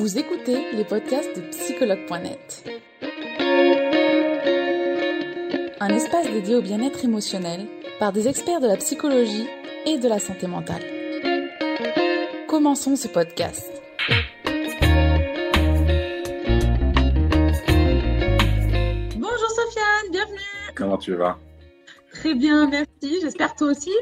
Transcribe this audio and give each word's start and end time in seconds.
Vous 0.00 0.16
écoutez 0.16 0.72
les 0.72 0.84
podcasts 0.84 1.36
de 1.36 1.42
psychologue.net. 1.50 2.64
Un 5.78 5.88
espace 5.90 6.26
dédié 6.32 6.54
au 6.54 6.62
bien-être 6.62 7.04
émotionnel 7.04 7.66
par 7.98 8.10
des 8.10 8.26
experts 8.26 8.62
de 8.62 8.66
la 8.66 8.78
psychologie 8.78 9.46
et 9.84 9.98
de 9.98 10.08
la 10.08 10.18
santé 10.18 10.46
mentale. 10.46 10.82
Commençons 12.48 12.96
ce 12.96 13.08
podcast. 13.08 13.70
Bonjour 19.16 19.50
Sofiane, 19.50 20.10
bienvenue. 20.10 20.72
Comment 20.76 20.96
tu 20.96 21.14
vas? 21.14 21.38
Très 22.10 22.34
bien, 22.34 22.70
merci. 22.70 23.20
J'espère 23.20 23.54
toi 23.54 23.72
aussi. 23.72 23.92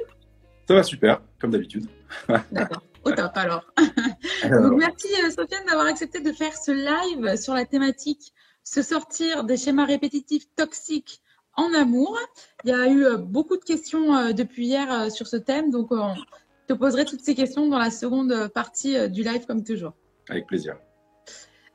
Ça 0.68 0.74
va 0.74 0.84
super, 0.84 1.20
comme 1.40 1.50
d'habitude. 1.50 1.88
D'accord, 2.52 2.84
au 3.04 3.10
top 3.10 3.32
alors. 3.34 3.64
Donc, 4.42 4.78
merci 4.78 5.08
euh, 5.24 5.30
Sofiane 5.30 5.64
d'avoir 5.66 5.86
accepté 5.86 6.20
de 6.20 6.32
faire 6.32 6.56
ce 6.56 6.70
live 6.70 7.36
sur 7.36 7.54
la 7.54 7.64
thématique 7.64 8.32
se 8.64 8.82
sortir 8.82 9.44
des 9.44 9.56
schémas 9.56 9.86
répétitifs 9.86 10.44
toxiques 10.54 11.22
en 11.54 11.72
amour. 11.74 12.18
Il 12.64 12.70
y 12.70 12.72
a 12.72 12.86
eu 12.88 13.04
euh, 13.04 13.16
beaucoup 13.16 13.56
de 13.56 13.64
questions 13.64 14.14
euh, 14.14 14.32
depuis 14.32 14.66
hier 14.66 15.10
sur 15.10 15.26
ce 15.26 15.36
thème, 15.36 15.70
donc 15.70 15.88
on 15.90 16.14
te 16.66 16.74
poserai 16.74 17.04
toutes 17.04 17.22
ces 17.22 17.34
questions 17.34 17.68
dans 17.68 17.78
la 17.78 17.90
seconde 17.90 18.48
partie 18.48 19.08
du 19.10 19.22
live 19.22 19.46
comme 19.46 19.64
toujours. 19.64 19.94
Avec 20.28 20.46
plaisir. 20.46 20.76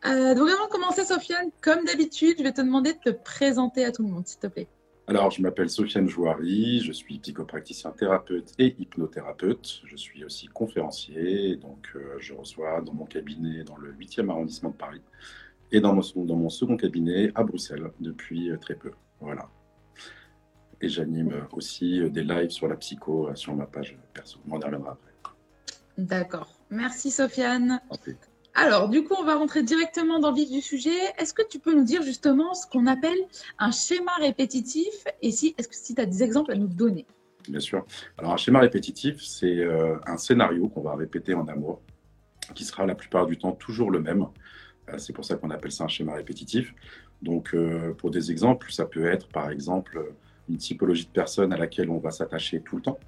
Euh, 0.05 0.35
donc 0.35 0.49
avant 0.49 0.65
de 0.65 0.69
commencer, 0.69 1.05
Sofiane, 1.05 1.49
comme 1.61 1.85
d'habitude, 1.85 2.35
je 2.37 2.43
vais 2.43 2.51
te 2.51 2.61
demander 2.61 2.93
de 2.93 2.99
te 2.99 3.09
présenter 3.09 3.85
à 3.85 3.91
tout 3.91 4.03
le 4.03 4.09
monde, 4.09 4.27
s'il 4.27 4.39
te 4.39 4.47
plaît. 4.47 4.67
Alors, 5.05 5.31
je 5.31 5.41
m'appelle 5.41 5.69
Sofiane 5.69 6.07
Jouari, 6.07 6.79
je 6.79 6.93
suis 6.93 7.19
psychopraticien 7.19 7.91
thérapeute 7.91 8.53
et 8.57 8.73
hypnothérapeute. 8.79 9.81
Je 9.83 9.97
suis 9.97 10.23
aussi 10.23 10.47
conférencier, 10.47 11.57
donc 11.57 11.89
euh, 11.95 12.15
je 12.19 12.33
reçois 12.33 12.79
dans 12.79 12.93
mon 12.93 13.05
cabinet 13.05 13.65
dans 13.65 13.75
le 13.75 13.91
8e 13.91 14.29
arrondissement 14.29 14.69
de 14.69 14.77
Paris 14.77 15.01
et 15.73 15.81
dans 15.81 15.93
mon, 15.93 16.01
dans 16.23 16.37
mon 16.37 16.49
second 16.49 16.77
cabinet 16.77 17.31
à 17.35 17.43
Bruxelles 17.43 17.91
depuis 17.99 18.49
euh, 18.49 18.57
très 18.57 18.75
peu. 18.75 18.91
Voilà. 19.19 19.49
Et 20.79 20.87
j'anime 20.87 21.47
aussi 21.51 21.99
euh, 21.99 22.09
des 22.09 22.23
lives 22.23 22.51
sur 22.51 22.69
la 22.69 22.77
psycho 22.77 23.29
sur 23.35 23.53
ma 23.55 23.65
page 23.65 23.97
perso. 24.13 24.39
On 24.49 24.57
y 24.57 24.63
reviendra 24.63 24.93
après. 24.93 25.11
D'accord. 25.97 26.59
Merci 26.69 27.11
Sofiane. 27.11 27.81
Alors, 28.55 28.87
du 28.87 29.03
coup, 29.03 29.15
on 29.19 29.23
va 29.23 29.35
rentrer 29.35 29.63
directement 29.63 30.19
dans 30.19 30.29
le 30.29 30.35
vif 30.35 30.51
du 30.51 30.61
sujet. 30.61 30.91
Est-ce 31.17 31.33
que 31.33 31.41
tu 31.47 31.57
peux 31.57 31.73
nous 31.73 31.83
dire 31.83 32.03
justement 32.03 32.53
ce 32.53 32.67
qu'on 32.67 32.85
appelle 32.85 33.17
un 33.57 33.71
schéma 33.71 34.11
répétitif 34.19 35.05
et 35.23 35.31
si, 35.31 35.55
est-ce 35.57 35.67
que 35.67 35.93
tu 35.93 35.99
as 35.99 36.05
des 36.05 36.21
exemples 36.21 36.51
à 36.51 36.55
nous 36.55 36.67
donner? 36.67 37.07
Bien 37.49 37.59
sûr. 37.59 37.83
Alors, 38.19 38.33
un 38.33 38.37
schéma 38.37 38.59
répétitif, 38.59 39.23
c'est 39.23 39.57
euh, 39.57 39.97
un 40.05 40.17
scénario 40.17 40.67
qu'on 40.67 40.81
va 40.81 40.95
répéter 40.95 41.33
en 41.33 41.47
amour, 41.47 41.81
qui 42.53 42.63
sera 42.63 42.85
la 42.85 42.93
plupart 42.93 43.25
du 43.25 43.39
temps 43.39 43.53
toujours 43.53 43.89
le 43.89 43.99
même. 43.99 44.27
Euh, 44.89 44.99
c'est 44.99 45.13
pour 45.13 45.25
ça 45.25 45.35
qu'on 45.35 45.49
appelle 45.49 45.71
ça 45.71 45.85
un 45.85 45.87
schéma 45.87 46.13
répétitif. 46.13 46.75
Donc, 47.23 47.55
euh, 47.55 47.93
pour 47.95 48.11
des 48.11 48.29
exemples, 48.29 48.71
ça 48.71 48.85
peut 48.85 49.07
être 49.07 49.29
par 49.29 49.49
exemple 49.49 50.13
une 50.47 50.57
typologie 50.57 51.05
de 51.05 51.11
personne 51.11 51.53
à 51.53 51.57
laquelle 51.57 51.89
on 51.89 51.97
va 51.97 52.11
s'attacher 52.11 52.61
tout 52.61 52.75
le 52.75 52.83
temps. 52.83 52.99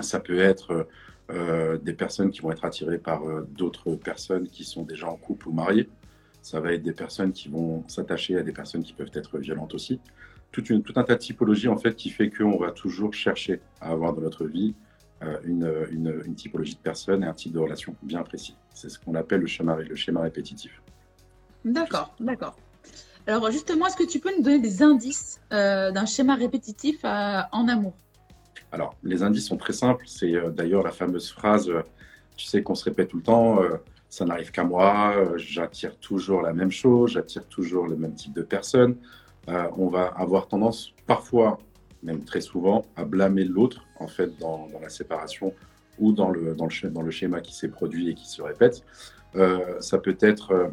Ça 0.00 0.18
peut 0.18 0.40
être 0.40 0.88
euh, 1.30 1.78
des 1.78 1.94
personnes 1.94 2.30
qui 2.30 2.42
vont 2.42 2.52
être 2.52 2.66
attirées 2.66 2.98
par 2.98 3.26
euh, 3.26 3.48
d'autres 3.50 3.94
personnes 3.94 4.46
qui 4.46 4.62
sont 4.62 4.82
déjà 4.82 5.08
en 5.08 5.16
couple 5.16 5.48
ou 5.48 5.52
mariées. 5.52 5.88
Ça 6.42 6.60
va 6.60 6.74
être 6.74 6.82
des 6.82 6.92
personnes 6.92 7.32
qui 7.32 7.48
vont 7.48 7.82
s'attacher 7.88 8.36
à 8.36 8.42
des 8.42 8.52
personnes 8.52 8.82
qui 8.82 8.92
peuvent 8.92 9.10
être 9.14 9.38
violentes 9.38 9.72
aussi. 9.72 10.00
Tout, 10.52 10.62
un 10.70 11.02
tas 11.02 11.14
de 11.14 11.18
typologies 11.18 11.68
en 11.68 11.78
fait 11.78 11.96
qui 11.96 12.10
fait 12.10 12.28
qu'on 12.28 12.58
va 12.58 12.72
toujours 12.72 13.14
chercher 13.14 13.62
à 13.80 13.92
avoir 13.92 14.12
dans 14.12 14.20
notre 14.20 14.44
vie 14.44 14.74
euh, 15.22 15.38
une, 15.44 16.34
typologie 16.34 16.74
de 16.74 16.80
personnes 16.80 17.24
et 17.24 17.26
un 17.26 17.32
type 17.32 17.52
de 17.52 17.58
relation 17.58 17.96
bien 18.02 18.22
précis. 18.22 18.54
C'est 18.74 18.90
ce 18.90 18.98
qu'on 18.98 19.14
appelle 19.14 19.40
le 19.40 19.46
schéma, 19.46 19.76
le 19.76 19.96
schéma 19.96 20.20
répétitif. 20.20 20.82
D'accord, 21.64 22.14
d'accord. 22.20 22.54
Alors 23.26 23.50
justement, 23.50 23.86
est-ce 23.86 23.96
que 23.96 24.06
tu 24.06 24.20
peux 24.20 24.36
nous 24.36 24.42
donner 24.42 24.60
des 24.60 24.82
indices 24.82 25.40
d'un 25.50 26.04
schéma 26.04 26.34
répétitif 26.34 27.02
en 27.04 27.66
amour? 27.68 27.94
Alors, 28.74 28.96
les 29.04 29.22
indices 29.22 29.46
sont 29.46 29.56
très 29.56 29.72
simples. 29.72 30.04
C'est 30.08 30.34
euh, 30.34 30.50
d'ailleurs 30.50 30.82
la 30.82 30.90
fameuse 30.90 31.30
phrase, 31.30 31.70
euh, 31.70 31.82
tu 32.36 32.46
sais, 32.46 32.62
qu'on 32.64 32.74
se 32.74 32.84
répète 32.84 33.08
tout 33.08 33.18
le 33.18 33.22
temps, 33.22 33.62
euh, 33.62 33.76
ça 34.08 34.24
n'arrive 34.24 34.50
qu'à 34.50 34.64
moi, 34.64 35.14
j'attire 35.36 35.96
toujours 35.98 36.42
la 36.42 36.52
même 36.52 36.72
chose, 36.72 37.12
j'attire 37.12 37.46
toujours 37.46 37.86
le 37.86 37.96
même 37.96 38.14
type 38.14 38.32
de 38.32 38.42
personne. 38.42 38.96
on 39.48 39.88
va 39.88 40.06
avoir 40.06 40.46
tendance, 40.46 40.92
parfois, 41.06 41.58
même 42.04 42.24
très 42.24 42.40
souvent, 42.40 42.84
à 42.96 43.04
blâmer 43.04 43.44
l'autre, 43.44 43.84
en 43.98 44.06
fait, 44.06 44.38
dans, 44.38 44.68
la 44.80 44.88
séparation 44.88 45.52
ou 45.98 46.12
dans 46.12 46.30
le 46.30 47.10
schéma 47.10 47.40
qui 47.40 47.56
s'est 47.56 47.68
produit 47.68 48.10
et 48.10 48.14
qui 48.14 48.28
se 48.28 48.40
répète. 48.40 48.84
ça 49.80 49.98
peut 49.98 50.16
être 50.20 50.70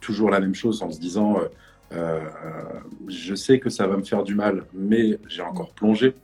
toujours 0.00 0.30
la 0.30 0.38
même 0.38 0.54
chose 0.54 0.84
en 0.84 0.92
se 0.92 1.00
disant, 1.00 1.40
je 1.90 3.34
sais 3.34 3.58
que 3.58 3.70
ça 3.70 3.88
va 3.88 3.96
me 3.96 4.04
faire 4.04 4.22
du 4.22 4.36
mal, 4.36 4.66
mais 4.72 5.18
j'ai 5.26 5.42
encore 5.42 5.72
plongé 5.72 6.14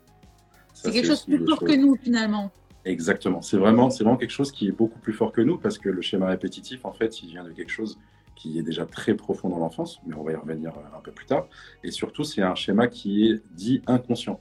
c'est 0.83 0.93
quelque 0.93 1.07
chose 1.07 1.27
de 1.27 1.37
plus 1.37 1.47
fort 1.47 1.61
que 1.61 1.77
nous, 1.77 1.97
finalement. 1.97 2.51
Exactement. 2.85 3.43
C'est 3.43 3.57
vraiment, 3.57 3.89
vraiment 3.89 4.17
quelque 4.17 4.31
chose 4.31 4.53
qui 4.53 4.69
est 4.69 4.73
beaucoup 4.73 4.99
plus 4.99 5.13
fort 5.13 5.33
que 5.33 5.41
nous 5.41 5.59
parce 5.59 5.79
que 5.79 5.89
le 5.89 6.01
schéma 6.01 6.27
répétitif, 6.27 6.85
en 6.85 6.93
fait, 6.93 7.23
il 7.23 7.31
vient 7.31 7.45
de 7.45 7.51
quelque 7.51 7.71
chose 7.71 7.99
qui 8.37 8.59
est 8.59 8.63
déjà 8.63 8.87
très 8.87 9.15
profond 9.15 9.49
dans 9.49 9.59
l'enfance, 9.59 10.01
mais 10.07 10.15
on 10.15 10.23
va 10.23 10.33
y 10.33 10.37
revenir 10.37 10.71
euh, 10.71 10.97
un 10.97 11.01
peu 11.01 11.11
plus 11.11 11.27
tard. 11.27 11.49
Et 11.83 11.91
surtout, 11.91 12.23
c'est 12.23 12.43
un 12.43 12.55
schéma 12.55 12.87
qui 12.87 13.27
est 13.27 13.43
dit 13.51 13.83
inconscient. 13.87 14.41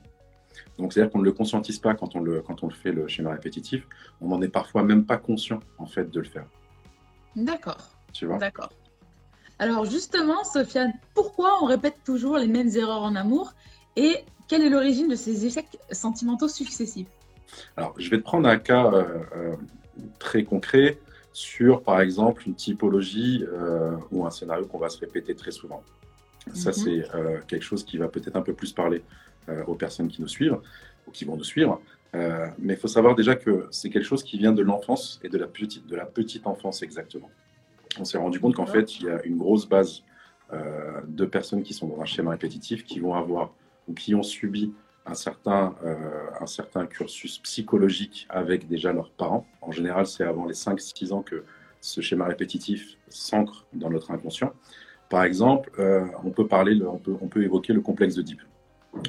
Donc, 0.77 0.93
c'est-à-dire 0.93 1.11
qu'on 1.11 1.19
ne 1.19 1.25
le 1.25 1.31
conscientise 1.31 1.79
pas 1.79 1.95
quand 1.95 2.15
on 2.15 2.19
le, 2.19 2.41
quand 2.41 2.63
on 2.63 2.67
le 2.67 2.73
fait, 2.73 2.91
le 2.91 3.07
schéma 3.07 3.31
répétitif. 3.31 3.87
On 4.21 4.27
n'en 4.27 4.41
est 4.41 4.49
parfois 4.49 4.83
même 4.83 5.05
pas 5.05 5.17
conscient, 5.17 5.59
en 5.79 5.87
fait, 5.87 6.11
de 6.11 6.19
le 6.19 6.27
faire. 6.27 6.45
D'accord. 7.35 7.97
Tu 8.13 8.27
vois? 8.27 8.37
D'accord. 8.37 8.69
Alors, 9.57 9.85
justement, 9.85 10.43
Sofiane, 10.43 10.93
pourquoi 11.15 11.57
on 11.63 11.65
répète 11.65 11.97
toujours 12.05 12.37
les 12.37 12.47
mêmes 12.47 12.69
erreurs 12.75 13.01
en 13.01 13.15
amour 13.15 13.53
et 13.95 14.23
quelle 14.47 14.61
est 14.63 14.69
l'origine 14.69 15.07
de 15.07 15.15
ces 15.15 15.45
échecs 15.45 15.77
sentimentaux 15.91 16.47
successifs 16.47 17.07
Alors, 17.75 17.93
je 17.97 18.09
vais 18.09 18.17
te 18.17 18.23
prendre 18.23 18.47
un 18.47 18.57
cas 18.57 18.85
euh, 18.85 19.03
euh, 19.35 19.55
très 20.19 20.43
concret 20.43 20.97
sur, 21.33 21.83
par 21.83 22.01
exemple, 22.01 22.43
une 22.47 22.55
typologie 22.55 23.45
euh, 23.47 23.95
ou 24.11 24.25
un 24.25 24.31
scénario 24.31 24.65
qu'on 24.65 24.79
va 24.79 24.89
se 24.89 24.99
répéter 24.99 25.35
très 25.35 25.51
souvent. 25.51 25.83
Ça, 26.53 26.69
mm 26.69 26.73
-hmm. 26.73 26.83
c'est 26.83 27.15
euh, 27.15 27.39
quelque 27.47 27.63
chose 27.71 27.83
qui 27.83 27.97
va 27.97 28.07
peut-être 28.07 28.37
un 28.37 28.41
peu 28.41 28.53
plus 28.53 28.73
parler 28.73 29.01
aux 29.71 29.77
personnes 29.85 30.09
qui 30.13 30.19
nous 30.21 30.27
suivent 30.37 30.59
ou 31.05 31.09
qui 31.15 31.23
vont 31.27 31.37
nous 31.41 31.49
suivre. 31.55 31.73
Mais 32.63 32.73
il 32.75 32.79
faut 32.83 32.93
savoir 32.97 33.13
déjà 33.21 33.33
que 33.43 33.53
c'est 33.77 33.89
quelque 33.93 34.09
chose 34.11 34.23
qui 34.29 34.35
vient 34.43 34.55
de 34.61 34.63
l'enfance 34.69 35.03
et 35.23 35.29
de 35.33 35.37
la 35.43 35.49
petite, 35.57 35.85
de 35.93 35.95
la 36.03 36.07
petite 36.17 36.45
enfance 36.53 36.77
exactement. 36.87 37.31
On 38.01 38.05
s'est 38.09 38.21
rendu 38.25 38.37
compte 38.41 38.55
qu'en 38.57 38.71
fait, 38.75 38.87
il 38.97 39.03
y 39.07 39.09
a 39.15 39.17
une 39.29 39.37
grosse 39.43 39.65
base 39.75 39.91
de 41.19 41.25
personnes 41.37 41.63
qui 41.67 41.73
sont 41.79 41.87
dans 41.91 42.01
un 42.05 42.09
schéma 42.13 42.31
répétitif 42.37 42.79
qui 42.89 42.97
vont 43.05 43.15
avoir 43.23 43.43
ou 43.87 43.93
qui 43.93 44.15
ont 44.15 44.23
subi 44.23 44.73
un 45.05 45.13
certain, 45.13 45.75
euh, 45.83 45.95
un 46.39 46.47
certain 46.47 46.85
cursus 46.85 47.39
psychologique 47.39 48.27
avec 48.29 48.67
déjà 48.67 48.91
leurs 48.91 49.11
parents. 49.11 49.45
En 49.61 49.71
général, 49.71 50.05
c'est 50.05 50.23
avant 50.23 50.45
les 50.45 50.53
5-6 50.53 51.13
ans 51.13 51.21
que 51.21 51.43
ce 51.79 52.01
schéma 52.01 52.25
répétitif 52.25 52.97
s'ancre 53.07 53.65
dans 53.73 53.89
notre 53.89 54.11
inconscient. 54.11 54.53
Par 55.09 55.23
exemple, 55.23 55.71
euh, 55.79 56.05
on, 56.23 56.31
peut 56.31 56.47
parler, 56.47 56.81
on, 56.83 56.97
peut, 56.97 57.15
on 57.21 57.27
peut 57.27 57.43
évoquer 57.43 57.73
le 57.73 57.81
complexe 57.81 58.15
de 58.15 58.21
Deep. 58.21 58.41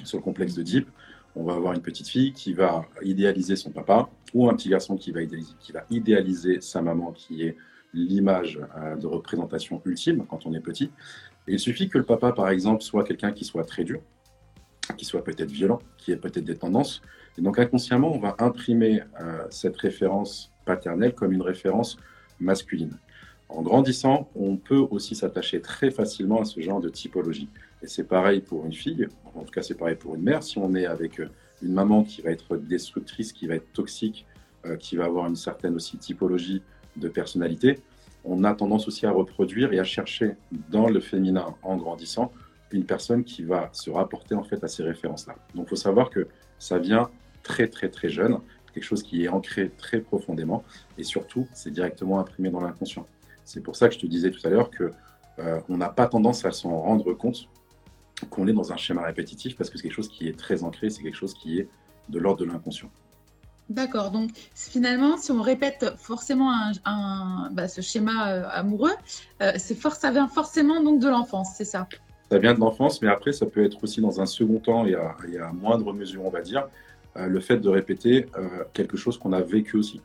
Sur 0.04 0.18
le 0.18 0.22
complexe 0.22 0.54
de 0.54 0.62
Deep, 0.62 0.88
on 1.34 1.44
va 1.44 1.54
avoir 1.54 1.72
une 1.72 1.82
petite 1.82 2.08
fille 2.08 2.32
qui 2.32 2.52
va 2.52 2.84
idéaliser 3.02 3.56
son 3.56 3.70
papa 3.70 4.08
ou 4.34 4.48
un 4.48 4.54
petit 4.54 4.68
garçon 4.68 4.96
qui 4.96 5.10
va 5.12 5.22
idéaliser, 5.22 5.54
qui 5.60 5.72
va 5.72 5.84
idéaliser 5.90 6.60
sa 6.60 6.82
maman 6.82 7.12
qui 7.12 7.42
est 7.42 7.56
l'image 7.94 8.60
euh, 8.76 8.96
de 8.96 9.06
représentation 9.06 9.80
ultime 9.84 10.24
quand 10.28 10.46
on 10.46 10.54
est 10.54 10.60
petit. 10.60 10.90
Et 11.46 11.54
il 11.54 11.58
suffit 11.58 11.88
que 11.88 11.98
le 11.98 12.04
papa, 12.04 12.32
par 12.32 12.50
exemple, 12.50 12.82
soit 12.82 13.04
quelqu'un 13.04 13.32
qui 13.32 13.44
soit 13.44 13.64
très 13.64 13.84
dur, 13.84 14.00
qui 14.96 15.04
soit 15.04 15.24
peut-être 15.24 15.50
violent, 15.50 15.80
qui 15.96 16.12
ait 16.12 16.16
peut-être 16.16 16.44
des 16.44 16.56
tendances. 16.56 17.02
Et 17.36 17.42
donc 17.42 17.58
inconsciemment, 17.58 18.12
on 18.12 18.18
va 18.18 18.36
imprimer 18.38 19.02
euh, 19.20 19.44
cette 19.50 19.76
référence 19.76 20.52
paternelle 20.64 21.14
comme 21.14 21.32
une 21.32 21.42
référence 21.42 21.98
masculine. 22.40 22.98
En 23.48 23.62
grandissant, 23.62 24.28
on 24.34 24.56
peut 24.56 24.86
aussi 24.90 25.14
s'attacher 25.14 25.60
très 25.60 25.90
facilement 25.90 26.40
à 26.40 26.44
ce 26.44 26.60
genre 26.60 26.80
de 26.80 26.88
typologie. 26.88 27.48
Et 27.82 27.86
c'est 27.86 28.04
pareil 28.04 28.40
pour 28.40 28.66
une 28.66 28.72
fille, 28.72 29.08
en 29.34 29.42
tout 29.42 29.50
cas 29.50 29.62
c'est 29.62 29.76
pareil 29.76 29.96
pour 29.96 30.14
une 30.14 30.22
mère. 30.22 30.42
Si 30.42 30.58
on 30.58 30.74
est 30.74 30.86
avec 30.86 31.18
une 31.62 31.72
maman 31.72 32.04
qui 32.04 32.20
va 32.20 32.30
être 32.30 32.56
destructrice, 32.56 33.32
qui 33.32 33.46
va 33.46 33.54
être 33.54 33.72
toxique, 33.72 34.26
euh, 34.66 34.76
qui 34.76 34.96
va 34.96 35.04
avoir 35.04 35.26
une 35.26 35.36
certaine 35.36 35.74
aussi 35.74 35.96
typologie 35.96 36.62
de 36.96 37.08
personnalité, 37.08 37.80
on 38.24 38.44
a 38.44 38.54
tendance 38.54 38.88
aussi 38.88 39.06
à 39.06 39.12
reproduire 39.12 39.72
et 39.72 39.78
à 39.78 39.84
chercher 39.84 40.32
dans 40.70 40.88
le 40.88 41.00
féminin 41.00 41.54
en 41.62 41.76
grandissant 41.76 42.32
une 42.72 42.84
personne 42.84 43.24
qui 43.24 43.42
va 43.42 43.70
se 43.72 43.90
rapporter 43.90 44.34
en 44.34 44.42
fait 44.42 44.62
à 44.62 44.68
ces 44.68 44.82
références-là. 44.82 45.36
Donc 45.54 45.66
il 45.66 45.70
faut 45.70 45.76
savoir 45.76 46.10
que 46.10 46.28
ça 46.58 46.78
vient 46.78 47.10
très 47.42 47.68
très 47.68 47.88
très 47.88 48.08
jeune, 48.08 48.38
quelque 48.74 48.84
chose 48.84 49.02
qui 49.02 49.24
est 49.24 49.28
ancré 49.28 49.70
très 49.70 50.00
profondément 50.00 50.64
et 50.98 51.04
surtout 51.04 51.46
c'est 51.52 51.70
directement 51.70 52.20
imprimé 52.20 52.50
dans 52.50 52.60
l'inconscient. 52.60 53.06
C'est 53.44 53.62
pour 53.62 53.76
ça 53.76 53.88
que 53.88 53.94
je 53.94 54.00
te 54.00 54.06
disais 54.06 54.30
tout 54.30 54.46
à 54.46 54.50
l'heure 54.50 54.70
que 54.70 54.92
euh, 55.38 55.60
on 55.68 55.76
n'a 55.76 55.88
pas 55.88 56.06
tendance 56.06 56.44
à 56.44 56.50
s'en 56.50 56.80
rendre 56.80 57.12
compte 57.14 57.48
qu'on 58.30 58.48
est 58.48 58.52
dans 58.52 58.72
un 58.72 58.76
schéma 58.76 59.02
répétitif 59.02 59.56
parce 59.56 59.70
que 59.70 59.78
c'est 59.78 59.84
quelque 59.84 59.92
chose 59.92 60.08
qui 60.08 60.28
est 60.28 60.36
très 60.36 60.64
ancré, 60.64 60.90
c'est 60.90 61.02
quelque 61.02 61.16
chose 61.16 61.34
qui 61.34 61.60
est 61.60 61.68
de 62.08 62.18
l'ordre 62.18 62.40
de 62.40 62.50
l'inconscient. 62.50 62.90
D'accord. 63.68 64.10
Donc 64.10 64.30
finalement, 64.54 65.18
si 65.18 65.30
on 65.30 65.42
répète 65.42 65.94
forcément 65.98 66.52
bah, 67.52 67.68
ce 67.68 67.80
schéma 67.80 68.32
euh, 68.32 68.48
amoureux, 68.50 68.94
euh, 69.42 69.52
ça 69.58 70.10
vient 70.10 70.28
forcément 70.28 70.82
donc 70.82 71.00
de 71.00 71.08
l'enfance, 71.08 71.50
c'est 71.56 71.66
ça? 71.66 71.86
Ça 72.30 72.38
vient 72.38 72.54
de 72.54 72.60
l'enfance, 72.60 73.00
mais 73.00 73.08
après, 73.08 73.32
ça 73.32 73.46
peut 73.46 73.64
être 73.64 73.82
aussi 73.82 74.00
dans 74.00 74.20
un 74.20 74.26
second 74.26 74.58
temps 74.58 74.86
et 74.86 74.94
à, 74.94 75.16
à 75.42 75.52
moindre 75.52 75.92
mesure, 75.92 76.24
on 76.24 76.30
va 76.30 76.42
dire, 76.42 76.68
euh, 77.16 77.26
le 77.26 77.40
fait 77.40 77.58
de 77.58 77.68
répéter 77.68 78.26
quelque 78.74 78.96
chose 78.96 79.18
qu'on 79.18 79.32
a 79.32 79.40
vécu 79.40 79.76
aussi. 79.76 80.00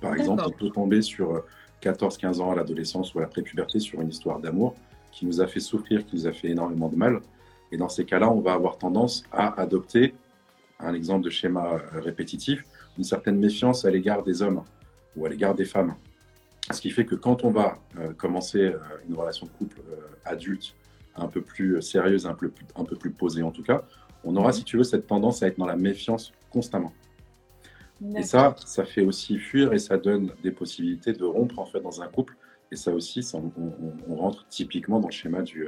Par 0.00 0.14
exemple, 0.14 0.44
on 0.46 0.50
peut 0.50 0.70
tomber 0.70 1.02
sur 1.02 1.42
14-15 1.82 2.40
ans 2.40 2.52
à 2.52 2.54
l'adolescence 2.54 3.12
ou 3.14 3.18
à 3.18 3.22
la 3.22 3.28
prépuberté 3.28 3.80
sur 3.80 4.00
une 4.00 4.08
histoire 4.08 4.38
d'amour 4.38 4.76
qui 5.10 5.26
nous 5.26 5.40
a 5.40 5.46
fait 5.48 5.60
souffrir, 5.60 6.06
qui 6.06 6.16
nous 6.16 6.26
a 6.28 6.32
fait 6.32 6.48
énormément 6.48 6.88
de 6.88 6.96
mal. 6.96 7.20
Et 7.72 7.76
dans 7.76 7.88
ces 7.88 8.04
cas-là, 8.04 8.30
on 8.30 8.40
va 8.40 8.52
avoir 8.52 8.78
tendance 8.78 9.24
à 9.32 9.60
adopter 9.60 10.14
un 10.78 10.94
exemple 10.94 11.24
de 11.24 11.30
schéma 11.30 11.80
répétitif 11.92 12.64
une 12.98 13.04
certaine 13.04 13.38
méfiance 13.38 13.84
à 13.84 13.90
l'égard 13.90 14.22
des 14.22 14.42
hommes 14.42 14.62
ou 15.16 15.26
à 15.26 15.28
l'égard 15.28 15.54
des 15.54 15.64
femmes. 15.64 15.94
Ce 16.70 16.80
qui 16.80 16.90
fait 16.90 17.04
que 17.04 17.14
quand 17.14 17.44
on 17.44 17.50
va 17.50 17.78
euh, 17.98 18.12
commencer 18.12 18.60
euh, 18.60 18.78
une 19.08 19.14
relation 19.14 19.46
de 19.46 19.52
couple 19.52 19.80
euh, 19.90 19.96
adulte 20.24 20.74
un 21.16 21.28
peu 21.28 21.40
plus 21.40 21.80
sérieuse, 21.82 22.26
un 22.26 22.34
peu 22.34 22.48
plus, 22.48 22.66
un 22.76 22.84
peu 22.84 22.96
plus 22.96 23.10
posée 23.10 23.42
en 23.42 23.50
tout 23.50 23.62
cas, 23.62 23.84
on 24.24 24.36
aura, 24.36 24.52
si 24.52 24.64
tu 24.64 24.76
veux, 24.76 24.84
cette 24.84 25.06
tendance 25.06 25.42
à 25.42 25.46
être 25.46 25.58
dans 25.58 25.66
la 25.66 25.76
méfiance 25.76 26.32
constamment. 26.50 26.92
Et 28.16 28.22
ça, 28.22 28.54
ça 28.64 28.84
fait 28.84 29.02
aussi 29.02 29.38
fuir 29.38 29.72
et 29.74 29.78
ça 29.78 29.98
donne 29.98 30.32
des 30.42 30.50
possibilités 30.50 31.12
de 31.12 31.24
rompre 31.24 31.58
en 31.58 31.66
fait 31.66 31.80
dans 31.80 32.00
un 32.00 32.08
couple. 32.08 32.36
Et 32.72 32.76
ça 32.76 32.92
aussi, 32.92 33.22
ça, 33.22 33.38
on, 33.38 34.14
rentre 34.14 34.46
typiquement 34.48 35.00
dans 35.00 35.08
le 35.08 35.12
schéma 35.12 35.42
du, 35.42 35.66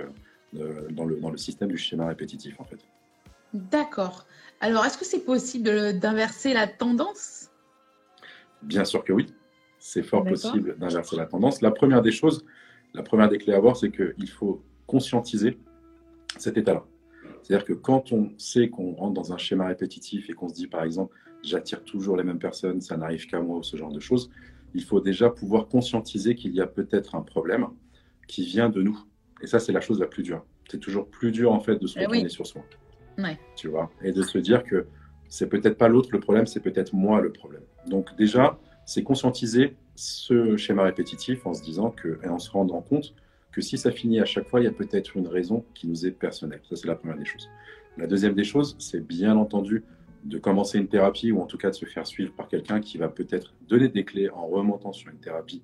dans, 0.91 1.05
le, 1.05 1.17
dans 1.17 1.31
le 1.31 1.37
système 1.37 1.69
du 1.69 1.77
schéma 1.77 2.07
répétitif 2.07 2.59
en 2.59 2.65
fait. 2.65 2.79
D'accord. 3.53 4.25
Alors, 4.61 4.85
est-ce 4.87 4.97
que 4.97 5.05
c'est 5.05 5.25
possible 5.25 5.99
d'inverser 5.99 6.55
la 6.55 6.67
tendance? 6.67 7.51
Bien 8.63 8.85
sûr 8.85 9.05
que 9.05 9.13
oui. 9.13 9.27
C'est 9.79 10.05
fort 10.05 10.25
possible 10.25 10.79
d'inverser 10.79 11.17
la 11.17 11.27
tendance. 11.27 11.61
La 11.61 11.73
première 11.73 12.01
des 12.01 12.13
choses, 12.13 12.47
la 12.95 13.03
première 13.03 13.29
des 13.29 13.39
clés 13.39 13.53
à 13.53 13.59
voir, 13.59 13.77
c'est 13.77 13.91
qu'il 13.91 14.31
faut 14.31 14.63
conscientiser 14.87 15.59
cet 16.39 16.57
état-là. 16.57 16.85
C'est-à-dire 17.43 17.65
que 17.67 17.73
quand 17.73 18.13
on 18.13 18.31
sait 18.39 18.69
qu'on 18.69 18.93
rentre 18.93 19.15
dans 19.15 19.33
un 19.33 19.39
schéma 19.39 19.67
répétitif 19.67 20.31
et 20.31 20.33
qu'on 20.33 20.49
se 20.49 20.55
dit, 20.55 20.67
par 20.67 20.85
exemple, 20.85 21.17
j'attire 21.43 21.83
toujours 21.83 22.17
les 22.17 22.25
mêmes 22.25 22.39
personnes, 22.39 22.81
ça 22.81 22.97
n'arrive 22.97 23.27
qu'à 23.27 23.41
moi 23.41 23.59
ou 23.59 23.63
ce 23.63 23.77
genre 23.77 23.93
de 23.93 24.01
choses, 24.01 24.31
il 24.75 24.85
faut 24.85 25.01
déjà 25.01 25.29
pouvoir 25.29 25.69
conscientiser 25.69 26.35
qu'il 26.35 26.55
y 26.55 26.61
a 26.61 26.67
peut-être 26.67 27.15
un 27.15 27.23
problème 27.23 27.67
qui 28.29 28.45
vient 28.45 28.71
de 28.71 28.83
nous. 28.83 28.99
Et 29.43 29.47
ça, 29.47 29.59
c'est 29.59 29.73
la 29.73 29.81
chose 29.81 30.01
la 30.01 30.07
plus 30.07 30.23
dure. 30.23 30.45
C'est 30.71 30.79
toujours 30.79 31.09
plus 31.09 31.33
dur, 31.33 31.53
en 31.53 31.61
fait, 31.61 31.77
de 31.77 31.87
se 31.87 31.99
eh 31.99 32.07
retourner 32.07 32.29
sur 32.29 32.47
soi. 32.47 32.63
Tu 33.57 33.69
vois, 33.69 33.91
et 34.03 34.13
de 34.13 34.23
se 34.23 34.39
dire 34.39 34.63
que 34.63 34.87
c'est 35.29 35.49
peut-être 35.49 35.77
pas 35.77 35.89
l'autre 35.89 36.11
le 36.13 36.21
problème, 36.21 36.47
c'est 36.47 36.61
peut-être 36.61 36.95
moi 36.95 37.21
le 37.21 37.33
problème. 37.33 37.63
Donc 37.87 38.15
déjà, 38.17 38.59
c'est 38.87 39.03
conscientiser 39.03 39.77
ce 39.95 40.57
schéma 40.57 40.85
répétitif 40.85 41.47
en 41.47 41.55
se 41.55 41.63
disant 41.63 41.91
que, 41.91 42.19
et 42.23 42.29
en 42.29 42.39
se 42.39 42.51
rendant 42.51 42.81
compte 42.81 43.15
que 43.53 43.61
si 43.61 43.79
ça 43.79 43.91
finit 43.91 44.21
à 44.21 44.25
chaque 44.25 44.49
fois, 44.49 44.61
il 44.61 44.65
y 44.65 44.69
a 44.69 44.73
peut-être 44.73 45.17
une 45.17 45.29
raison 45.29 45.65
qui 45.75 45.87
nous 45.87 46.07
est 46.07 46.11
personnelle. 46.11 46.61
Ça, 46.69 46.77
c'est 46.77 46.89
la 46.89 46.97
première 46.97 47.19
des 47.19 47.25
choses. 47.25 47.49
La 47.99 48.07
deuxième 48.07 48.35
des 48.35 48.45
choses, 48.45 48.75
c'est 48.79 49.07
bien 49.07 49.37
entendu 49.37 49.85
de 50.25 50.39
commencer 50.39 50.79
une 50.79 50.89
thérapie 50.89 51.33
ou 51.33 51.41
en 51.41 51.47
tout 51.47 51.59
cas 51.59 51.71
de 51.71 51.75
se 51.75 51.85
faire 51.85 52.07
suivre 52.07 52.33
par 52.33 52.49
quelqu'un 52.49 52.81
qui 52.81 52.97
va 52.97 53.09
peut-être 53.09 53.55
donner 53.69 53.89
des 53.89 54.05
clés 54.05 54.31
en 54.31 54.47
remontant 54.47 54.93
sur 54.93 55.11
une 55.11 55.19
thérapie, 55.19 55.63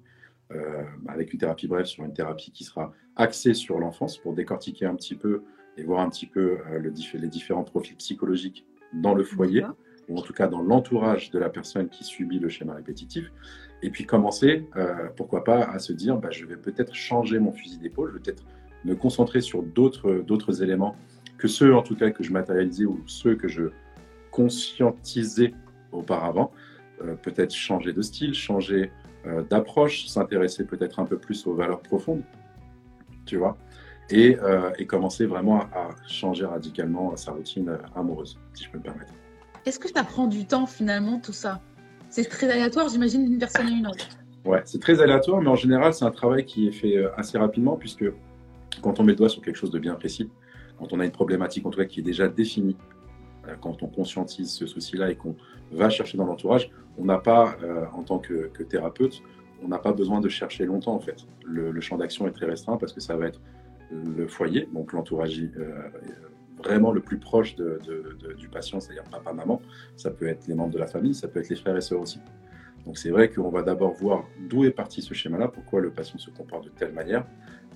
euh, 0.50 0.82
avec 1.06 1.32
une 1.32 1.38
thérapie 1.38 1.68
brève, 1.68 1.86
sur 1.86 2.04
une 2.04 2.12
thérapie 2.12 2.50
qui 2.50 2.64
sera 2.64 2.92
axée 3.16 3.54
sur 3.54 3.78
l'enfance 3.78 4.18
pour 4.18 4.34
décortiquer 4.34 4.86
un 4.86 4.94
petit 4.94 5.14
peu 5.14 5.42
et 5.76 5.82
voir 5.82 6.00
un 6.00 6.10
petit 6.10 6.26
peu 6.26 6.58
euh, 6.70 6.78
le, 6.78 6.92
les 7.14 7.28
différents 7.28 7.64
profils 7.64 7.96
psychologiques 7.96 8.66
dans 8.92 9.14
le 9.14 9.22
foyer, 9.22 9.64
ou 10.08 10.18
en 10.18 10.22
tout 10.22 10.32
cas 10.32 10.48
dans 10.48 10.62
l'entourage 10.62 11.30
de 11.30 11.38
la 11.38 11.48
personne 11.48 11.88
qui 11.88 12.04
subit 12.04 12.38
le 12.38 12.48
schéma 12.48 12.74
répétitif. 12.74 13.30
Et 13.82 13.90
puis 13.90 14.04
commencer, 14.04 14.66
euh, 14.76 15.08
pourquoi 15.16 15.44
pas, 15.44 15.64
à 15.64 15.78
se 15.78 15.92
dire, 15.92 16.16
bah, 16.16 16.30
je 16.30 16.44
vais 16.46 16.56
peut-être 16.56 16.94
changer 16.94 17.38
mon 17.38 17.52
fusil 17.52 17.78
d'épaule, 17.78 18.10
je 18.10 18.14
vais 18.14 18.22
peut-être 18.22 18.44
me 18.84 18.94
concentrer 18.94 19.40
sur 19.40 19.62
d'autres 19.62 20.62
éléments 20.62 20.96
que 21.36 21.46
ceux, 21.46 21.74
en 21.74 21.82
tout 21.82 21.94
cas, 21.94 22.10
que 22.10 22.24
je 22.24 22.32
matérialisais 22.32 22.84
ou 22.84 23.00
ceux 23.06 23.36
que 23.36 23.48
je 23.48 23.70
conscientisais 24.30 25.54
auparavant. 25.92 26.52
Euh, 27.02 27.14
peut-être 27.14 27.54
changer 27.54 27.92
de 27.92 28.02
style, 28.02 28.34
changer 28.34 28.90
d'approche, 29.50 30.06
s'intéresser 30.06 30.64
peut-être 30.64 31.00
un 31.00 31.04
peu 31.04 31.18
plus 31.18 31.46
aux 31.46 31.54
valeurs 31.54 31.82
profondes, 31.82 32.22
tu 33.26 33.36
vois. 33.36 33.58
Euh, 34.12 34.70
et, 34.78 34.86
commencer 34.86 35.26
vraiment 35.26 35.60
à, 35.60 35.90
changer 36.06 36.46
radicalement 36.46 37.14
sa 37.16 37.32
routine 37.32 37.78
amoureuse, 37.94 38.38
si 38.54 38.64
je 38.64 38.70
peux 38.70 38.78
me 38.78 38.82
permettre. 38.82 39.12
Est-ce 39.68 39.78
que 39.78 39.90
ça 39.90 40.02
prend 40.02 40.28
du 40.28 40.46
temps 40.46 40.64
finalement 40.64 41.20
tout 41.20 41.34
ça? 41.34 41.60
C'est 42.08 42.24
très 42.24 42.48
aléatoire, 42.50 42.88
j'imagine, 42.88 43.26
d'une 43.26 43.38
personne 43.38 43.66
à 43.66 43.70
une 43.70 43.86
autre. 43.86 44.08
Ouais, 44.46 44.62
c'est 44.64 44.80
très 44.80 45.02
aléatoire, 45.02 45.42
mais 45.42 45.50
en 45.50 45.56
général, 45.56 45.92
c'est 45.92 46.06
un 46.06 46.10
travail 46.10 46.46
qui 46.46 46.68
est 46.68 46.72
fait 46.72 46.96
euh, 46.96 47.10
assez 47.18 47.36
rapidement, 47.36 47.76
puisque 47.76 48.06
quand 48.80 48.98
on 48.98 49.02
met 49.04 49.12
le 49.12 49.18
doigt 49.18 49.28
sur 49.28 49.42
quelque 49.42 49.56
chose 49.56 49.70
de 49.70 49.78
bien 49.78 49.94
précis, 49.94 50.30
quand 50.78 50.94
on 50.94 51.00
a 51.00 51.04
une 51.04 51.10
problématique 51.10 51.66
en 51.66 51.70
tout 51.70 51.78
cas 51.78 51.84
qui 51.84 52.00
est 52.00 52.02
déjà 52.02 52.28
définie, 52.28 52.78
euh, 53.46 53.56
quand 53.60 53.82
on 53.82 53.88
conscientise 53.88 54.50
ce 54.50 54.64
souci-là 54.64 55.10
et 55.10 55.16
qu'on 55.16 55.36
va 55.70 55.90
chercher 55.90 56.16
dans 56.16 56.24
l'entourage, 56.24 56.70
on 56.96 57.04
n'a 57.04 57.18
pas, 57.18 57.54
en 57.92 58.02
tant 58.04 58.18
que, 58.18 58.50
thérapeute, 58.62 59.22
on 59.62 59.68
n'a 59.68 59.78
pas 59.78 59.92
besoin 59.92 60.22
de 60.22 60.30
chercher 60.30 60.64
longtemps 60.64 60.94
en 60.94 61.00
fait. 61.00 61.26
Le, 61.44 61.78
champ 61.82 61.98
d'action 61.98 62.26
est 62.26 62.32
très 62.32 62.46
restreint 62.46 62.78
parce 62.78 62.94
que 62.94 63.00
ça 63.00 63.16
va 63.16 63.26
être 63.26 63.40
le 63.90 64.26
foyer, 64.26 64.66
donc 64.72 64.92
l'entourage 64.92 65.40
euh, 65.40 65.90
vraiment 66.58 66.92
le 66.92 67.00
plus 67.00 67.18
proche 67.18 67.54
de, 67.56 67.80
du 68.36 68.48
patient, 68.48 68.80
c'est-à-dire 68.80 69.04
papa-maman. 69.04 69.60
Ça 69.96 70.10
peut 70.10 70.26
être 70.26 70.46
les 70.46 70.54
membres 70.54 70.72
de 70.72 70.78
la 70.78 70.86
famille, 70.86 71.14
ça 71.14 71.28
peut 71.28 71.40
être 71.40 71.48
les 71.48 71.56
frères 71.56 71.76
et 71.76 71.80
sœurs 71.80 72.00
aussi. 72.00 72.20
Donc 72.86 72.98
c'est 72.98 73.10
vrai 73.10 73.30
qu'on 73.30 73.50
va 73.50 73.62
d'abord 73.62 73.92
voir 73.92 74.24
d'où 74.48 74.64
est 74.64 74.70
parti 74.70 75.02
ce 75.02 75.14
schéma-là, 75.14 75.48
pourquoi 75.48 75.80
le 75.80 75.90
patient 75.90 76.18
se 76.18 76.30
comporte 76.30 76.64
de 76.64 76.70
telle 76.70 76.92
manière, 76.92 77.26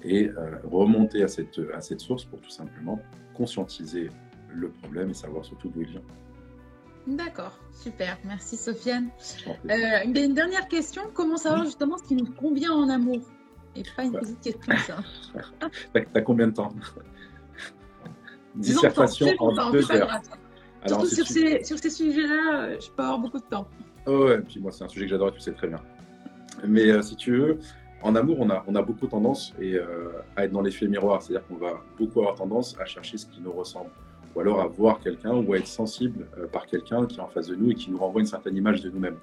et 0.04 0.28
euh, 0.28 0.56
remonter 0.64 1.22
à 1.22 1.28
cette, 1.28 1.60
à 1.74 1.80
cette 1.80 2.00
source 2.00 2.24
pour 2.24 2.40
tout 2.40 2.50
simplement 2.50 3.00
conscientiser 3.34 4.10
le 4.54 4.70
problème 4.70 5.10
et 5.10 5.14
savoir 5.14 5.44
surtout 5.44 5.68
d'où 5.68 5.82
il 5.82 5.88
vient. 5.88 6.02
D'accord, 7.06 7.58
super, 7.72 8.16
merci 8.24 8.56
Sofiane. 8.56 9.08
Euh, 9.48 9.74
une 10.04 10.34
dernière 10.34 10.68
question, 10.68 11.02
comment 11.14 11.36
savoir 11.36 11.64
justement 11.64 11.98
ce 11.98 12.04
qui 12.04 12.14
nous 12.14 12.30
convient 12.32 12.72
en 12.72 12.88
amour? 12.88 13.18
Et 13.74 13.82
pas 13.96 14.04
une 14.04 14.12
petite 14.12 14.40
question, 14.40 14.74
ça. 14.86 14.98
T'as 16.12 16.20
combien 16.20 16.46
de 16.46 16.52
temps? 16.52 16.72
Dissertation 18.54 19.28
en 19.38 19.70
deux 19.70 19.90
heures. 19.90 20.20
Surtout 20.86 21.06
sur, 21.06 21.26
ces, 21.26 21.64
sur 21.64 21.78
ces 21.78 21.90
sujets-là, 21.90 22.64
euh, 22.64 22.76
je 22.80 22.90
peux 22.90 23.02
avoir 23.02 23.18
beaucoup 23.18 23.38
de 23.38 23.44
temps. 23.44 23.68
Oh 24.06 24.24
ouais, 24.24 24.40
puis 24.40 24.58
moi, 24.60 24.72
c'est 24.72 24.82
un 24.84 24.88
sujet 24.88 25.04
que 25.04 25.10
j'adore, 25.10 25.32
tu 25.32 25.40
sais 25.40 25.52
très 25.52 25.68
bien. 25.68 25.80
Mais 26.66 26.90
euh, 26.90 27.02
si 27.02 27.14
tu 27.14 27.36
veux, 27.36 27.58
en 28.02 28.16
amour, 28.16 28.38
on 28.40 28.50
a, 28.50 28.64
on 28.66 28.74
a 28.74 28.82
beaucoup 28.82 29.06
tendance 29.06 29.54
et, 29.60 29.74
euh, 29.74 30.10
à 30.36 30.44
être 30.44 30.52
dans 30.52 30.60
l'effet 30.60 30.88
miroir. 30.88 31.22
C'est-à-dire 31.22 31.46
qu'on 31.46 31.56
va 31.56 31.80
beaucoup 31.98 32.20
avoir 32.20 32.34
tendance 32.34 32.76
à 32.80 32.84
chercher 32.84 33.16
ce 33.16 33.26
qui 33.26 33.40
nous 33.40 33.52
ressemble. 33.52 33.90
Ou 34.34 34.40
alors 34.40 34.60
à 34.60 34.66
voir 34.66 34.98
quelqu'un 34.98 35.34
ou 35.34 35.52
à 35.52 35.58
être 35.58 35.66
sensible 35.66 36.26
par 36.52 36.66
quelqu'un 36.66 37.06
qui 37.06 37.18
est 37.18 37.20
en 37.20 37.28
face 37.28 37.48
de 37.48 37.54
nous 37.54 37.70
et 37.70 37.74
qui 37.74 37.90
nous 37.90 37.98
renvoie 37.98 38.22
une 38.22 38.26
certaine 38.26 38.56
image 38.56 38.80
de 38.80 38.88
nous-mêmes, 38.88 39.18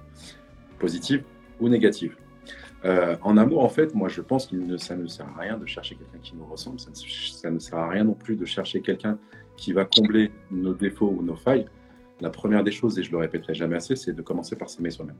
positive 0.77 1.23
ou 1.59 1.67
négative. 1.67 2.15
Euh, 2.85 3.17
en 3.21 3.37
amour, 3.37 3.63
en 3.63 3.69
fait, 3.69 3.93
moi, 3.93 4.07
je 4.07 4.21
pense 4.21 4.47
que 4.47 4.77
ça 4.77 4.95
ne 4.95 5.07
sert 5.07 5.27
à 5.27 5.41
rien 5.41 5.57
de 5.57 5.65
chercher 5.65 5.95
quelqu'un 5.95 6.19
qui 6.19 6.35
nous 6.35 6.45
ressemble. 6.45 6.79
Ça 6.79 7.49
ne, 7.49 7.59
sert 7.59 7.77
à 7.77 7.89
rien 7.89 8.05
non 8.05 8.13
plus 8.13 8.35
de 8.35 8.45
chercher 8.45 8.81
quelqu'un 8.81 9.17
qui 9.57 9.73
va 9.73 9.85
combler 9.85 10.31
nos 10.51 10.73
défauts 10.73 11.09
ou 11.09 11.21
nos 11.21 11.35
failles. 11.35 11.65
La 12.21 12.29
première 12.29 12.63
des 12.63 12.71
choses, 12.71 12.97
et 12.97 13.03
je 13.03 13.11
le 13.11 13.17
répéterai 13.17 13.53
jamais 13.53 13.75
assez, 13.75 13.95
c'est 13.95 14.13
de 14.13 14.21
commencer 14.21 14.55
par 14.55 14.69
s'aimer 14.69 14.91
soi-même. 14.91 15.17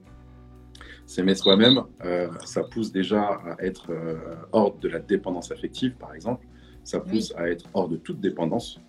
S'aimer 1.06 1.36
soi-même, 1.36 1.84
euh, 2.06 2.30
ça 2.46 2.64
pousse 2.64 2.92
déjà 2.92 3.24
à 3.24 3.64
être 3.64 3.92
euh, 3.92 4.36
hors 4.52 4.76
de 4.76 4.88
la 4.88 5.00
dépendance 5.00 5.52
affective, 5.52 5.96
par 5.96 6.14
exemple. 6.14 6.46
Ça 6.84 7.00
pousse 7.00 7.34
à 7.36 7.50
être 7.50 7.66
hors 7.74 7.90
de 7.90 7.98
toute 7.98 8.20
dépendance, 8.20 8.80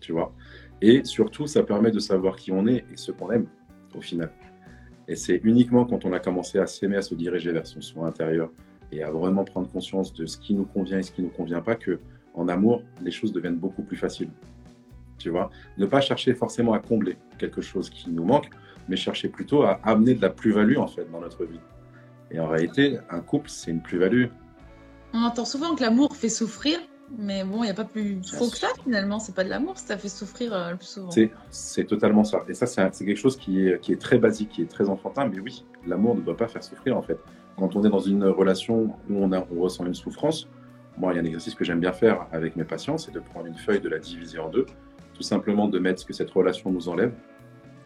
tu 0.00 0.12
vois. 0.12 0.32
Et 0.80 1.04
surtout, 1.04 1.46
ça 1.46 1.62
permet 1.62 1.90
de 1.90 1.98
savoir 1.98 2.36
qui 2.36 2.52
on 2.52 2.66
est 2.66 2.84
et 2.92 2.96
ce 2.96 3.12
qu'on 3.12 3.30
aime, 3.30 3.46
au 3.94 4.00
final. 4.00 4.32
Et 5.08 5.16
c'est 5.16 5.40
uniquement 5.42 5.86
quand 5.86 6.04
on 6.04 6.12
a 6.12 6.20
commencé 6.20 6.58
à 6.58 6.66
s'aimer, 6.66 6.96
à 6.96 7.02
se 7.02 7.14
diriger 7.14 7.50
vers 7.50 7.66
son 7.66 7.80
soi 7.80 8.06
intérieur 8.06 8.50
et 8.92 9.02
à 9.02 9.10
vraiment 9.10 9.44
prendre 9.44 9.68
conscience 9.68 10.12
de 10.12 10.26
ce 10.26 10.36
qui 10.36 10.54
nous 10.54 10.64
convient 10.64 10.98
et 10.98 11.02
ce 11.02 11.10
qui 11.10 11.22
ne 11.22 11.26
nous 11.26 11.32
convient 11.32 11.62
pas 11.62 11.76
que, 11.76 11.98
en 12.34 12.48
amour, 12.48 12.82
les 13.02 13.10
choses 13.10 13.32
deviennent 13.32 13.56
beaucoup 13.56 13.82
plus 13.82 13.96
faciles. 13.96 14.30
Tu 15.16 15.30
vois? 15.30 15.50
Ne 15.78 15.86
pas 15.86 16.00
chercher 16.00 16.34
forcément 16.34 16.74
à 16.74 16.78
combler 16.78 17.16
quelque 17.38 17.62
chose 17.62 17.90
qui 17.90 18.10
nous 18.10 18.24
manque, 18.24 18.50
mais 18.88 18.96
chercher 18.96 19.28
plutôt 19.28 19.62
à 19.62 19.80
amener 19.82 20.14
de 20.14 20.22
la 20.22 20.30
plus-value 20.30 20.76
en 20.76 20.86
fait 20.86 21.10
dans 21.10 21.20
notre 21.20 21.44
vie. 21.44 21.60
Et 22.30 22.38
en 22.38 22.46
réalité, 22.46 22.98
un 23.10 23.20
couple, 23.20 23.48
c'est 23.48 23.70
une 23.70 23.82
plus-value. 23.82 24.26
On 25.14 25.22
entend 25.22 25.46
souvent 25.46 25.74
que 25.74 25.82
l'amour 25.82 26.14
fait 26.14 26.28
souffrir, 26.28 26.78
mais 27.16 27.44
bon, 27.44 27.62
il 27.62 27.66
n'y 27.66 27.70
a 27.70 27.74
pas 27.74 27.84
plus 27.84 28.20
faux 28.22 28.50
que 28.50 28.56
ça 28.56 28.68
finalement. 28.84 29.18
C'est 29.18 29.34
pas 29.34 29.44
de 29.44 29.48
l'amour, 29.48 29.78
ça 29.78 29.96
fait 29.96 30.08
souffrir 30.08 30.52
euh, 30.52 30.72
le 30.72 30.76
plus 30.76 30.86
souvent. 30.86 31.10
C'est 31.50 31.84
totalement 31.84 32.24
ça. 32.24 32.44
Et 32.48 32.54
ça, 32.54 32.66
c'est 32.66 33.04
quelque 33.04 33.16
chose 33.16 33.36
qui 33.36 33.66
est, 33.66 33.80
qui 33.80 33.92
est 33.92 34.00
très 34.00 34.18
basique, 34.18 34.50
qui 34.50 34.62
est 34.62 34.70
très 34.70 34.88
enfantin. 34.88 35.26
Mais 35.26 35.40
oui, 35.40 35.64
l'amour 35.86 36.16
ne 36.16 36.20
doit 36.20 36.36
pas 36.36 36.48
faire 36.48 36.62
souffrir 36.62 36.96
en 36.96 37.02
fait. 37.02 37.18
Quand 37.56 37.74
on 37.76 37.84
est 37.84 37.90
dans 37.90 37.98
une 37.98 38.24
relation 38.24 38.94
où 39.08 39.16
on, 39.16 39.32
a, 39.32 39.44
on 39.50 39.60
ressent 39.60 39.84
une 39.86 39.94
souffrance, 39.94 40.48
moi, 40.96 41.12
il 41.12 41.16
y 41.16 41.18
a 41.18 41.22
un 41.22 41.24
exercice 41.24 41.54
que 41.54 41.64
j'aime 41.64 41.80
bien 41.80 41.92
faire 41.92 42.26
avec 42.32 42.56
mes 42.56 42.64
patients, 42.64 42.98
c'est 42.98 43.12
de 43.12 43.20
prendre 43.20 43.46
une 43.46 43.56
feuille, 43.56 43.80
de 43.80 43.88
la 43.88 43.98
diviser 43.98 44.38
en 44.38 44.48
deux, 44.48 44.66
tout 45.14 45.22
simplement 45.22 45.68
de 45.68 45.78
mettre 45.78 46.00
ce 46.00 46.06
que 46.06 46.12
cette 46.12 46.30
relation 46.30 46.70
nous 46.70 46.88
enlève 46.88 47.12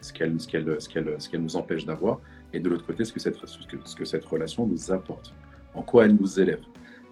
ce 0.03 0.13
qu'elle 0.13 0.39
ce 0.41 0.49
qu'elle 0.49 0.81
ce 0.81 0.89
qu'elle 0.89 1.15
ce 1.19 1.29
qu'elle 1.29 1.43
nous 1.43 1.57
empêche 1.57 1.87
d'avoir, 1.87 2.21
et 2.53 2.61
de 2.61 2.69
l'autre 2.69 2.85
côté 2.85 3.05
ce 3.05 3.13
que 3.13 3.21
cette 3.21 3.37
ce 3.47 3.67
que, 3.67 3.77
ce 3.85 3.97
que 3.97 4.05
cette 4.05 4.25
relation 4.25 4.67
nous 4.67 4.91
apporte, 4.91 5.33
en 5.75 5.83
quoi 5.83 6.05
elle 6.05 6.17
nous 6.17 6.41
élève. 6.41 6.61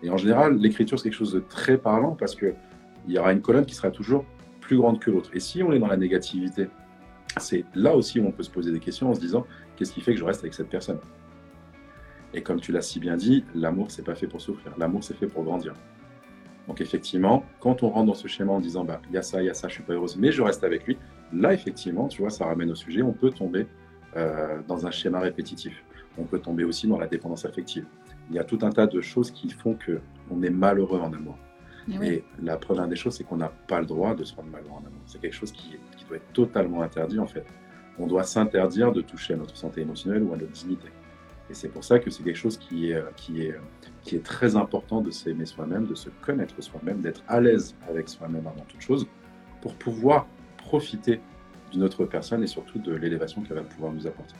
Et 0.02 0.10
en 0.10 0.16
général, 0.16 0.56
l'écriture 0.56 0.98
c'est 0.98 1.10
quelque 1.10 1.18
chose 1.18 1.32
de 1.32 1.40
très 1.40 1.78
parlant 1.78 2.12
parce 2.14 2.34
que 2.34 2.54
il 3.06 3.14
y 3.14 3.18
aura 3.18 3.32
une 3.32 3.40
colonne 3.40 3.66
qui 3.66 3.74
sera 3.74 3.90
toujours 3.90 4.24
plus 4.60 4.76
grande 4.76 5.00
que 5.00 5.10
l'autre. 5.10 5.30
Et 5.32 5.40
si 5.40 5.62
on 5.62 5.72
est 5.72 5.78
dans 5.78 5.86
la 5.86 5.96
négativité, 5.96 6.68
c'est 7.38 7.64
là 7.74 7.94
aussi 7.94 8.20
où 8.20 8.26
on 8.26 8.32
peut 8.32 8.42
se 8.42 8.50
poser 8.50 8.72
des 8.72 8.80
questions 8.80 9.10
en 9.10 9.14
se 9.14 9.20
disant 9.20 9.46
qu'est-ce 9.76 9.92
qui 9.92 10.00
fait 10.00 10.12
que 10.12 10.18
je 10.18 10.24
reste 10.24 10.40
avec 10.40 10.54
cette 10.54 10.68
personne? 10.68 10.98
Et 12.34 12.42
comme 12.42 12.60
tu 12.60 12.72
l'as 12.72 12.82
si 12.82 13.00
bien 13.00 13.16
dit, 13.16 13.44
l'amour 13.54 13.90
c'est 13.90 14.04
pas 14.04 14.14
fait 14.14 14.26
pour 14.26 14.40
souffrir, 14.40 14.72
l'amour 14.78 15.02
c'est 15.02 15.16
fait 15.16 15.26
pour 15.26 15.42
grandir. 15.44 15.74
Donc 16.68 16.80
effectivement, 16.80 17.44
quand 17.58 17.82
on 17.82 17.88
rentre 17.88 18.06
dans 18.06 18.14
ce 18.14 18.28
schéma 18.28 18.52
en 18.52 18.60
disant 18.60 18.84
bah 18.84 19.00
il 19.08 19.14
y 19.14 19.18
a 19.18 19.22
ça, 19.22 19.42
il 19.42 19.46
y 19.46 19.50
a 19.50 19.54
ça, 19.54 19.68
je 19.68 19.74
suis 19.74 19.82
pas 19.82 19.94
heureuse, 19.94 20.16
mais 20.16 20.30
je 20.30 20.42
reste 20.42 20.62
avec 20.62 20.86
lui, 20.86 20.96
là 21.32 21.52
effectivement, 21.52 22.06
tu 22.06 22.22
vois, 22.22 22.30
ça 22.30 22.44
ramène 22.44 22.70
au 22.70 22.74
sujet, 22.74 23.02
on 23.02 23.12
peut 23.12 23.30
tomber 23.30 23.66
euh, 24.16 24.60
dans 24.66 24.86
un 24.86 24.90
schéma 24.90 25.20
répétitif. 25.20 25.84
On 26.18 26.24
peut 26.24 26.40
tomber 26.40 26.64
aussi 26.64 26.86
dans 26.88 26.98
la 26.98 27.06
dépendance 27.06 27.44
affective. 27.44 27.86
Il 28.28 28.36
y 28.36 28.38
a 28.38 28.44
tout 28.44 28.58
un 28.62 28.70
tas 28.70 28.86
de 28.86 29.00
choses 29.00 29.30
qui 29.30 29.50
font 29.50 29.74
que 29.74 30.00
on 30.30 30.42
est 30.42 30.50
malheureux 30.50 31.00
en 31.00 31.12
amour. 31.12 31.38
Et, 32.02 32.22
la 32.40 32.56
première 32.56 32.86
des 32.86 32.94
choses, 32.94 33.16
c'est 33.16 33.24
qu'on 33.24 33.38
n'a 33.38 33.48
pas 33.48 33.80
le 33.80 33.86
droit 33.86 34.14
de 34.14 34.22
se 34.22 34.34
rendre 34.34 34.50
malheureux 34.50 34.74
en 34.74 34.86
amour. 34.86 35.00
C'est 35.06 35.20
quelque 35.20 35.34
chose 35.34 35.50
qui, 35.50 35.76
qui 35.96 36.04
doit 36.04 36.18
être 36.18 36.32
totalement 36.32 36.82
interdit 36.82 37.18
en 37.18 37.26
fait. 37.26 37.44
On 37.98 38.06
doit 38.06 38.22
s'interdire 38.22 38.92
de 38.92 39.00
toucher 39.00 39.34
à 39.34 39.36
notre 39.36 39.56
santé 39.56 39.80
émotionnelle 39.80 40.22
ou 40.22 40.32
à 40.32 40.36
notre 40.36 40.52
dignité. 40.52 40.88
Et 41.50 41.54
c'est 41.54 41.68
pour 41.68 41.82
ça 41.82 41.98
que 41.98 42.10
c'est 42.10 42.22
quelque 42.22 42.36
chose 42.36 42.56
qui 42.56 42.92
est, 42.92 43.02
qui, 43.16 43.42
est, 43.42 43.54
qui 44.02 44.14
est 44.14 44.24
très 44.24 44.54
important 44.54 45.00
de 45.00 45.10
s'aimer 45.10 45.46
soi-même, 45.46 45.86
de 45.86 45.96
se 45.96 46.08
connaître 46.08 46.54
soi-même, 46.62 47.00
d'être 47.00 47.24
à 47.26 47.40
l'aise 47.40 47.74
avec 47.88 48.08
soi-même 48.08 48.46
avant 48.46 48.64
toute 48.68 48.80
chose, 48.80 49.06
pour 49.60 49.74
pouvoir 49.74 50.28
profiter 50.58 51.20
d'une 51.70 51.82
autre 51.82 52.04
personne 52.04 52.42
et 52.42 52.46
surtout 52.46 52.78
de 52.78 52.92
l'élévation 52.94 53.42
qu'elle 53.42 53.56
va 53.56 53.62
pouvoir 53.62 53.92
nous 53.92 54.06
apporter. 54.06 54.34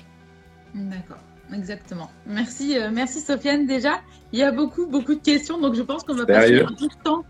D'accord, 0.75 1.23
exactement. 1.53 2.11
Merci, 2.27 2.79
euh, 2.79 2.91
merci 2.93 3.21
Sofiane 3.21 3.67
déjà. 3.67 4.01
Il 4.33 4.39
y 4.39 4.43
a 4.43 4.53
beaucoup, 4.53 4.87
beaucoup 4.87 5.15
de 5.15 5.21
questions, 5.21 5.61
donc 5.61 5.75
je 5.75 5.83
pense 5.83 6.05
qu'on 6.05 6.15
va 6.15 6.27
passer 6.27 6.61
un 6.61 6.67
peu 6.67 6.87
de 6.87 7.03
temps. 7.03 7.25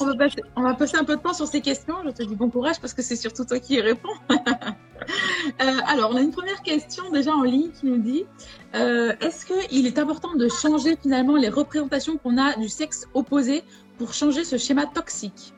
On, 0.00 0.04
va 0.06 0.14
passer, 0.14 0.42
on, 0.56 0.62
va 0.62 0.74
passer, 0.74 0.96
un 0.96 1.04
peu 1.04 1.16
de 1.16 1.20
temps 1.20 1.34
sur 1.34 1.46
ces 1.46 1.60
questions. 1.60 1.96
Je 2.04 2.10
te 2.10 2.22
dis 2.22 2.36
bon 2.36 2.48
courage 2.48 2.80
parce 2.80 2.94
que 2.94 3.02
c'est 3.02 3.16
surtout 3.16 3.44
toi 3.44 3.58
qui 3.58 3.74
y 3.74 3.80
réponds. 3.80 4.14
Euh, 5.62 5.78
alors, 5.86 6.10
on 6.12 6.16
a 6.16 6.20
une 6.20 6.32
première 6.32 6.60
question 6.60 7.10
déjà 7.10 7.32
en 7.32 7.42
ligne 7.42 7.70
qui 7.70 7.86
nous 7.86 7.96
dit 7.96 8.24
euh, 8.74 9.14
Est-ce 9.20 9.46
qu'il 9.46 9.86
est 9.86 9.98
important 9.98 10.34
de 10.34 10.48
changer 10.48 10.96
finalement 11.00 11.36
les 11.36 11.48
représentations 11.48 12.18
qu'on 12.18 12.36
a 12.36 12.56
du 12.56 12.68
sexe 12.68 13.06
opposé 13.14 13.62
pour 13.96 14.12
changer 14.12 14.44
ce 14.44 14.58
schéma 14.58 14.84
toxique? 14.86 15.54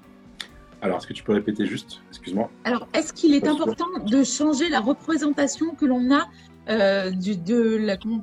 Alors, 0.83 0.99
est-ce 0.99 1.07
que 1.07 1.13
tu 1.13 1.23
peux 1.23 1.33
répéter 1.33 1.67
juste? 1.67 2.01
Excuse-moi. 2.09 2.51
Alors, 2.65 2.89
est-ce 2.95 3.13
qu'il 3.13 3.35
est 3.35 3.47
important 3.47 3.87
de 4.07 4.25
changer 4.25 4.69
la 4.69 4.81
représentation 4.81 5.75
que 5.75 5.85
l'on 5.85 6.11
a 6.11 6.27
euh, 6.69 7.11
du, 7.11 7.37
de 7.37 7.77
la, 7.77 7.97
comment, 7.97 8.23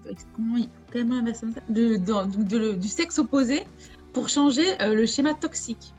comment, 0.92 1.22
de, 1.70 1.98
de, 1.98 2.74
du 2.74 2.88
sexe 2.88 3.20
opposé 3.20 3.64
pour 4.12 4.30
changer 4.30 4.66
le 4.80 5.06
schéma 5.06 5.36
toxique? 5.36 5.94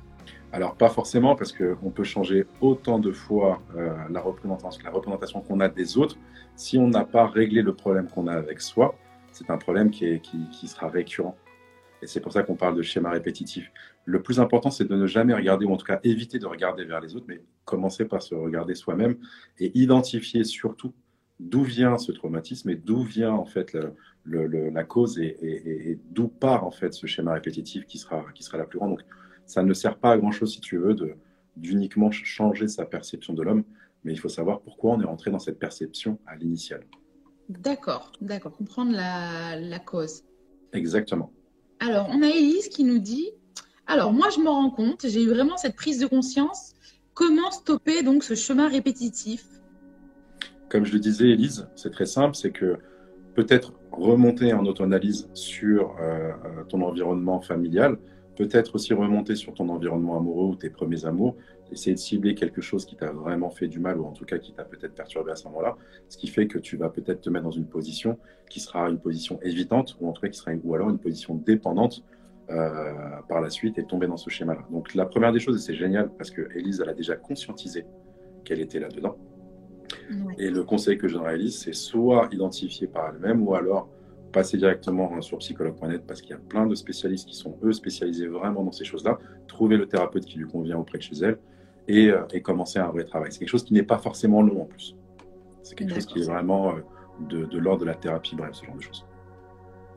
Alors, 0.52 0.74
pas 0.74 0.88
forcément, 0.88 1.36
parce 1.36 1.52
qu'on 1.52 1.90
peut 1.90 2.04
changer 2.04 2.46
autant 2.60 2.98
de 2.98 3.12
fois 3.12 3.60
euh, 3.76 3.94
la 4.10 4.20
représentation, 4.20 4.80
la 4.82 4.90
représentation 4.90 5.40
qu'on 5.42 5.60
a 5.60 5.68
des 5.68 5.98
autres. 5.98 6.16
Si 6.56 6.78
on 6.78 6.88
n'a 6.88 7.04
pas 7.04 7.26
réglé 7.26 7.60
le 7.60 7.74
problème 7.74 8.08
qu'on 8.08 8.26
a 8.26 8.32
avec 8.32 8.60
soi, 8.60 8.94
c'est 9.30 9.50
un 9.50 9.58
problème 9.58 9.90
qui, 9.90 10.06
est, 10.06 10.20
qui, 10.20 10.38
qui, 10.50 10.66
sera 10.66 10.88
récurrent. 10.88 11.36
Et 12.02 12.06
c'est 12.06 12.20
pour 12.20 12.32
ça 12.32 12.42
qu'on 12.42 12.54
parle 12.54 12.76
de 12.76 12.82
schéma 12.82 13.10
répétitif. 13.10 13.70
Le 14.04 14.22
plus 14.22 14.40
important, 14.40 14.70
c'est 14.70 14.84
de 14.86 14.94
ne 14.94 15.06
jamais 15.06 15.34
regarder, 15.34 15.64
ou 15.66 15.72
en 15.72 15.76
tout 15.76 15.86
cas 15.86 16.00
éviter 16.04 16.38
de 16.38 16.46
regarder 16.46 16.84
vers 16.84 17.00
les 17.00 17.16
autres, 17.16 17.26
mais 17.28 17.42
commencer 17.64 18.04
par 18.04 18.22
se 18.22 18.34
regarder 18.34 18.74
soi-même 18.74 19.16
et 19.58 19.76
identifier 19.78 20.44
surtout 20.44 20.92
d'où 21.40 21.62
vient 21.62 21.98
ce 21.98 22.12
traumatisme 22.12 22.70
et 22.70 22.76
d'où 22.76 23.02
vient 23.02 23.32
en 23.32 23.44
fait 23.44 23.72
le, 23.72 23.94
le, 24.24 24.70
la 24.70 24.84
cause 24.84 25.18
et, 25.18 25.26
et, 25.26 25.90
et 25.90 25.98
d'où 26.10 26.28
part 26.28 26.64
en 26.64 26.70
fait 26.70 26.92
ce 26.92 27.06
schéma 27.06 27.32
répétitif 27.34 27.86
qui 27.86 27.98
sera, 27.98 28.24
qui 28.34 28.42
sera 28.42 28.58
la 28.58 28.64
plus 28.64 28.78
grande. 28.78 28.90
Donc, 28.90 29.02
ça 29.48 29.62
ne 29.62 29.72
sert 29.72 29.96
pas 29.96 30.12
à 30.12 30.18
grand 30.18 30.30
chose, 30.30 30.52
si 30.52 30.60
tu 30.60 30.76
veux, 30.76 30.94
d'uniquement 31.56 32.10
changer 32.10 32.68
sa 32.68 32.84
perception 32.84 33.32
de 33.32 33.42
l'homme, 33.42 33.64
mais 34.04 34.12
il 34.12 34.18
faut 34.18 34.28
savoir 34.28 34.60
pourquoi 34.60 34.92
on 34.92 35.00
est 35.00 35.06
rentré 35.06 35.30
dans 35.30 35.38
cette 35.38 35.58
perception 35.58 36.18
à 36.26 36.36
l'initiale. 36.36 36.84
D'accord, 37.48 38.12
d'accord, 38.20 38.52
comprendre 38.52 38.92
la, 38.92 39.78
cause. 39.78 40.22
Exactement. 40.74 41.32
Alors, 41.80 42.08
on 42.10 42.22
a 42.22 42.26
Elise 42.26 42.68
qui 42.68 42.84
nous 42.84 42.98
dit 42.98 43.30
Alors, 43.86 44.12
moi, 44.12 44.28
je 44.34 44.40
me 44.40 44.48
rends 44.48 44.70
compte, 44.70 45.06
j'ai 45.06 45.22
eu 45.22 45.28
vraiment 45.28 45.56
cette 45.56 45.76
prise 45.76 45.98
de 46.00 46.06
conscience. 46.06 46.74
Comment 47.14 47.50
stopper 47.50 48.02
donc 48.02 48.24
ce 48.24 48.34
chemin 48.34 48.68
répétitif? 48.68 49.44
Comme 50.68 50.84
je 50.84 50.92
le 50.92 50.98
disais, 50.98 51.30
Elise, 51.30 51.68
c'est 51.76 51.90
très 51.90 52.06
simple 52.06 52.34
c'est 52.34 52.50
que 52.50 52.76
peut-être 53.34 53.72
remonter 53.92 54.52
en 54.52 54.64
auto-analyse 54.66 55.28
sur 55.34 55.96
euh, 56.00 56.32
euh, 56.44 56.64
ton 56.68 56.82
environnement 56.82 57.40
familial, 57.40 57.98
peut-être 58.38 58.76
aussi 58.76 58.94
remonter 58.94 59.34
sur 59.34 59.52
ton 59.52 59.68
environnement 59.68 60.16
amoureux 60.16 60.46
ou 60.46 60.54
tes 60.54 60.70
premiers 60.70 61.04
amours, 61.04 61.34
essayer 61.72 61.94
de 61.94 61.98
cibler 61.98 62.36
quelque 62.36 62.60
chose 62.60 62.86
qui 62.86 62.94
t'a 62.94 63.10
vraiment 63.10 63.50
fait 63.50 63.66
du 63.66 63.80
mal 63.80 63.98
ou 64.00 64.04
en 64.04 64.12
tout 64.12 64.24
cas 64.24 64.38
qui 64.38 64.52
t'a 64.52 64.64
peut-être 64.64 64.94
perturbé 64.94 65.32
à 65.32 65.36
ce 65.36 65.44
moment-là, 65.48 65.76
ce 66.08 66.16
qui 66.16 66.28
fait 66.28 66.46
que 66.46 66.58
tu 66.58 66.76
vas 66.76 66.88
peut-être 66.88 67.20
te 67.20 67.30
mettre 67.30 67.44
dans 67.44 67.50
une 67.50 67.66
position 67.66 68.16
qui 68.48 68.60
sera 68.60 68.88
une 68.88 69.00
position 69.00 69.40
évitante 69.42 69.96
ou 70.00 70.08
en 70.08 70.12
tout 70.12 70.22
cas 70.22 70.28
qui 70.28 70.38
sera 70.38 70.52
ou 70.62 70.74
alors 70.74 70.88
une 70.88 70.98
position 70.98 71.34
dépendante 71.34 72.04
euh, 72.50 72.92
par 73.28 73.40
la 73.40 73.50
suite 73.50 73.76
et 73.76 73.84
tomber 73.84 74.06
dans 74.06 74.16
ce 74.16 74.30
schéma-là. 74.30 74.64
Donc 74.70 74.94
la 74.94 75.04
première 75.04 75.32
des 75.32 75.40
choses, 75.40 75.56
et 75.56 75.60
c'est 75.60 75.74
génial 75.74 76.08
parce 76.16 76.30
que 76.30 76.48
Elise, 76.56 76.80
elle 76.80 76.90
a 76.90 76.94
déjà 76.94 77.16
conscientisé 77.16 77.86
qu'elle 78.44 78.60
était 78.60 78.78
là-dedans. 78.78 79.16
Et 80.38 80.48
le 80.48 80.62
conseil 80.62 80.96
que 80.96 81.08
je 81.08 81.14
donnerais 81.14 81.32
à 81.32 81.34
Elise, 81.34 81.58
c'est 81.58 81.74
soit 81.74 82.28
identifier 82.30 82.86
par 82.86 83.10
elle-même 83.10 83.42
ou 83.46 83.54
alors 83.54 83.88
passer 84.32 84.56
directement 84.56 85.20
sur 85.20 85.38
psychologue.net 85.38 86.02
parce 86.06 86.20
qu'il 86.20 86.30
y 86.30 86.34
a 86.34 86.38
plein 86.38 86.66
de 86.66 86.74
spécialistes 86.74 87.28
qui 87.28 87.34
sont, 87.34 87.56
eux, 87.62 87.72
spécialisés 87.72 88.26
vraiment 88.26 88.62
dans 88.62 88.72
ces 88.72 88.84
choses-là. 88.84 89.18
Trouver 89.46 89.76
le 89.76 89.86
thérapeute 89.86 90.24
qui 90.24 90.38
lui 90.38 90.46
convient 90.46 90.78
auprès 90.78 90.98
de 90.98 91.02
chez 91.02 91.16
elle 91.22 91.38
et, 91.88 92.10
euh, 92.10 92.22
et 92.32 92.42
commencer 92.42 92.78
un 92.78 92.88
vrai 92.88 93.04
travail. 93.04 93.32
C'est 93.32 93.38
quelque 93.38 93.48
chose 93.48 93.64
qui 93.64 93.74
n'est 93.74 93.82
pas 93.82 93.98
forcément 93.98 94.42
long 94.42 94.62
en 94.62 94.66
plus. 94.66 94.96
C'est 95.62 95.74
quelque 95.74 95.94
chose 95.94 96.06
qui 96.06 96.20
est 96.20 96.26
vraiment 96.26 96.70
euh, 96.70 96.80
de, 97.20 97.44
de 97.44 97.58
l'ordre 97.58 97.80
de 97.80 97.86
la 97.86 97.94
thérapie, 97.94 98.36
bref, 98.36 98.54
ce 98.54 98.64
genre 98.64 98.76
de 98.76 98.82
choses. 98.82 99.04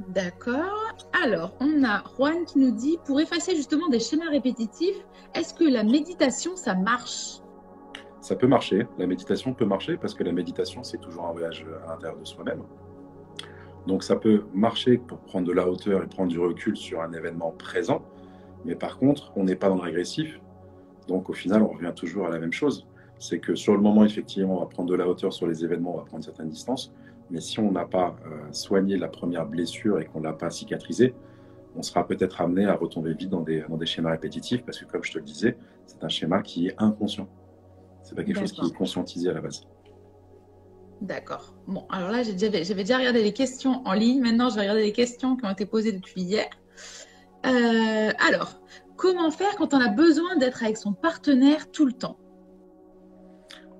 D'accord. 0.09 0.95
Alors, 1.23 1.53
on 1.59 1.83
a 1.83 2.03
Juan 2.15 2.45
qui 2.45 2.59
nous 2.59 2.71
dit, 2.71 2.97
pour 3.05 3.19
effacer 3.19 3.55
justement 3.55 3.87
des 3.89 3.99
schémas 3.99 4.29
répétitifs, 4.29 4.97
est-ce 5.35 5.53
que 5.53 5.63
la 5.63 5.83
méditation, 5.83 6.55
ça 6.55 6.73
marche? 6.75 7.39
Ça 8.19 8.35
peut 8.35 8.47
marcher. 8.47 8.87
La 8.97 9.07
méditation 9.07 9.53
peut 9.53 9.65
marcher 9.65 9.97
parce 9.97 10.13
que 10.13 10.23
la 10.23 10.31
méditation, 10.31 10.83
c'est 10.83 10.99
toujours 10.99 11.25
un 11.25 11.31
voyage 11.31 11.65
à 11.85 11.91
l'intérieur 11.91 12.19
de 12.19 12.25
soi-même. 12.25 12.63
Donc 13.87 14.03
ça 14.03 14.15
peut 14.15 14.43
marcher 14.53 14.97
pour 14.97 15.19
prendre 15.19 15.47
de 15.47 15.53
la 15.53 15.67
hauteur 15.67 16.03
et 16.03 16.07
prendre 16.07 16.29
du 16.29 16.39
recul 16.39 16.77
sur 16.77 17.01
un 17.01 17.11
événement 17.13 17.51
présent, 17.51 18.03
mais 18.65 18.75
par 18.75 18.97
contre, 18.97 19.31
on 19.35 19.43
n'est 19.43 19.55
pas 19.55 19.69
dans 19.69 19.75
le 19.75 19.81
régressif. 19.81 20.39
Donc 21.07 21.29
au 21.29 21.33
final, 21.33 21.63
on 21.63 21.69
revient 21.69 21.93
toujours 21.95 22.27
à 22.27 22.29
la 22.29 22.39
même 22.39 22.53
chose. 22.53 22.87
C'est 23.17 23.39
que 23.39 23.55
sur 23.55 23.73
le 23.73 23.81
moment, 23.81 24.03
effectivement, 24.05 24.57
on 24.57 24.59
va 24.61 24.65
prendre 24.67 24.89
de 24.89 24.95
la 24.95 25.07
hauteur 25.07 25.33
sur 25.33 25.47
les 25.47 25.63
événements, 25.63 25.93
on 25.95 25.97
va 25.97 26.03
prendre 26.03 26.17
une 26.17 26.23
certaine 26.23 26.49
distance, 26.49 26.93
mais 27.29 27.39
si 27.39 27.59
on 27.59 27.71
n'a 27.71 27.85
pas 27.85 28.15
euh, 28.25 28.51
soigné 28.51 28.97
la 28.97 29.07
première 29.07 29.45
blessure 29.45 29.99
et 29.99 30.05
qu'on 30.05 30.19
ne 30.19 30.25
l'a 30.25 30.33
pas 30.33 30.49
cicatrisée, 30.49 31.13
on 31.75 31.81
sera 31.81 32.05
peut-être 32.05 32.41
amené 32.41 32.65
à 32.65 32.75
retomber 32.75 33.13
vite 33.13 33.29
dans 33.29 33.41
des, 33.41 33.63
dans 33.69 33.77
des 33.77 33.85
schémas 33.85 34.11
répétitifs, 34.11 34.63
parce 34.63 34.79
que 34.79 34.85
comme 34.85 35.03
je 35.03 35.13
te 35.13 35.17
le 35.17 35.23
disais, 35.23 35.57
c'est 35.85 36.03
un 36.03 36.09
schéma 36.09 36.41
qui 36.41 36.67
est 36.67 36.75
inconscient. 36.77 37.27
C'est 38.03 38.15
pas 38.15 38.23
quelque 38.23 38.39
chose 38.39 38.51
qui 38.51 38.65
est 38.65 38.75
conscientisé 38.75 39.29
à 39.29 39.33
la 39.33 39.41
base. 39.41 39.65
D'accord. 41.01 41.55
Bon, 41.67 41.87
alors 41.89 42.11
là, 42.11 42.21
j'avais 42.21 42.61
déjà 42.61 42.97
regardé 42.97 43.23
les 43.23 43.33
questions 43.33 43.81
en 43.85 43.93
ligne. 43.93 44.21
Maintenant, 44.21 44.49
je 44.49 44.55
vais 44.55 44.61
regarder 44.61 44.83
les 44.83 44.93
questions 44.93 45.35
qui 45.35 45.45
ont 45.45 45.49
été 45.49 45.65
posées 45.65 45.91
depuis 45.91 46.21
hier. 46.21 46.47
Euh, 47.47 48.11
alors, 48.19 48.61
comment 48.97 49.31
faire 49.31 49.55
quand 49.57 49.73
on 49.73 49.79
a 49.79 49.87
besoin 49.87 50.37
d'être 50.37 50.63
avec 50.63 50.77
son 50.77 50.93
partenaire 50.93 51.71
tout 51.71 51.87
le 51.87 51.93
temps? 51.93 52.19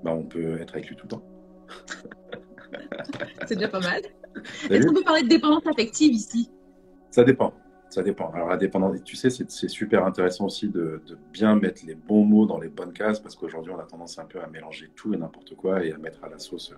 Bah, 0.04 0.12
On 0.12 0.24
peut 0.24 0.60
être 0.60 0.74
avec 0.74 0.90
lui 0.90 0.96
tout 0.96 1.06
le 1.06 1.10
temps. 1.10 1.24
C'est 3.48 3.56
déjà 3.56 3.68
pas 3.68 3.82
mal. 3.82 4.02
Est-ce 4.72 4.88
qu'on 4.88 4.94
peut 4.94 5.04
parler 5.04 5.22
de 5.22 5.28
dépendance 5.28 5.68
affective 5.68 6.14
ici? 6.14 6.50
Ça 7.12 7.24
dépend. 7.24 7.54
Ça 7.90 8.02
dépend. 8.02 8.32
Alors, 8.32 8.48
la 8.48 8.58
dépendance, 8.58 9.04
tu 9.04 9.18
sais, 9.18 9.30
c'est 9.30 9.68
super 9.68 10.06
intéressant 10.06 10.46
aussi 10.46 10.70
de, 10.70 11.02
de, 11.06 11.18
bien 11.34 11.58
mettre 11.58 11.86
les 11.86 11.94
bons 11.94 12.24
mots 12.24 12.46
dans 12.46 12.58
les 12.58 12.70
bonnes 12.70 12.94
cases 12.94 13.20
parce 13.20 13.36
qu'aujourd'hui, 13.36 13.74
on 13.74 13.80
a 13.80 13.84
tendance 13.84 14.18
un 14.18 14.24
peu 14.24 14.40
à 14.42 14.48
mélanger 14.48 14.90
tout 14.96 15.14
et 15.14 15.18
n'importe 15.18 15.56
quoi 15.56 15.84
et 15.84 15.92
à 15.92 15.98
mettre 15.98 16.24
à 16.24 16.30
la 16.30 16.40
sauce 16.40 16.74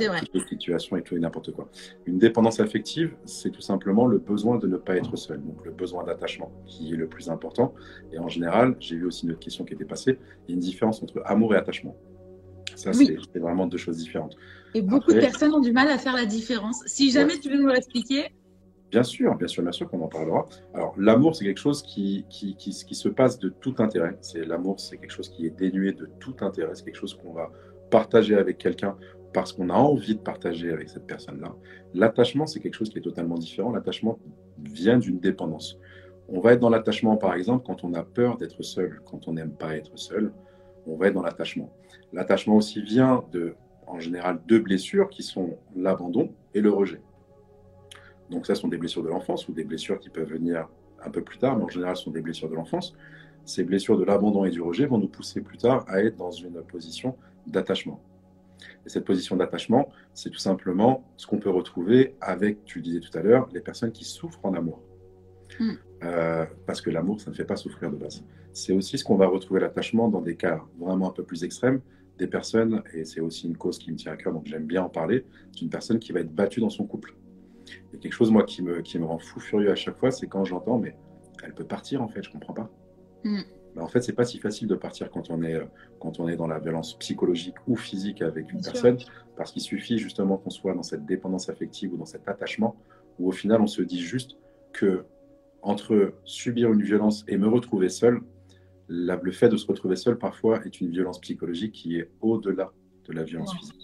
euh, 0.00 0.18
toutes 0.18 0.34
les 0.34 0.40
situations 0.40 0.96
et 0.96 1.02
tout 1.02 1.16
et 1.16 1.20
n'importe 1.20 1.52
quoi. 1.52 1.68
Une 2.06 2.18
dépendance 2.18 2.60
affective, 2.60 3.14
c'est 3.24 3.50
tout 3.50 3.60
simplement 3.60 4.06
le 4.06 4.18
besoin 4.18 4.58
de 4.58 4.66
ne 4.66 4.76
pas 4.76 4.96
être 4.96 5.16
seul, 5.16 5.42
donc 5.42 5.64
le 5.64 5.72
besoin 5.72 6.04
d'attachement 6.04 6.52
qui 6.66 6.92
est 6.92 6.96
le 6.96 7.08
plus 7.08 7.30
important. 7.30 7.74
Et 8.12 8.18
en 8.18 8.28
général, 8.28 8.76
j'ai 8.80 8.96
vu 8.96 9.06
aussi 9.06 9.24
une 9.26 9.32
autre 9.32 9.40
question 9.40 9.64
qui 9.64 9.74
était 9.74 9.84
passée, 9.84 10.18
il 10.46 10.50
y 10.50 10.52
a 10.52 10.54
une 10.54 10.60
différence 10.60 11.02
entre 11.02 11.22
amour 11.24 11.54
et 11.54 11.56
attachement. 11.56 11.96
Ça, 12.74 12.92
c'est 12.92 13.38
vraiment 13.40 13.66
deux 13.66 13.78
choses 13.78 13.96
différentes. 13.96 14.36
Et 14.74 14.82
beaucoup 14.82 15.12
de 15.12 15.18
personnes 15.18 15.52
ont 15.52 15.60
du 15.60 15.72
mal 15.72 15.88
à 15.88 15.98
faire 15.98 16.14
la 16.14 16.26
différence. 16.26 16.82
Si 16.86 17.10
jamais 17.10 17.38
tu 17.38 17.50
veux 17.50 17.58
nous 17.58 17.68
l'expliquer. 17.68 18.26
Bien 18.90 19.02
sûr, 19.02 19.34
bien 19.34 19.48
sûr, 19.48 19.62
bien 19.62 19.72
sûr 19.72 19.90
qu'on 19.90 20.00
en 20.00 20.08
parlera. 20.08 20.46
Alors, 20.72 20.94
l'amour, 20.96 21.36
c'est 21.36 21.44
quelque 21.44 21.60
chose 21.60 21.82
qui, 21.82 22.24
qui, 22.30 22.56
qui, 22.56 22.70
qui, 22.70 22.94
se 22.94 23.08
passe 23.08 23.38
de 23.38 23.50
tout 23.50 23.74
intérêt. 23.78 24.16
C'est 24.22 24.44
L'amour, 24.46 24.80
c'est 24.80 24.96
quelque 24.96 25.12
chose 25.12 25.28
qui 25.28 25.44
est 25.46 25.50
dénué 25.50 25.92
de 25.92 26.08
tout 26.20 26.36
intérêt. 26.40 26.74
C'est 26.74 26.84
quelque 26.84 26.96
chose 26.96 27.14
qu'on 27.14 27.32
va 27.32 27.50
partager 27.90 28.34
avec 28.34 28.58
quelqu'un 28.58 28.96
parce 29.32 29.52
qu'on 29.52 29.70
a 29.70 29.74
envie 29.74 30.14
de 30.14 30.20
partager 30.20 30.70
avec 30.70 30.88
cette 30.88 31.06
personne-là. 31.06 31.54
L'attachement, 31.94 32.46
c'est 32.46 32.60
quelque 32.60 32.74
chose 32.74 32.90
qui 32.90 32.98
est 32.98 33.02
totalement 33.02 33.38
différent. 33.38 33.70
L'attachement 33.70 34.18
vient 34.62 34.98
d'une 34.98 35.20
dépendance. 35.20 35.78
On 36.28 36.40
va 36.40 36.52
être 36.52 36.60
dans 36.60 36.70
l'attachement, 36.70 37.16
par 37.16 37.34
exemple, 37.34 37.64
quand 37.66 37.84
on 37.84 37.94
a 37.94 38.02
peur 38.02 38.36
d'être 38.36 38.62
seul, 38.62 39.00
quand 39.04 39.28
on 39.28 39.32
n'aime 39.32 39.52
pas 39.52 39.76
être 39.76 39.98
seul, 39.98 40.32
on 40.86 40.96
va 40.96 41.08
être 41.08 41.14
dans 41.14 41.22
l'attachement. 41.22 41.70
L'attachement 42.12 42.56
aussi 42.56 42.82
vient 42.82 43.24
de, 43.32 43.54
en 43.86 43.98
général, 43.98 44.40
deux 44.46 44.60
blessures 44.60 45.08
qui 45.08 45.22
sont 45.22 45.58
l'abandon 45.76 46.32
et 46.54 46.60
le 46.60 46.70
rejet. 46.70 47.00
Donc 48.30 48.46
ça, 48.46 48.54
sont 48.54 48.68
des 48.68 48.76
blessures 48.76 49.02
de 49.02 49.08
l'enfance 49.08 49.48
ou 49.48 49.52
des 49.52 49.64
blessures 49.64 49.98
qui 49.98 50.10
peuvent 50.10 50.28
venir 50.28 50.68
un 51.02 51.10
peu 51.10 51.22
plus 51.22 51.38
tard, 51.38 51.56
mais 51.56 51.64
en 51.64 51.68
général, 51.68 51.96
ce 51.96 52.04
sont 52.04 52.10
des 52.10 52.20
blessures 52.20 52.50
de 52.50 52.54
l'enfance. 52.54 52.94
Ces 53.44 53.64
blessures 53.64 53.96
de 53.96 54.04
l'abandon 54.04 54.44
et 54.44 54.50
du 54.50 54.60
rejet 54.60 54.86
vont 54.86 54.98
nous 54.98 55.08
pousser 55.08 55.40
plus 55.40 55.56
tard 55.56 55.84
à 55.88 56.02
être 56.02 56.16
dans 56.16 56.30
une 56.30 56.62
position 56.62 57.16
d'attachement. 57.46 58.02
Et 58.86 58.88
cette 58.88 59.04
position 59.04 59.36
d'attachement, 59.36 59.90
c'est 60.14 60.30
tout 60.30 60.38
simplement 60.38 61.04
ce 61.16 61.26
qu'on 61.26 61.38
peut 61.38 61.50
retrouver 61.50 62.16
avec, 62.20 62.64
tu 62.64 62.78
le 62.78 62.84
disais 62.84 63.00
tout 63.00 63.16
à 63.16 63.22
l'heure, 63.22 63.48
les 63.52 63.60
personnes 63.60 63.92
qui 63.92 64.04
souffrent 64.04 64.40
en 64.44 64.54
amour. 64.54 64.82
Hmm. 65.58 65.72
Euh, 66.04 66.46
parce 66.66 66.80
que 66.80 66.90
l'amour, 66.90 67.20
ça 67.20 67.30
ne 67.30 67.36
fait 67.36 67.44
pas 67.44 67.56
souffrir 67.56 67.90
de 67.90 67.96
base. 67.96 68.24
C'est 68.52 68.72
aussi 68.72 68.98
ce 68.98 69.04
qu'on 69.04 69.16
va 69.16 69.26
retrouver 69.26 69.60
l'attachement 69.60 70.08
dans 70.08 70.20
des 70.20 70.36
cas 70.36 70.62
vraiment 70.78 71.08
un 71.08 71.12
peu 71.12 71.24
plus 71.24 71.44
extrêmes, 71.44 71.80
des 72.18 72.26
personnes, 72.26 72.82
et 72.92 73.04
c'est 73.04 73.20
aussi 73.20 73.46
une 73.46 73.56
cause 73.56 73.78
qui 73.78 73.92
me 73.92 73.96
tient 73.96 74.12
à 74.12 74.16
cœur, 74.16 74.32
donc 74.32 74.46
j'aime 74.46 74.66
bien 74.66 74.82
en 74.82 74.88
parler, 74.88 75.24
c'est 75.52 75.62
une 75.62 75.70
personne 75.70 76.00
qui 76.00 76.12
va 76.12 76.20
être 76.20 76.34
battue 76.34 76.60
dans 76.60 76.70
son 76.70 76.84
couple. 76.84 77.14
Et 77.92 77.98
quelque 77.98 78.12
chose, 78.12 78.30
moi, 78.30 78.44
qui 78.44 78.62
me, 78.62 78.80
qui 78.82 78.98
me 78.98 79.04
rend 79.04 79.18
fou 79.18 79.40
furieux 79.40 79.70
à 79.70 79.76
chaque 79.76 79.96
fois, 79.96 80.10
c'est 80.10 80.26
quand 80.26 80.44
j'entends, 80.44 80.78
mais 80.78 80.96
elle 81.44 81.54
peut 81.54 81.64
partir, 81.64 82.02
en 82.02 82.08
fait, 82.08 82.22
je 82.22 82.30
comprends 82.30 82.54
pas. 82.54 82.70
Hmm. 83.24 83.42
Ben, 83.74 83.82
en 83.82 83.88
fait, 83.88 84.00
c'est 84.00 84.12
pas 84.12 84.24
si 84.24 84.38
facile 84.38 84.68
de 84.68 84.74
partir 84.74 85.10
quand 85.10 85.30
on 85.30 85.42
est, 85.42 85.60
quand 86.00 86.20
on 86.20 86.28
est 86.28 86.36
dans 86.36 86.46
la 86.46 86.58
violence 86.58 86.98
psychologique 86.98 87.56
ou 87.66 87.76
physique 87.76 88.22
avec 88.22 88.52
une 88.52 88.60
personne, 88.60 88.98
parce 89.36 89.52
qu'il 89.52 89.62
suffit 89.62 89.98
justement 89.98 90.36
qu'on 90.36 90.50
soit 90.50 90.74
dans 90.74 90.82
cette 90.82 91.06
dépendance 91.06 91.48
affective 91.48 91.92
ou 91.94 91.96
dans 91.96 92.06
cet 92.06 92.28
attachement, 92.28 92.76
où 93.18 93.28
au 93.28 93.32
final, 93.32 93.60
on 93.60 93.66
se 93.66 93.82
dit 93.82 94.00
juste 94.00 94.36
que 94.72 95.04
entre 95.62 96.14
subir 96.24 96.72
une 96.72 96.82
violence 96.82 97.24
et 97.28 97.36
me 97.36 97.48
retrouver 97.48 97.88
seul, 97.88 98.20
le 98.88 99.30
fait 99.32 99.48
de 99.48 99.56
se 99.56 99.66
retrouver 99.66 99.96
seul 99.96 100.16
parfois 100.16 100.64
est 100.64 100.80
une 100.80 100.90
violence 100.90 101.20
psychologique 101.20 101.72
qui 101.72 101.98
est 101.98 102.10
au-delà 102.20 102.72
de 103.06 103.12
la 103.12 103.24
violence 103.24 103.54
physique. 103.54 103.80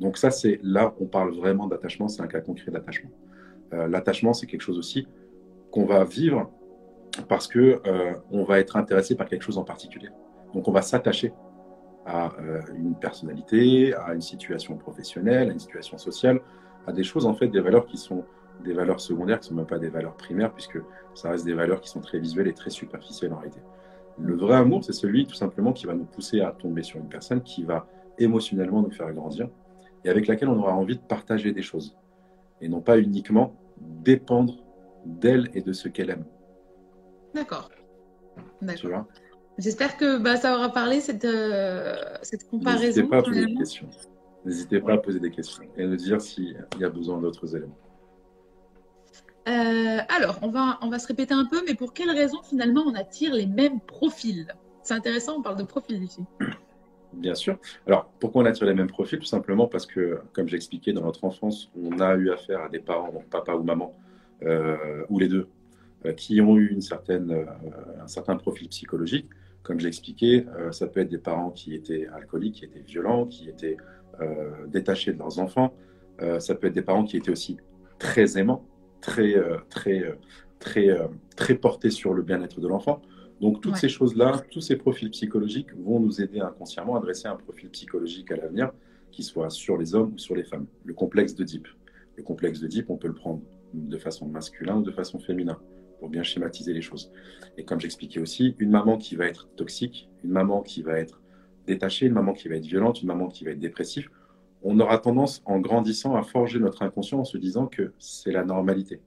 Donc 0.00 0.18
ça, 0.18 0.30
c'est 0.30 0.60
là 0.62 0.94
on 1.00 1.06
parle 1.06 1.34
vraiment 1.34 1.66
d'attachement, 1.66 2.08
c'est 2.08 2.22
un 2.22 2.26
cas 2.26 2.40
concret 2.40 2.70
d'attachement. 2.70 3.10
Euh, 3.72 3.88
l'attachement, 3.88 4.32
c'est 4.32 4.46
quelque 4.46 4.62
chose 4.62 4.78
aussi 4.78 5.08
qu'on 5.70 5.84
va 5.84 6.04
vivre 6.04 6.50
parce 7.28 7.46
que 7.46 7.80
euh, 7.86 8.14
on 8.30 8.44
va 8.44 8.58
être 8.58 8.76
intéressé 8.76 9.14
par 9.14 9.28
quelque 9.28 9.42
chose 9.42 9.58
en 9.58 9.64
particulier. 9.64 10.08
Donc 10.54 10.68
on 10.68 10.72
va 10.72 10.82
s'attacher 10.82 11.32
à 12.04 12.32
euh, 12.40 12.60
une 12.76 12.94
personnalité, 12.94 13.94
à 13.94 14.14
une 14.14 14.20
situation 14.20 14.76
professionnelle, 14.76 15.50
à 15.50 15.52
une 15.52 15.58
situation 15.58 15.98
sociale, 15.98 16.40
à 16.86 16.92
des 16.92 17.02
choses 17.02 17.26
en 17.26 17.34
fait, 17.34 17.48
des 17.48 17.60
valeurs 17.60 17.86
qui 17.86 17.96
sont 17.96 18.24
des 18.64 18.72
valeurs 18.72 19.00
secondaires, 19.00 19.40
qui 19.40 19.46
ne 19.46 19.50
sont 19.50 19.54
même 19.56 19.66
pas 19.66 19.78
des 19.78 19.88
valeurs 19.88 20.16
primaires, 20.16 20.52
puisque 20.52 20.78
ça 21.14 21.30
reste 21.30 21.44
des 21.44 21.52
valeurs 21.52 21.80
qui 21.80 21.90
sont 21.90 22.00
très 22.00 22.18
visuelles 22.18 22.48
et 22.48 22.54
très 22.54 22.70
superficielles 22.70 23.32
en 23.32 23.36
réalité. 23.36 23.60
Le 24.18 24.34
vrai 24.34 24.56
amour, 24.56 24.82
c'est 24.82 24.94
celui 24.94 25.26
tout 25.26 25.34
simplement 25.34 25.72
qui 25.72 25.86
va 25.86 25.94
nous 25.94 26.06
pousser 26.06 26.40
à 26.40 26.52
tomber 26.52 26.82
sur 26.82 26.98
une 26.98 27.08
personne 27.08 27.42
qui 27.42 27.64
va 27.64 27.86
émotionnellement 28.18 28.80
nous 28.80 28.90
faire 28.90 29.12
grandir 29.12 29.48
et 30.04 30.08
avec 30.08 30.26
laquelle 30.26 30.48
on 30.48 30.58
aura 30.58 30.74
envie 30.74 30.96
de 30.96 31.02
partager 31.02 31.52
des 31.52 31.62
choses 31.62 31.96
et 32.60 32.68
non 32.68 32.80
pas 32.80 32.98
uniquement 32.98 33.54
dépendre 33.78 34.54
d'elle 35.04 35.50
et 35.54 35.60
de 35.60 35.72
ce 35.72 35.88
qu'elle 35.88 36.10
aime. 36.10 36.24
D'accord. 37.36 37.70
D'accord. 38.62 39.04
J'espère 39.58 39.98
que 39.98 40.18
bah, 40.18 40.36
ça 40.36 40.56
aura 40.56 40.70
parlé 40.70 41.00
cette, 41.00 41.26
euh, 41.26 41.94
cette 42.22 42.48
comparaison. 42.48 42.86
N'hésitez 42.86 43.08
pas 43.08 43.18
à 43.18 43.22
poser 43.22 43.46
des 43.46 43.54
questions. 43.54 43.88
N'hésitez 44.44 44.80
pas 44.80 44.92
à 44.94 44.98
poser 44.98 45.20
des 45.20 45.30
questions 45.30 45.64
et 45.76 45.86
nous 45.86 45.96
dire 45.96 46.20
s'il 46.20 46.56
y 46.78 46.84
a 46.84 46.88
besoin 46.88 47.20
d'autres 47.20 47.54
éléments. 47.54 47.78
Euh, 49.48 49.98
alors, 50.08 50.38
on 50.42 50.48
va, 50.48 50.78
on 50.80 50.88
va 50.88 50.98
se 50.98 51.06
répéter 51.06 51.34
un 51.34 51.44
peu, 51.44 51.62
mais 51.66 51.74
pour 51.74 51.92
quelles 51.92 52.10
raisons 52.10 52.42
finalement 52.42 52.84
on 52.86 52.94
attire 52.94 53.34
les 53.34 53.46
mêmes 53.46 53.80
profils? 53.80 54.46
C'est 54.82 54.94
intéressant, 54.94 55.36
on 55.38 55.42
parle 55.42 55.58
de 55.58 55.64
profils 55.64 56.02
ici. 56.02 56.22
Bien 57.12 57.34
sûr. 57.34 57.58
Alors, 57.86 58.10
pourquoi 58.18 58.42
on 58.42 58.46
attire 58.46 58.66
les 58.66 58.74
mêmes 58.74 58.88
profils? 58.88 59.18
Tout 59.18 59.26
simplement 59.26 59.66
parce 59.68 59.86
que, 59.86 60.20
comme 60.32 60.48
j'expliquais, 60.48 60.92
dans 60.92 61.02
notre 61.02 61.24
enfance, 61.24 61.70
on 61.80 62.00
a 62.00 62.14
eu 62.14 62.30
affaire 62.30 62.62
à 62.62 62.68
des 62.68 62.80
parents, 62.80 63.12
donc 63.12 63.28
papa 63.28 63.54
ou 63.54 63.62
maman, 63.62 63.94
euh, 64.42 65.04
ou 65.08 65.18
les 65.18 65.28
deux, 65.28 65.48
qui 66.14 66.40
ont 66.40 66.56
eu 66.56 66.68
une 66.68 66.80
certaine, 66.80 67.46
un 68.00 68.06
certain 68.06 68.36
profil 68.36 68.68
psychologique. 68.68 69.28
Comme 69.62 69.80
j'expliquais, 69.80 70.46
ça 70.70 70.86
peut 70.86 71.00
être 71.00 71.08
des 71.08 71.18
parents 71.18 71.50
qui 71.50 71.74
étaient 71.74 72.06
alcooliques, 72.14 72.56
qui 72.56 72.64
étaient 72.64 72.84
violents, 72.86 73.26
qui 73.26 73.48
étaient 73.48 73.76
détachés 74.68 75.12
de 75.12 75.18
leurs 75.18 75.38
enfants. 75.38 75.74
ça 76.38 76.54
peut 76.54 76.68
être 76.68 76.74
des 76.74 76.82
parents 76.82 77.04
qui 77.04 77.16
étaient 77.16 77.32
aussi 77.32 77.56
très 77.98 78.38
aimants, 78.38 78.64
très, 79.00 79.36
euh, 79.36 79.58
très, 79.68 80.00
euh, 80.02 80.14
très, 80.58 80.88
euh, 80.88 81.06
très 81.36 81.54
porté 81.54 81.90
sur 81.90 82.14
le 82.14 82.22
bien-être 82.22 82.60
de 82.60 82.68
l'enfant. 82.68 83.02
Donc 83.40 83.60
toutes 83.60 83.76
ces 83.76 83.88
choses-là, 83.88 84.42
tous 84.50 84.62
ces 84.62 84.76
profils 84.76 85.10
psychologiques 85.10 85.74
vont 85.76 86.00
nous 86.00 86.22
aider 86.22 86.40
inconsciemment 86.40 86.96
à 86.96 87.00
dresser 87.00 87.28
un 87.28 87.36
profil 87.36 87.68
psychologique 87.68 88.30
à 88.32 88.36
l'avenir 88.36 88.72
qui 89.10 89.22
soit 89.22 89.50
sur 89.50 89.76
les 89.76 89.94
hommes 89.94 90.12
ou 90.14 90.18
sur 90.18 90.34
les 90.34 90.44
femmes. 90.44 90.66
Le 90.84 90.94
complexe 90.94 91.34
de 91.34 91.44
Deep. 91.44 91.68
Le 92.16 92.22
complexe 92.22 92.60
de 92.60 92.66
Deep, 92.66 92.88
on 92.88 92.96
peut 92.96 93.08
le 93.08 93.14
prendre 93.14 93.42
de 93.74 93.98
façon 93.98 94.26
masculine 94.26 94.76
ou 94.76 94.82
de 94.82 94.90
façon 94.90 95.18
féminin 95.18 95.58
pour 95.98 96.08
bien 96.08 96.22
schématiser 96.22 96.72
les 96.72 96.82
choses. 96.82 97.10
Et 97.56 97.64
comme 97.64 97.80
j'expliquais 97.80 98.20
aussi, 98.20 98.54
une 98.58 98.70
maman 98.70 98.96
qui 98.98 99.16
va 99.16 99.26
être 99.26 99.48
toxique, 99.56 100.08
une 100.24 100.30
maman 100.30 100.62
qui 100.62 100.82
va 100.82 100.98
être 100.98 101.20
détachée, 101.66 102.06
une 102.06 102.12
maman 102.12 102.32
qui 102.32 102.48
va 102.48 102.56
être 102.56 102.66
violente, 102.66 103.02
une 103.02 103.08
maman 103.08 103.28
qui 103.28 103.44
va 103.44 103.50
être 103.52 103.58
dépressive, 103.58 104.08
on 104.62 104.78
aura 104.80 104.98
tendance, 104.98 105.42
en 105.44 105.60
grandissant, 105.60 106.16
à 106.16 106.22
forger 106.22 106.58
notre 106.58 106.82
inconscient 106.82 107.20
en 107.20 107.24
se 107.24 107.38
disant 107.38 107.66
que 107.66 107.92
c'est 107.98 108.32
la 108.32 108.44
normalité, 108.44 109.00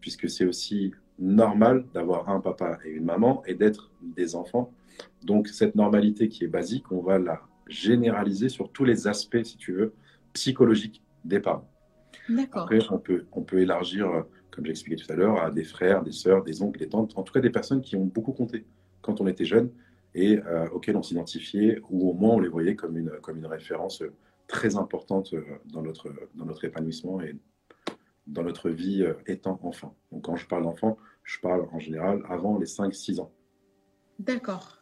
puisque 0.00 0.28
c'est 0.28 0.44
aussi 0.44 0.92
normal 1.18 1.86
d'avoir 1.94 2.28
un 2.28 2.40
papa 2.40 2.78
et 2.84 2.90
une 2.90 3.04
maman 3.04 3.42
et 3.46 3.54
d'être 3.54 3.90
des 4.02 4.34
enfants. 4.34 4.72
Donc 5.22 5.48
cette 5.48 5.74
normalité 5.74 6.28
qui 6.28 6.44
est 6.44 6.48
basique, 6.48 6.90
on 6.92 7.00
va 7.00 7.18
la 7.18 7.40
généraliser 7.68 8.48
sur 8.48 8.70
tous 8.70 8.84
les 8.84 9.06
aspects, 9.06 9.42
si 9.44 9.56
tu 9.56 9.72
veux, 9.72 9.94
psychologiques 10.32 11.02
des 11.24 11.40
parents. 11.40 11.68
Après, 12.52 12.80
on 12.90 12.98
peut, 12.98 13.26
on 13.32 13.42
peut 13.42 13.60
élargir, 13.60 14.24
comme 14.52 14.66
j'expliquais 14.66 15.02
tout 15.02 15.12
à 15.12 15.16
l'heure, 15.16 15.42
à 15.42 15.50
des 15.50 15.64
frères, 15.64 16.02
des 16.02 16.12
sœurs, 16.12 16.44
des 16.44 16.62
oncles, 16.62 16.78
des 16.78 16.88
tantes, 16.88 17.12
en 17.16 17.22
tout 17.22 17.32
cas 17.32 17.40
des 17.40 17.50
personnes 17.50 17.80
qui 17.80 17.96
ont 17.96 18.04
beaucoup 18.04 18.32
compté 18.32 18.64
quand 19.00 19.20
on 19.20 19.26
était 19.26 19.44
jeune 19.44 19.70
et 20.14 20.38
euh, 20.46 20.68
auxquelles 20.70 20.96
on 20.96 21.02
s'identifiait, 21.02 21.80
ou 21.90 22.10
au 22.10 22.12
moins 22.12 22.34
on 22.34 22.40
les 22.40 22.48
voyait 22.48 22.76
comme 22.76 22.96
une, 22.96 23.10
comme 23.22 23.38
une 23.38 23.46
référence 23.46 24.02
très 24.46 24.76
importante 24.76 25.32
euh, 25.32 25.42
dans 25.64 25.82
notre, 25.82 26.12
dans 26.34 26.44
notre 26.44 26.64
épanouissement 26.64 27.20
et 27.22 27.34
dans 28.26 28.42
notre 28.42 28.70
vie 28.70 29.02
euh, 29.02 29.14
étant 29.26 29.58
enfant. 29.62 29.96
Donc 30.12 30.24
quand 30.24 30.36
je 30.36 30.46
parle 30.46 30.64
d'enfant, 30.64 30.96
je 31.24 31.38
parle 31.40 31.66
en 31.72 31.78
général 31.78 32.22
avant 32.28 32.58
les 32.58 32.66
5-6 32.66 33.20
ans. 33.20 33.32
D'accord. 34.18 34.78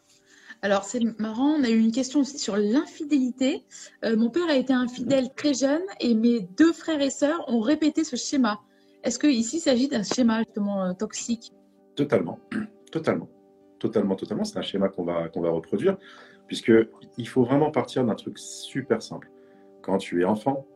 Alors 0.62 0.84
c'est 0.84 1.00
marrant, 1.18 1.54
on 1.54 1.64
a 1.64 1.70
eu 1.70 1.78
une 1.78 1.92
question 1.92 2.20
aussi 2.20 2.38
sur 2.38 2.56
l'infidélité. 2.56 3.64
Euh, 4.04 4.16
mon 4.16 4.28
père 4.28 4.48
a 4.48 4.56
été 4.56 4.72
infidèle 4.72 5.32
très 5.34 5.54
jeune 5.54 5.82
et 6.00 6.14
mes 6.14 6.40
deux 6.40 6.72
frères 6.72 7.00
et 7.00 7.10
sœurs 7.10 7.42
ont 7.48 7.60
répété 7.60 8.04
ce 8.04 8.16
schéma. 8.16 8.60
Est-ce 9.02 9.18
que 9.18 9.26
ici 9.26 9.56
il 9.56 9.60
s'agit 9.60 9.88
d'un 9.88 10.02
schéma 10.02 10.40
justement 10.40 10.94
toxique? 10.94 11.52
Totalement, 11.96 12.38
totalement, 12.92 13.28
totalement, 13.78 14.14
totalement. 14.14 14.44
C'est 14.44 14.58
un 14.58 14.62
schéma 14.62 14.88
qu'on 14.88 15.04
va, 15.04 15.28
qu'on 15.28 15.40
va 15.40 15.50
reproduire 15.50 15.96
puisqu'il 16.50 17.28
faut 17.28 17.44
vraiment 17.44 17.70
partir 17.70 18.04
d'un 18.04 18.16
truc 18.16 18.36
super 18.36 19.00
simple. 19.02 19.30
Quand 19.82 19.98
tu 19.98 20.22
es 20.22 20.24
enfant, 20.24 20.66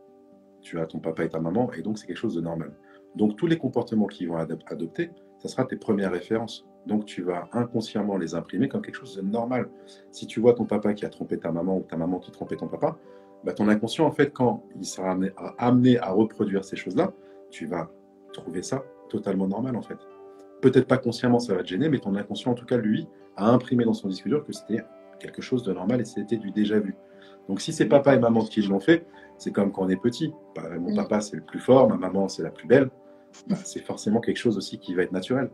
tu 0.61 0.79
as 0.79 0.87
ton 0.87 1.01
papa 1.01 1.25
et 1.25 1.29
ta 1.29 1.41
maman, 1.41 1.73
et 1.73 1.83
donc 1.83 1.99
c'est 1.99 2.07
quelque 2.07 2.17
chose 2.17 2.37
de 2.37 2.41
normal. 2.41 2.73
Donc 3.17 3.37
tous 3.37 3.49
les 3.49 3.59
comportements 3.59 4.07
qu'ils 4.07 4.29
vont 4.29 4.37
adopter, 4.37 5.11
ça 5.41 5.49
sera 5.49 5.65
tes 5.65 5.75
premières 5.75 6.13
références. 6.13 6.65
Donc 6.87 7.07
tu 7.07 7.23
vas 7.23 7.49
inconsciemment 7.53 8.17
les 8.19 8.37
imprimer 8.37 8.69
comme 8.69 8.83
quelque 8.83 8.95
chose 8.95 9.17
de 9.17 9.23
normal. 9.23 9.69
Si 10.13 10.29
tu 10.29 10.39
vois 10.39 10.55
ton 10.55 10.65
papa 10.65 10.95
qui 10.95 11.05
a 11.05 11.09
trompé 11.09 11.41
ta 11.41 11.51
maman 11.51 11.79
ou 11.79 11.83
ta 11.83 11.97
maman 11.97 12.21
qui 12.21 12.31
trompait 12.31 12.57
ton 12.57 12.69
papa, 12.69 12.97
bah, 13.43 13.53
ton 13.53 13.67
inconscient, 13.69 14.07
en 14.07 14.13
fait, 14.13 14.33
quand 14.33 14.63
il 14.77 14.87
sera 14.87 15.19
amené 15.59 15.99
à, 15.99 16.13
reproduire 16.13 16.65
ces 16.65 16.77
choses-là, 16.77 17.13
tu 17.51 17.67
vas 17.67 17.91
trouver 18.35 18.63
ça 18.63 18.85
totalement 19.09 19.49
normal, 19.49 19.77
en 19.77 19.83
fait. 19.83 19.99
Peut-être 20.61 20.87
pas 20.87 20.99
consciemment, 20.99 21.39
ça 21.39 21.55
va 21.55 21.63
te 21.63 21.69
gêner, 21.69 21.89
mais 21.89 21.99
ton 21.99 22.15
inconscient, 22.15 22.53
en 22.53 22.55
tout 22.55 22.67
cas, 22.67 22.77
lui, 22.77 23.07
a 23.37 23.51
imprimé 23.51 23.85
dans 23.85 23.95
son 23.95 24.09
disque 24.09 24.29
dur 24.29 24.45
que 24.45 24.53
c'était 24.53 24.85
quelque 25.19 25.43
chose 25.43 25.63
de 25.63 25.73
normal 25.73 26.01
et 26.01 26.05
c'était 26.05 26.37
du 26.37 26.51
déjà 26.51 26.79
vu. 26.79 26.95
Donc 27.49 27.61
si 27.61 27.73
c'est 27.73 27.87
papa 27.87 28.15
et 28.15 28.19
maman 28.19 28.45
qui 28.45 28.63
l'ont 28.63 28.81
fait, 28.81 29.07
c'est 29.39 29.53
comme 29.53 29.73
quand 29.73 29.85
on 29.85 29.89
est 29.89 30.01
petit. 30.01 30.33
Bah, 30.55 30.63
mon 30.79 30.95
papa 30.95 31.21
c'est 31.21 31.37
le 31.37 31.43
plus 31.43 31.61
fort, 31.61 31.89
ma 31.89 31.97
maman 31.97 32.29
c'est 32.29 32.43
la 32.43 32.51
plus 32.51 32.67
belle. 32.67 32.91
Bah, 33.49 33.57
c'est 33.65 33.81
forcément 33.81 34.21
quelque 34.21 34.37
chose 34.37 34.57
aussi 34.57 34.79
qui 34.79 34.95
va 34.95 35.03
être 35.03 35.13
naturel. 35.13 35.51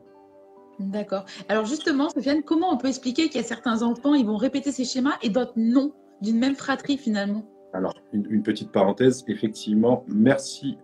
D'accord. 0.79 1.25
Alors 1.49 1.67
justement, 1.67 2.09
Sofiane, 2.09 2.43
comment 2.43 2.73
on 2.73 2.79
peut 2.79 2.89
expliquer 2.89 3.29
qu'il 3.29 3.41
y 3.41 3.45
a 3.45 3.47
certains 3.47 3.83
enfants, 3.83 4.15
ils 4.15 4.25
vont 4.25 4.37
répéter 4.37 4.73
ces 4.73 4.85
schémas 4.85 5.17
et 5.23 5.29
d'autres 5.29 5.53
non, 5.57 5.93
d'une 6.23 6.39
même 6.39 6.55
fratrie 6.55 6.97
finalement? 6.97 7.45
Alors, 7.73 7.95
une, 8.13 8.43
petite 8.43 8.73
parenthèse, 8.73 9.25
effectivement, 9.29 10.05
merci 10.09 10.77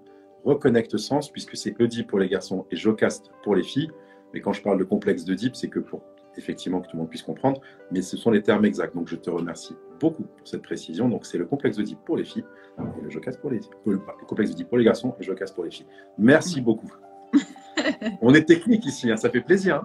Reconnecte 0.47 0.97
Sens, 0.97 1.31
puisque 1.31 1.57
c'est 1.57 1.79
Eudi 1.81 2.05
pour 2.05 2.21
les 2.21 2.29
garçons 2.29 2.67
et 2.71 2.77
Jocast 2.77 3.33
pour 3.43 3.57
les 3.57 3.65
filles. 3.65 3.91
Mais 4.33 4.41
quand 4.41 4.53
je 4.53 4.63
parle 4.63 4.79
de 4.79 4.85
complexe 4.85 5.25
de 5.25 5.35
Deep, 5.35 5.57
c'est 5.57 5.69
que 5.69 5.81
pour 5.81 6.03
effectivement 6.37 6.81
que 6.81 6.87
tout 6.87 6.97
le 6.97 7.01
monde 7.01 7.09
puisse 7.09 7.23
comprendre, 7.23 7.61
mais 7.91 8.03
ce 8.03 8.17
sont 8.17 8.31
les 8.31 8.43
termes 8.43 8.65
exacts. 8.65 8.95
Donc 8.95 9.09
je 9.09 9.17
te 9.17 9.31
remercie 9.31 9.75
beaucoup 9.99 10.23
pour 10.23 10.47
cette 10.47 10.63
précision. 10.63 11.09
Donc 11.09 11.27
c'est 11.27 11.39
le 11.39 11.47
complexe 11.47 11.77
d'Oedipe 11.77 11.99
pour 12.05 12.17
les 12.17 12.25
filles 12.25 12.45
et 12.79 13.15
le 13.15 13.21
casse 13.21 13.39
pour 13.39 13.51
les 13.51 13.61
le, 13.87 13.99
complexe 14.27 14.51
d'Oedipe 14.51 14.69
pour 14.69 14.79
les 14.79 14.85
garçons 14.85 15.15
et 15.21 15.25
le 15.25 15.35
casse 15.35 15.53
pour 15.53 15.65
les 15.65 15.71
filles. 15.71 15.87
Merci 16.19 16.61
beaucoup. 16.61 16.93
On 18.21 18.35
est 18.35 18.45
technique 18.45 18.87
ici, 18.87 19.11
hein, 19.11 19.17
ça 19.17 19.31
fait 19.31 19.41
plaisir. 19.41 19.83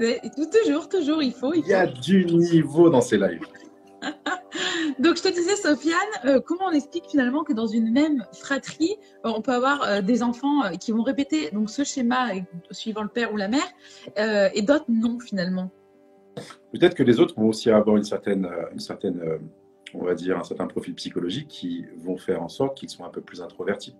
Hein. 0.00 0.14
Toujours, 0.64 0.88
toujours, 0.88 1.22
il 1.22 1.32
faut. 1.32 1.52
Il, 1.54 1.60
il 1.60 1.68
y 1.68 1.74
a 1.74 1.86
du 1.86 2.24
niveau 2.26 2.90
dans 2.90 3.00
ces 3.00 3.18
lives. 3.18 3.40
Donc, 4.98 5.16
je 5.16 5.22
te 5.22 5.28
disais, 5.28 5.56
Sofiane, 5.56 5.98
euh, 6.24 6.40
comment 6.40 6.66
on 6.66 6.72
explique 6.72 7.04
finalement 7.08 7.44
que 7.44 7.52
dans 7.52 7.66
une 7.66 7.90
même 7.90 8.24
fratrie, 8.32 8.96
euh, 9.24 9.32
on 9.34 9.42
peut 9.42 9.52
avoir 9.52 9.82
euh, 9.82 10.00
des 10.00 10.22
enfants 10.22 10.62
qui 10.80 10.92
vont 10.92 11.02
répéter 11.02 11.50
donc 11.50 11.70
ce 11.70 11.84
schéma 11.84 12.30
suivant 12.70 13.02
le 13.02 13.08
père 13.08 13.32
ou 13.32 13.36
la 13.36 13.48
mère 13.48 14.52
et 14.54 14.62
d'autres 14.62 14.86
non 14.88 15.18
finalement? 15.18 15.70
Peut-être 16.72 16.94
que 16.94 17.02
les 17.02 17.20
autres 17.20 17.34
vont 17.36 17.48
aussi 17.48 17.70
avoir 17.70 17.96
une 17.96 18.04
certaine, 18.04 18.48
une 18.72 18.80
certaine 18.80 19.20
on 19.94 20.04
va 20.04 20.14
dire, 20.14 20.38
un 20.38 20.44
certain 20.44 20.66
profil 20.66 20.94
psychologique 20.94 21.48
qui 21.48 21.84
vont 21.98 22.16
faire 22.16 22.42
en 22.42 22.48
sorte 22.48 22.78
qu'ils 22.78 22.88
soient 22.88 23.06
un 23.06 23.10
peu 23.10 23.20
plus 23.20 23.42
introvertis. 23.42 23.94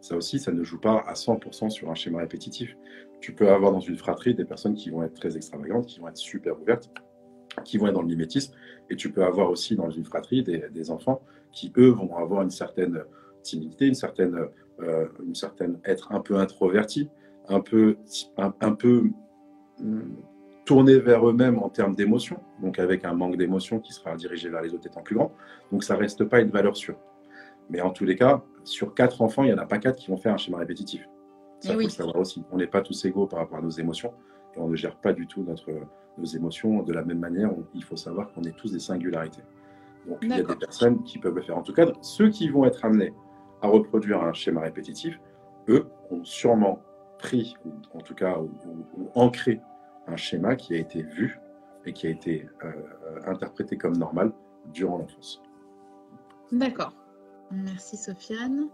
Ça 0.00 0.16
aussi, 0.16 0.38
ça 0.38 0.52
ne 0.52 0.62
joue 0.62 0.80
pas 0.80 1.02
à 1.06 1.14
100% 1.14 1.70
sur 1.70 1.90
un 1.90 1.94
schéma 1.94 2.18
répétitif. 2.20 2.76
Tu 3.20 3.34
peux 3.34 3.50
avoir 3.50 3.72
dans 3.72 3.80
une 3.80 3.96
fratrie 3.96 4.34
des 4.34 4.44
personnes 4.44 4.74
qui 4.74 4.90
vont 4.90 5.02
être 5.02 5.14
très 5.14 5.36
extravagantes, 5.36 5.86
qui 5.86 6.00
vont 6.00 6.08
être 6.08 6.16
super 6.16 6.60
ouvertes, 6.60 6.90
qui 7.64 7.78
vont 7.78 7.86
être 7.86 7.94
dans 7.94 8.02
le 8.02 8.08
mimétisme. 8.08 8.54
Et 8.88 8.96
tu 8.96 9.10
peux 9.10 9.24
avoir 9.24 9.50
aussi 9.50 9.76
dans 9.76 9.90
une 9.90 10.04
fratrie 10.04 10.42
des, 10.42 10.90
enfants 10.90 11.22
qui, 11.52 11.72
eux, 11.76 11.90
vont 11.90 12.16
avoir 12.16 12.42
une 12.42 12.50
certaine 12.50 13.02
timidité, 13.42 13.86
une 13.86 13.94
certaine, 13.94 14.36
euh, 14.80 15.06
une 15.24 15.34
certaine 15.34 15.78
être 15.84 16.12
un 16.12 16.20
peu 16.20 16.36
introverti, 16.36 17.08
un 17.48 17.60
peu, 17.60 17.96
un, 18.36 18.72
peu 18.72 19.10
hum, 19.80 20.16
tourné 20.64 20.98
vers 20.98 21.28
eux-mêmes 21.28 21.58
en 21.58 21.68
termes 21.68 21.94
d'émotion, 21.94 22.38
donc 22.62 22.78
avec 22.78 23.04
un 23.04 23.14
manque 23.14 23.36
d'émotion 23.36 23.80
qui 23.80 23.92
sera 23.92 24.14
dirigé 24.16 24.48
vers 24.48 24.62
les 24.62 24.72
autres 24.74 24.86
étant 24.86 25.02
plus 25.02 25.16
grands. 25.16 25.32
Donc 25.72 25.84
ça 25.84 25.96
reste 25.96 26.24
pas 26.24 26.40
une 26.40 26.50
valeur 26.50 26.76
sûre. 26.76 26.98
Mais 27.70 27.80
en 27.80 27.90
tous 27.90 28.04
les 28.04 28.16
cas, 28.16 28.42
sur 28.64 28.94
quatre 28.94 29.22
enfants, 29.22 29.44
il 29.44 29.46
n'y 29.46 29.54
en 29.54 29.58
a 29.58 29.66
pas 29.66 29.78
quatre 29.78 29.96
qui 29.96 30.10
vont 30.10 30.16
faire 30.16 30.34
un 30.34 30.36
schéma 30.36 30.58
répétitif. 30.58 31.08
Ça, 31.60 31.74
eh 31.78 31.82
faut 31.82 31.88
savoir 31.88 32.16
aussi. 32.16 32.42
On 32.50 32.56
n'est 32.56 32.66
pas 32.66 32.80
tous 32.80 33.04
égaux 33.04 33.26
par 33.26 33.40
rapport 33.40 33.58
à 33.58 33.62
nos 33.62 33.70
émotions 33.70 34.12
et 34.56 34.58
on 34.58 34.68
ne 34.68 34.76
gère 34.76 34.96
pas 34.96 35.12
du 35.12 35.26
tout 35.26 35.42
notre, 35.44 35.70
nos 36.20 36.26
émotions 36.26 36.82
de 36.82 36.92
la 36.92 37.04
même 37.04 37.18
manière. 37.18 37.50
il 37.74 37.84
faut 37.84 37.96
savoir 37.96 38.32
qu'on 38.32 38.42
est 38.42 38.56
tous 38.56 38.72
des 38.72 38.78
singularités. 38.78 39.42
Donc 40.06 40.18
il 40.22 40.30
y 40.30 40.32
a 40.34 40.42
des 40.42 40.56
personnes 40.56 41.02
qui 41.02 41.18
peuvent 41.18 41.34
le 41.34 41.42
faire. 41.42 41.56
En 41.56 41.62
tout 41.62 41.72
cas, 41.72 41.86
ceux 42.00 42.30
qui 42.30 42.48
vont 42.48 42.64
être 42.64 42.84
amenés 42.84 43.12
à 43.62 43.68
reproduire 43.68 44.22
un 44.22 44.32
schéma 44.32 44.60
répétitif, 44.60 45.20
eux 45.68 45.86
ont 46.10 46.24
sûrement 46.24 46.80
pris, 47.18 47.54
ou 47.64 47.98
en 47.98 48.00
tout 48.00 48.14
cas, 48.14 48.38
ou, 48.38 49.10
ancré 49.14 49.60
un 50.06 50.16
schéma 50.16 50.56
qui 50.56 50.74
a 50.74 50.78
été 50.78 51.02
vu 51.02 51.38
et 51.84 51.92
qui 51.92 52.06
a 52.06 52.10
été 52.10 52.48
euh, 52.64 52.72
interprété 53.26 53.76
comme 53.76 53.96
normal 53.96 54.32
durant 54.72 54.98
l'enfance. 54.98 55.42
D'accord. 56.52 56.92
Merci 57.50 57.96
Sofiane. 57.96 58.68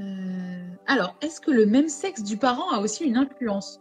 Euh, 0.00 0.68
alors, 0.86 1.16
est-ce 1.20 1.40
que 1.40 1.50
le 1.50 1.66
même 1.66 1.88
sexe 1.88 2.22
du 2.22 2.36
parent 2.36 2.70
a 2.70 2.80
aussi 2.80 3.04
une 3.04 3.16
influence? 3.16 3.80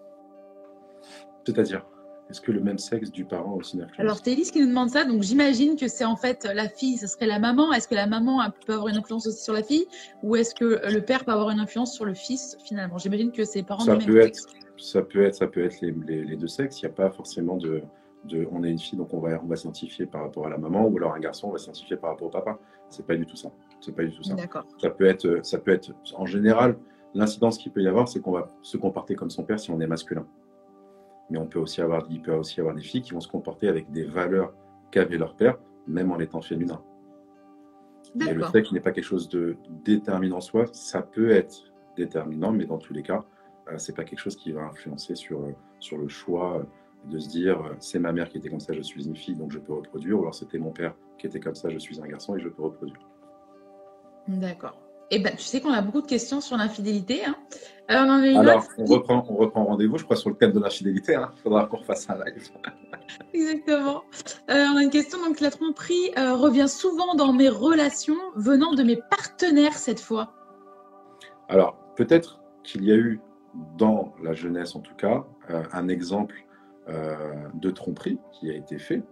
C'est-à-dire? 1.46 1.86
Est-ce 2.30 2.42
que 2.42 2.52
le 2.52 2.60
même 2.60 2.78
sexe 2.78 3.10
du 3.10 3.24
parent 3.24 3.54
a 3.54 3.56
aussi 3.56 3.76
une 3.78 3.84
influence 3.84 4.00
Alors, 4.00 4.20
Elise 4.26 4.52
qui 4.52 4.60
nous 4.60 4.68
demande 4.68 4.90
ça. 4.90 5.06
Donc, 5.06 5.22
j'imagine 5.22 5.78
que 5.78 5.88
c'est 5.88 6.04
en 6.04 6.18
fait 6.18 6.46
la 6.54 6.68
fille, 6.68 6.98
ce 6.98 7.08
serait 7.08 7.26
la 7.26 7.40
maman. 7.40 7.72
Est-ce 7.72 7.88
que 7.88 7.96
la 7.96 8.08
maman 8.08 8.42
peut 8.66 8.74
avoir 8.74 8.90
une 8.90 8.98
influence 8.98 9.28
aussi 9.28 9.42
sur 9.44 9.54
la 9.54 9.64
fille 9.64 9.86
Ou 10.24 10.36
est-ce 10.36 10.54
que 10.54 10.82
le 10.92 11.02
père 11.02 11.24
peut 11.24 11.32
avoir 11.32 11.52
une 11.52 11.60
influence 11.60 11.94
sur 11.94 12.04
le 12.04 12.14
fils, 12.14 12.58
finalement? 12.66 12.98
J'imagine 12.98 13.32
que 13.32 13.46
c'est 13.46 13.64
parents 13.64 13.86
ça 13.86 13.96
du 13.96 14.12
même 14.12 14.24
sexe. 14.24 14.46
Ça 14.78 15.02
peut 15.02 15.24
être, 15.24 15.36
ça 15.36 15.48
peut 15.48 15.64
être 15.64 15.80
les, 15.82 15.92
les, 15.92 16.36
deux 16.36 16.48
sexes. 16.48 16.82
Il 16.82 16.86
n'y 16.86 16.92
a 16.92 16.96
pas 16.96 17.10
forcément 17.10 17.56
de, 17.56 17.82
de, 18.26 18.48
On 18.52 18.64
est 18.64 18.72
une 18.72 18.78
fille, 18.78 18.98
donc 18.98 19.14
on 19.14 19.20
va, 19.20 19.42
on 19.42 19.48
va 19.48 19.56
s'identifier 19.56 20.06
par 20.06 20.22
rapport 20.22 20.46
à 20.46 20.50
la 20.50 20.58
maman. 20.58 20.86
Ou 20.86 20.98
alors 20.98 21.14
un 21.14 21.20
garçon, 21.20 21.48
on 21.48 21.52
va 21.52 21.58
s'identifier 21.58 21.96
par 21.96 22.12
rapport 22.12 22.28
au 22.28 22.32
papa. 22.32 22.60
C'est 22.90 23.06
pas 23.06 23.16
du 23.16 23.26
tout 23.26 23.38
ça. 23.38 23.50
C'est 23.80 23.96
pas 23.96 24.04
du 24.04 24.12
tout 24.12 24.24
ça. 24.24 24.34
D'accord. 24.34 24.66
Ça 24.82 24.90
peut 24.90 25.06
être, 25.06 25.40
ça 25.44 25.60
peut 25.60 25.72
être, 25.72 25.92
en 26.16 26.26
général, 26.26 26.78
l'incidence 27.14 27.58
qu'il 27.58 27.72
peut 27.72 27.82
y 27.82 27.88
avoir, 27.88 28.10
c'est 28.10 28.20
qu'on 28.20 28.32
va 28.32 28.50
se 28.62 28.76
comporter 28.76 29.16
comme 29.16 29.30
son 29.30 29.44
père 29.44 29.60
si 29.60 29.72
on 29.72 29.80
est 29.80 29.88
masculin 29.88 30.28
mais 31.30 31.38
on 31.38 31.48
peut 31.48 31.60
aussi 31.60 31.82
avoir, 31.82 32.06
il 32.10 32.22
peut 32.22 32.34
aussi 32.34 32.60
avoir 32.60 32.76
des 32.76 32.82
filles 32.82 33.02
qui 33.02 33.14
vont 33.14 33.20
se 33.20 33.28
comporter 33.28 33.68
avec 33.68 33.92
des 33.92 34.04
valeurs 34.04 34.54
qu'avait 34.92 35.18
leur 35.18 35.36
père, 35.36 35.58
même 35.88 36.12
en 36.12 36.20
étant 36.20 36.42
féminin. 36.42 36.82
Et 38.22 38.34
le 38.34 38.44
fait 38.46 38.64
qu'il 38.64 38.76
n'est 38.76 38.82
pas 38.82 38.92
quelque 38.92 39.04
chose 39.04 39.30
de 39.30 39.58
déterminant 39.84 40.38
en 40.38 40.42
soi, 40.42 40.66
ça 40.72 41.02
peut 41.02 41.32
être 41.32 41.72
déterminant, 41.96 42.52
mais 42.52 42.66
dans 42.66 42.78
tous 42.78 42.94
les 42.94 43.04
cas, 43.04 43.26
euh, 43.70 43.78
c'est 43.78 43.96
pas 43.96 44.04
quelque 44.04 44.20
chose 44.20 44.36
qui 44.36 44.52
va 44.52 44.64
influencer 44.64 45.16
sur, 45.16 45.42
euh, 45.42 45.52
sur 45.80 45.98
le 45.98 46.08
choix 46.08 46.60
euh, 46.60 46.64
de 47.10 47.20
se 47.20 47.30
dire 47.30 47.76
c'est 47.80 48.00
ma 48.00 48.12
mère 48.12 48.30
qui 48.30 48.38
était 48.38 48.50
comme 48.50 48.60
ça, 48.60 48.74
je 48.74 48.82
suis 48.82 49.06
une 49.06 49.16
fille, 49.16 49.36
donc 49.36 49.52
je 49.52 49.60
peux 49.60 49.74
reproduire, 49.74 50.18
ou 50.18 50.22
alors 50.22 50.36
c'était 50.36 50.58
mon 50.58 50.72
père 50.72 50.96
qui 51.18 51.28
était 51.28 51.40
comme 51.40 51.56
ça, 51.56 51.70
je 51.70 51.78
suis 51.78 52.02
un 52.02 52.08
garçon 52.08 52.36
et 52.36 52.40
je 52.40 52.50
peux 52.50 52.64
reproduire. 52.64 53.00
D'accord. 54.28 54.87
Eh 55.10 55.20
ben, 55.20 55.34
tu 55.36 55.44
sais 55.44 55.62
qu'on 55.62 55.72
a 55.72 55.82
beaucoup 55.82 56.02
de 56.02 56.08
questions 56.08 56.42
sur 56.42 56.58
l'infidélité. 56.58 57.26
Hein. 57.26 57.36
Alors, 57.88 58.20
on, 58.78 58.86
reprend, 58.86 59.26
on 59.30 59.36
reprend 59.36 59.64
rendez-vous, 59.64 59.98
je 59.98 60.04
crois, 60.04 60.18
sur 60.18 60.30
le 60.30 60.36
thème 60.36 60.52
de 60.52 60.60
l'infidélité. 60.60 61.16
Hein. 61.16 61.32
Il 61.38 61.42
faudra 61.44 61.66
qu'on 61.66 61.82
fasse 61.82 62.10
un 62.10 62.16
live. 62.16 62.50
Exactement. 63.34 64.04
Euh, 64.50 64.66
on 64.74 64.78
a 64.78 64.84
une 64.84 64.90
question. 64.90 65.18
Donc, 65.26 65.40
la 65.40 65.50
tromperie 65.50 66.12
euh, 66.18 66.36
revient 66.36 66.68
souvent 66.68 67.16
dans 67.16 67.32
mes 67.32 67.48
relations 67.48 68.18
venant 68.36 68.74
de 68.74 68.84
mes 68.84 68.98
partenaires 68.98 69.78
cette 69.78 70.02
fois. 70.02 70.34
Alors, 71.48 71.78
peut-être 71.96 72.42
qu'il 72.64 72.84
y 72.84 72.92
a 72.92 72.96
eu 72.96 73.22
dans 73.78 74.14
la 74.22 74.34
jeunesse, 74.34 74.76
en 74.76 74.82
tout 74.82 74.96
cas, 74.96 75.26
euh, 75.50 75.64
un 75.72 75.88
exemple 75.88 76.44
de 77.54 77.70
tromperie 77.70 78.18
qui 78.32 78.50
a 78.50 78.54
été 78.54 78.80
fait. 78.80 79.04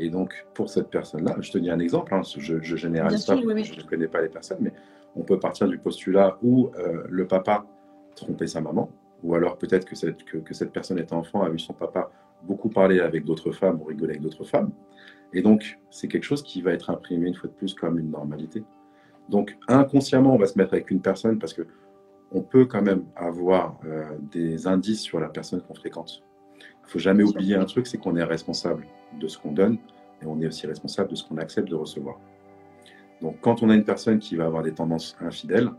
Et 0.00 0.10
donc, 0.10 0.46
pour 0.52 0.68
cette 0.68 0.90
personne-là, 0.90 1.36
je 1.38 1.52
te 1.52 1.58
dis 1.58 1.70
un 1.70 1.78
exemple, 1.78 2.12
hein, 2.12 2.22
je, 2.24 2.60
je 2.60 2.74
généralise 2.74 3.24
pas, 3.24 3.36
je 3.36 3.42
ne 3.42 3.88
connais 3.88 4.08
pas 4.08 4.20
les 4.20 4.28
personnes, 4.28 4.58
mais 4.62 4.72
on 5.20 5.22
peut 5.22 5.38
partir 5.38 5.68
du 5.68 5.78
postulat 5.78 6.38
où 6.42 6.70
euh, 6.78 7.04
le 7.08 7.26
papa 7.26 7.66
trompait 8.16 8.46
sa 8.46 8.62
maman, 8.62 8.90
ou 9.22 9.34
alors 9.34 9.58
peut-être 9.58 9.84
que 9.84 9.94
cette, 9.94 10.24
que, 10.24 10.54
cette 10.54 10.72
personne 10.72 10.98
étant 10.98 11.18
enfant 11.18 11.42
a 11.42 11.50
vu 11.50 11.58
son 11.58 11.74
papa 11.74 12.10
beaucoup 12.42 12.70
parler 12.70 13.00
avec 13.00 13.24
d'autres 13.24 13.52
femmes 13.52 13.78
ou 13.82 13.84
rigoler 13.84 14.12
avec 14.12 14.22
d'autres 14.22 14.44
femmes. 14.44 14.70
Et 15.34 15.42
donc, 15.42 15.78
c'est 15.90 16.08
quelque 16.08 16.24
chose 16.24 16.42
qui 16.42 16.62
va 16.62 16.72
être 16.72 16.88
imprimé 16.88 17.28
une 17.28 17.34
fois 17.34 17.50
de 17.50 17.54
plus 17.54 17.74
comme 17.74 17.98
une 17.98 18.10
normalité. 18.10 18.64
Donc, 19.28 19.58
inconsciemment, 19.68 20.34
on 20.34 20.38
va 20.38 20.46
se 20.46 20.56
mettre 20.58 20.72
avec 20.72 20.90
une 20.90 21.02
personne 21.02 21.38
parce 21.38 21.52
que 21.52 21.66
on 22.32 22.40
peut 22.40 22.64
quand 22.64 22.82
même 22.82 23.04
avoir 23.14 23.78
euh, 23.84 24.16
des 24.32 24.66
indices 24.66 25.02
sur 25.02 25.20
la 25.20 25.28
personne 25.28 25.60
qu'on 25.60 25.74
fréquente. 25.74 26.22
Il 26.58 26.90
faut 26.90 26.98
jamais 26.98 27.24
oublier 27.24 27.56
un 27.56 27.66
truc, 27.66 27.86
c'est 27.86 27.98
qu'on 27.98 28.16
est 28.16 28.24
responsable 28.24 28.86
de 29.20 29.28
ce 29.28 29.36
qu'on 29.36 29.52
donne 29.52 29.76
et 30.22 30.26
on 30.26 30.40
est 30.40 30.46
aussi 30.46 30.66
responsable 30.66 31.10
de 31.10 31.16
ce 31.16 31.24
qu'on 31.24 31.36
accepte 31.36 31.68
de 31.68 31.74
recevoir. 31.74 32.18
Donc 33.20 33.38
quand 33.40 33.62
on 33.62 33.70
a 33.70 33.74
une 33.74 33.84
personne 33.84 34.18
qui 34.18 34.36
va 34.36 34.46
avoir 34.46 34.62
des 34.62 34.72
tendances 34.72 35.16
infidèles, 35.20 35.70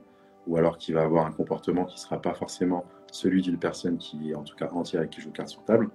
ou 0.48 0.58
alors 0.58 0.78
qui 0.78 0.92
va 0.92 1.04
avoir 1.04 1.26
un 1.26 1.32
comportement 1.32 1.86
qui 1.86 1.96
ne 1.96 2.00
sera 2.00 2.22
pas 2.22 2.34
forcément 2.34 2.86
celui 3.12 3.42
d'une 3.42 3.58
personne 3.58 3.98
qui 3.98 4.32
est 4.32 4.36
en 4.36 4.44
tout 4.44 4.56
cas 4.56 4.70
entière 4.72 5.04
et 5.04 5.10
qui 5.10 5.22
joue 5.22 5.32
carte 5.32 5.50
sur 5.50 5.64
table, 5.64 5.90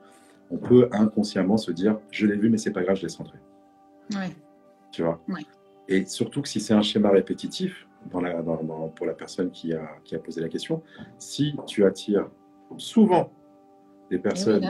on 0.51 0.59
peut 0.59 0.89
inconsciemment 0.93 1.57
se 1.57 1.73
dire 1.73 1.99
je 2.11 2.27
l'ai 2.27 2.37
vu 2.37 2.49
mais 2.49 2.59
c'est 2.59 2.73
pas 2.73 2.83
grave, 2.83 2.97
je 2.97 3.03
laisse 3.03 3.17
rentrer. 3.17 3.39
Ouais. 4.13 4.31
Tu 4.93 5.03
vois 5.03 5.21
Et 5.89 6.05
surtout 6.07 6.43
que 6.43 6.49
si 6.49 6.61
c'est 6.61 6.75
un 6.75 6.83
schéma 6.83 7.11
répétitif 7.11 7.89
dans 8.11 8.21
la, 8.21 8.41
pour 8.41 9.07
la 9.07 9.15
personne 9.15 9.51
qui 9.51 9.73
a, 9.73 9.89
qui 10.05 10.15
a 10.15 10.19
posé 10.21 10.41
la 10.41 10.49
question, 10.49 10.83
si 11.19 11.57
tu 11.67 11.85
attires 11.85 12.29
souvent 12.77 13.33
des 14.11 14.19
personnes 14.19 14.65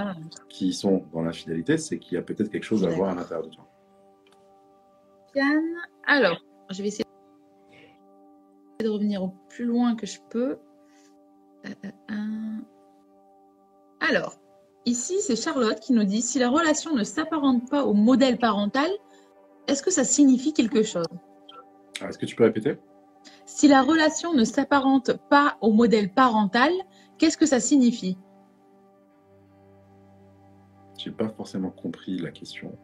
qui 0.48 0.72
sont 0.72 1.04
dans 1.12 1.22
l'infidélité, 1.22 1.76
c'est 1.76 1.98
qu'il 1.98 2.14
y 2.14 2.16
a 2.18 2.22
peut-être 2.22 2.48
quelque 2.48 2.64
chose 2.64 2.84
à 2.86 2.88
voir 2.88 3.10
à 3.10 3.14
l'intérieur 3.14 3.46
de 3.46 3.54
toi. 3.54 3.68
Alors, 6.06 6.40
je 6.70 6.82
vais 6.82 6.88
essayer 6.88 7.04
de 8.80 8.88
revenir 8.88 9.22
au 9.22 9.32
plus 9.48 9.64
loin 9.64 9.96
que 9.96 10.06
je 10.06 10.18
peux. 10.30 10.58
Euh, 11.66 11.74
euh, 11.84 11.90
euh. 12.10 12.58
Alors, 14.00 14.34
ici, 14.84 15.20
c'est 15.20 15.36
Charlotte 15.36 15.80
qui 15.80 15.92
nous 15.92 16.04
dit 16.04 16.22
si 16.22 16.38
la 16.38 16.48
relation 16.48 16.94
ne 16.94 17.04
s'apparente 17.04 17.68
pas 17.70 17.84
au 17.84 17.94
modèle 17.94 18.38
parental, 18.38 18.90
est-ce 19.66 19.82
que 19.82 19.90
ça 19.90 20.04
signifie 20.04 20.52
quelque 20.52 20.82
chose? 20.82 21.06
Ah, 22.00 22.08
Est-ce 22.08 22.18
que 22.18 22.26
tu 22.26 22.36
peux 22.36 22.44
répéter? 22.44 22.78
Si 23.46 23.68
la 23.68 23.82
relation 23.82 24.34
ne 24.34 24.44
s'apparente 24.44 25.12
pas 25.28 25.56
au 25.60 25.72
modèle 25.72 26.12
parental, 26.12 26.70
qu'est-ce 27.18 27.36
que 27.36 27.46
ça 27.46 27.58
signifie? 27.58 28.18
J'ai 30.98 31.10
pas 31.10 31.28
forcément 31.28 31.70
compris 31.70 32.18
la 32.18 32.30
question. 32.30 32.76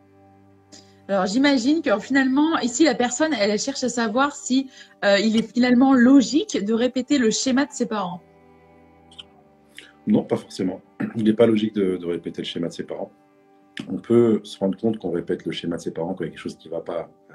Alors 1.08 1.26
j'imagine 1.26 1.82
que 1.82 1.98
finalement, 1.98 2.58
ici, 2.60 2.84
la 2.84 2.94
personne, 2.94 3.32
elle, 3.34 3.58
cherche 3.58 3.82
à 3.82 3.88
savoir 3.88 4.36
si 4.36 4.70
euh, 5.04 5.18
il 5.18 5.36
est 5.36 5.52
finalement 5.52 5.94
logique 5.94 6.64
de 6.64 6.72
répéter 6.72 7.18
le 7.18 7.30
schéma 7.30 7.66
de 7.66 7.72
ses 7.72 7.86
parents. 7.86 8.20
Non, 10.06 10.22
pas 10.22 10.36
forcément. 10.36 10.80
Il 11.16 11.24
n'est 11.24 11.32
pas 11.32 11.46
logique 11.46 11.74
de, 11.74 12.04
répéter 12.04 12.42
le 12.42 12.46
schéma 12.46 12.68
de 12.68 12.72
ses 12.72 12.84
parents. 12.84 13.10
On 13.88 13.98
peut 13.98 14.40
se 14.44 14.58
rendre 14.58 14.78
compte 14.78 14.98
qu'on 14.98 15.10
répète 15.10 15.44
le 15.44 15.52
schéma 15.52 15.76
de 15.76 15.82
ses 15.82 15.92
parents 15.92 16.14
quand 16.14 16.24
il 16.24 16.28
y 16.28 16.30
a 16.30 16.30
quelque 16.30 16.40
chose 16.40 16.56
qui 16.56 16.68
ne 16.68 16.74
va 16.74 16.80
pas 16.80 17.10
euh, 17.30 17.34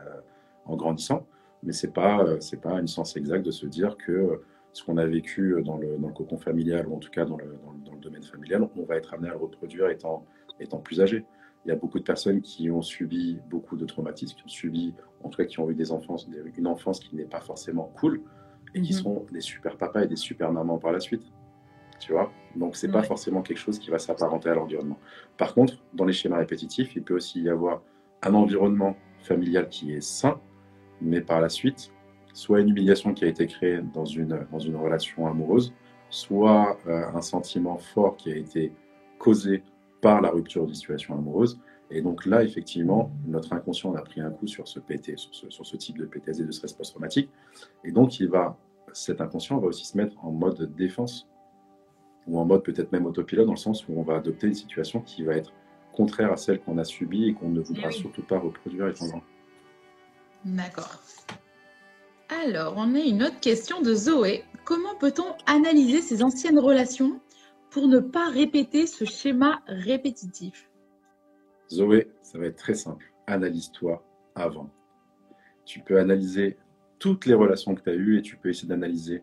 en 0.66 0.76
grandissant, 0.76 1.26
mais 1.64 1.74
ce 1.74 1.88
n'est 1.88 1.94
pas, 1.94 2.24
euh, 2.24 2.40
pas 2.62 2.80
une 2.80 2.88
sens 2.88 3.18
exact 3.18 3.46
de 3.46 3.52
se 3.52 3.66
dire 3.66 3.98
que 3.98 4.42
ce 4.72 4.84
qu'on 4.84 4.98
a 4.98 5.06
vécu 5.06 5.56
dans 5.66 5.78
le, 5.78 5.98
dans 5.98 6.08
le, 6.08 6.14
cocon 6.14 6.38
familial, 6.38 6.88
ou 6.88 6.96
en 6.96 7.00
tout 7.00 7.10
cas 7.10 7.26
dans 7.26 7.38
le, 7.38 7.58
dans 7.86 7.94
le, 7.94 8.00
domaine 8.00 8.24
familial, 8.24 8.68
on 8.78 8.84
va 8.84 8.96
être 8.96 9.14
amené 9.14 9.30
à 9.30 9.32
le 9.32 9.40
reproduire 9.40 9.90
étant, 9.90 10.26
étant 10.60 10.78
plus 10.78 11.02
âgé 11.02 11.26
Il 11.68 11.72
y 11.72 11.74
a 11.74 11.76
beaucoup 11.76 12.00
de 12.00 12.06
personnes 12.06 12.40
qui 12.40 12.72
ont 12.72 12.82
subi 12.82 13.40
beaucoup 13.50 13.76
de 13.76 13.86
traumatismes, 13.86 14.38
qui 14.38 14.44
ont 14.46 14.48
subi, 14.48 14.94
en 15.22 15.28
tout 15.28 15.36
cas, 15.36 15.44
qui 15.44 15.60
ont 15.60 15.70
eu 15.70 15.76
des 15.76 15.92
enfances, 15.92 16.26
une 16.58 16.66
enfance 16.66 17.02
qui 17.02 17.14
n'est 17.14 17.26
pas 17.26 17.42
forcément 17.42 17.92
cool 18.00 18.22
et 18.74 18.82
qui 18.82 18.94
mhm. 18.94 19.00
sont 19.00 19.26
des 19.34 19.42
super 19.42 19.76
papas 19.76 20.04
et 20.04 20.08
des 20.08 20.16
super 20.16 20.50
mamans 20.50 20.78
par 20.78 20.94
la 20.94 21.02
suite. 21.02 21.24
Tu 22.00 22.14
vois? 22.14 22.32
Donc, 22.56 22.78
c'est 22.78 22.88
n'est 22.88 22.94
pas 22.94 23.04
forcément 23.04 23.42
quelque 23.42 23.58
chose 23.58 23.80
qui 23.80 23.90
va 23.90 24.00
s'apparenter 24.00 24.48
à 24.48 24.54
l'environnement. 24.54 24.98
Par 25.36 25.54
contre, 25.54 25.74
dans 25.94 26.06
les 26.06 26.14
schémas 26.14 26.38
répétitifs, 26.38 26.96
il 26.96 27.04
peut 27.04 27.16
aussi 27.16 27.42
y 27.42 27.50
avoir 27.50 27.82
un 28.22 28.34
environnement 28.34 28.96
familial 29.20 29.68
qui 29.68 29.92
est 29.92 30.00
sain, 30.00 30.40
mais 31.02 31.20
par 31.20 31.42
la 31.42 31.50
suite, 31.50 31.92
soit 32.32 32.62
une 32.62 32.70
humiliation 32.70 33.14
qui 33.14 33.26
a 33.26 33.28
été 33.28 33.46
créée 33.46 33.82
dans 33.94 34.06
une, 34.06 34.48
dans 34.54 34.60
une 34.60 34.78
relation 34.78 35.28
amoureuse, 35.28 35.74
soit 36.10 36.80
euh, 36.88 37.04
un 37.14 37.22
sentiment 37.22 37.78
fort 37.78 38.16
qui 38.16 38.32
a 38.32 38.38
été 38.38 38.72
causé 39.20 39.64
par 40.08 40.22
la 40.22 40.30
rupture 40.30 40.66
de 40.66 40.74
situation 40.74 41.16
amoureuse. 41.16 41.60
Et 41.92 42.02
donc 42.02 42.26
là, 42.26 42.42
effectivement, 42.42 43.12
notre 43.26 43.52
inconscient 43.52 43.94
a 43.94 44.02
pris 44.02 44.22
un 44.22 44.32
coup 44.32 44.48
sur 44.48 44.66
ce 44.66 44.80
PT, 44.80 45.18
sur 45.18 45.36
ce, 45.36 45.50
sur 45.50 45.66
ce 45.66 45.76
type 45.76 45.98
de 45.98 46.06
PTSD 46.06 46.46
de 46.46 46.52
stress 46.52 46.72
post-traumatique. 46.72 47.30
Et 47.84 47.92
donc, 47.92 48.20
il 48.22 48.30
va, 48.30 48.58
cet 48.94 49.20
inconscient 49.20 49.58
va 49.58 49.68
aussi 49.68 49.86
se 49.86 49.98
mettre 49.98 50.16
en 50.24 50.32
mode 50.32 50.74
défense 50.76 51.28
ou 52.26 52.40
en 52.40 52.46
mode 52.46 52.64
peut-être 52.64 52.94
même 52.94 53.06
autopilote, 53.06 53.48
dans 53.48 53.54
le 53.54 53.58
sens 53.58 53.86
où 53.88 53.94
on 53.98 54.04
va 54.04 54.16
adopter 54.16 54.48
une 54.48 54.54
situation 54.54 55.02
qui 55.02 55.24
va 55.24 55.34
être 55.34 55.52
contraire 55.92 56.32
à 56.32 56.38
celle 56.38 56.62
qu'on 56.62 56.78
a 56.78 56.86
subie 56.86 57.26
et 57.28 57.34
qu'on 57.34 57.50
ne 57.50 57.60
voudra 57.60 57.90
eh 57.90 57.92
surtout 57.92 58.24
pas 58.24 58.40
reproduire 58.40 58.88
étant 58.88 59.22
D'accord. 60.46 61.02
Alors, 62.46 62.76
on 62.78 62.96
a 62.96 63.00
une 63.00 63.24
autre 63.24 63.40
question 63.42 63.82
de 63.82 63.94
Zoé. 63.94 64.46
Comment 64.64 64.96
peut-on 65.00 65.36
analyser 65.46 66.02
ces 66.02 66.24
anciennes 66.24 66.60
relations? 66.60 67.20
Pour 67.70 67.88
ne 67.88 68.00
pas 68.00 68.30
répéter 68.30 68.88
ce 68.88 69.06
schéma 69.06 69.62
répétitif 69.68 70.70
Zoé, 71.70 72.10
ça 72.22 72.38
va 72.38 72.46
être 72.46 72.56
très 72.56 72.76
simple. 72.76 73.12
Analyse-toi 73.28 74.04
avant. 74.36 74.70
Tu 75.66 75.82
peux 75.82 76.00
analyser 76.00 76.58
toutes 77.00 77.26
les 77.26 77.34
relations 77.34 77.76
que 77.76 77.82
tu 77.82 77.90
as 77.90 77.96
eues 77.96 78.18
et 78.18 78.22
tu 78.22 78.38
peux 78.38 78.50
essayer 78.50 78.68
d'analyser 78.68 79.22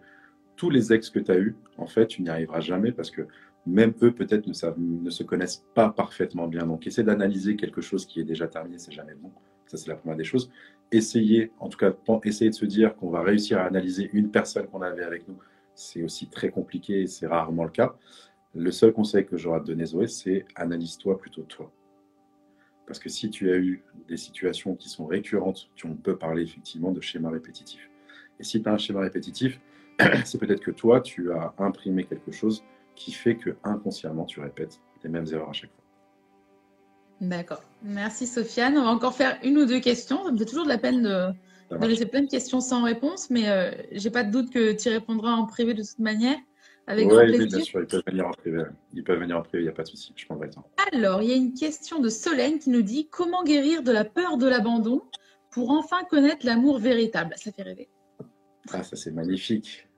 tous 0.57 0.71
les 0.71 0.93
ex 0.93 1.11
que 1.11 1.19
tu 1.19 1.33
as 1.33 1.39
eus. 1.39 1.57
En 1.79 1.87
fait, 1.87 2.07
tu 2.07 2.23
n'y 2.23 2.29
arriveras 2.29 2.61
jamais 2.61 2.93
parce 2.93 3.11
que 3.11 3.27
même 3.67 3.95
eux, 4.03 4.13
peut-être, 4.13 4.47
ne, 4.47 5.03
ne, 5.05 5.11
se 5.11 5.23
connaissent 5.23 5.65
pas 5.75 5.89
parfaitement 5.89 6.47
bien. 6.49 6.67
Donc, 6.67 6.87
essayer 6.87 7.03
d'analyser 7.03 7.57
quelque 7.57 7.81
chose 7.81 8.05
qui 8.05 8.21
est 8.21 8.25
déjà 8.25 8.47
terminé, 8.47 8.79
c'est 8.79 8.93
jamais 8.93 9.15
bon. 9.15 9.31
Ça, 9.67 9.79
c'est 9.79 9.89
la 9.89 9.97
première 9.97 10.17
des 10.17 10.25
choses. 10.25 10.51
Essayer, 10.93 11.51
en 11.59 11.69
tout 11.69 11.79
cas, 11.79 11.93
essayer 12.25 12.51
de 12.51 12.55
se 12.55 12.67
dire 12.67 12.95
qu'on 12.95 13.09
va 13.09 13.23
réussir 13.23 13.59
à 13.59 13.65
analyser 13.65 14.11
une 14.13 14.31
personne 14.31 14.67
qu'on 14.67 14.83
avait 14.83 15.03
avec 15.03 15.27
nous, 15.29 15.39
c'est 15.75 16.03
aussi 16.03 16.29
très 16.29 16.51
compliqué 16.51 17.03
et 17.03 17.07
c'est 17.07 17.27
rarement 17.27 17.65
le 17.65 17.71
cas. 17.71 17.97
Le 18.55 18.71
seul 18.71 18.93
conseil 18.93 19.27
que 19.27 19.37
j'aurais 19.37 19.59
à 19.59 19.61
te 19.61 19.67
donner, 19.67 19.85
Zoé, 19.85 20.07
c'est 20.07 20.47
analyse-toi 20.55 21.19
plutôt 21.19 21.43
toi. 21.43 21.73
Parce 22.87 22.99
que 22.99 23.09
si 23.09 23.31
tu 23.31 23.51
as 23.51 23.57
eu 23.57 23.83
des 24.09 24.17
situations 24.17 24.77
qui 24.77 24.89
sont 24.89 25.07
récurrentes, 25.07 25.71
tu, 25.75 25.87
on 25.87 25.95
peut 25.95 26.17
parler 26.17 26.43
effectivement 26.43 26.93
de 26.93 27.01
schéma 27.01 27.31
répétitif. 27.31 27.91
Et 28.39 28.45
si 28.45 28.63
tu 28.63 28.69
as 28.69 28.73
un 28.73 28.79
schéma 28.79 29.01
répétitif, 29.01 29.61
c'est 30.25 30.39
peut-être 30.39 30.61
que 30.61 30.71
toi, 30.71 31.01
tu 31.01 31.33
as 31.33 31.55
imprimé 31.59 32.05
quelque 32.05 32.31
chose 32.31 32.63
qui 32.95 33.13
fait 33.13 33.37
que 33.37 33.57
inconsciemment, 33.65 34.25
tu 34.25 34.41
répètes 34.41 34.81
les 35.03 35.11
mêmes 35.11 35.27
erreurs 35.33 35.51
à 35.51 35.53
chaque 35.53 35.71
fois. 35.71 35.85
D'accord. 37.21 37.63
Merci 37.83 38.27
Sofiane. 38.27 38.77
On 38.77 38.85
va 38.85 38.91
encore 38.91 39.15
faire 39.15 39.39
une 39.43 39.59
ou 39.59 39.67
deux 39.67 39.81
questions. 39.81 40.25
Ça 40.25 40.33
me 40.33 40.39
fait 40.39 40.45
toujours 40.45 40.65
de 40.65 40.69
la 40.69 40.79
peine 40.79 41.03
de, 41.03 41.87
laisser 41.87 42.07
plein 42.07 42.23
de 42.23 42.29
questions 42.29 42.61
sans 42.61 42.83
réponse, 42.83 43.31
mais 43.31 43.49
euh, 43.49 43.73
j'ai 43.93 44.11
pas 44.11 44.25
de 44.25 44.31
doute 44.31 44.51
que 44.51 44.73
tu 44.73 44.89
répondras 44.89 45.33
en 45.33 45.47
privé 45.47 45.75
de 45.75 45.83
toute 45.83 45.99
manière. 45.99 46.37
Avec 46.87 47.09
grand 47.09 47.21
plaisir. 47.21 47.41
Oui, 47.41 47.49
bien 47.49 47.61
sûr, 47.61 47.81
ils 47.81 47.87
peuvent 47.87 48.03
venir 48.07 48.27
en 48.27 48.33
privé. 48.33 48.63
Ils 48.93 49.05
peuvent 49.05 49.21
venir 49.21 49.39
en 49.39 49.43
privé, 49.43 49.63
il 49.63 49.67
n'y 49.67 49.71
a 49.71 49.75
pas 49.75 49.83
de 49.83 49.89
souci. 49.89 50.13
Je 50.17 50.27
prendrai 50.27 50.49
le 50.49 50.53
temps. 50.53 50.69
Alors, 50.93 51.23
il 51.23 51.31
y 51.31 51.33
a 51.33 51.37
une 51.37 51.55
question 51.55 52.01
de 52.01 52.09
Solène 52.09 52.59
qui 52.59 52.71
nous 52.71 52.83
dit 52.83 53.09
Comment 53.11 53.43
guérir 53.43 53.83
de 53.83 53.93
la 53.93 54.05
peur 54.05 54.37
de 54.37 54.47
l'abandon 54.47 55.03
pour 55.51 55.71
enfin 55.71 56.05
connaître 56.11 56.45
l'amour 56.45 56.79
véritable? 56.79 57.35
Ça 57.37 57.53
fait 57.53 57.63
rêver. 57.63 57.89
Ah, 58.73 58.83
ça 58.83 58.97
c'est 58.97 59.13
magnifique. 59.13 59.89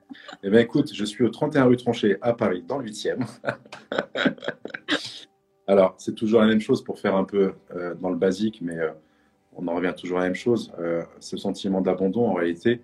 Eh 0.42 0.50
bien, 0.50 0.60
écoute, 0.60 0.92
je 0.94 1.04
suis 1.04 1.24
au 1.24 1.28
31 1.28 1.64
rue 1.64 1.76
Tronchet 1.76 2.18
à 2.20 2.32
Paris, 2.32 2.64
dans 2.66 2.78
le 2.78 2.86
8e. 2.86 3.26
Alors, 5.66 5.96
c'est 5.98 6.14
toujours 6.14 6.40
la 6.40 6.46
même 6.46 6.60
chose 6.60 6.84
pour 6.84 7.00
faire 7.00 7.16
un 7.16 7.24
peu 7.24 7.54
euh, 7.74 7.94
dans 7.96 8.10
le 8.10 8.16
basique, 8.16 8.60
mais 8.62 8.78
euh, 8.78 8.92
on 9.54 9.66
en 9.66 9.74
revient 9.74 9.94
toujours 9.96 10.18
à 10.18 10.20
la 10.20 10.28
même 10.28 10.36
chose. 10.36 10.72
Euh, 10.78 11.02
ce 11.18 11.36
sentiment 11.36 11.80
d'abandon, 11.80 12.26
en 12.26 12.34
réalité, 12.34 12.80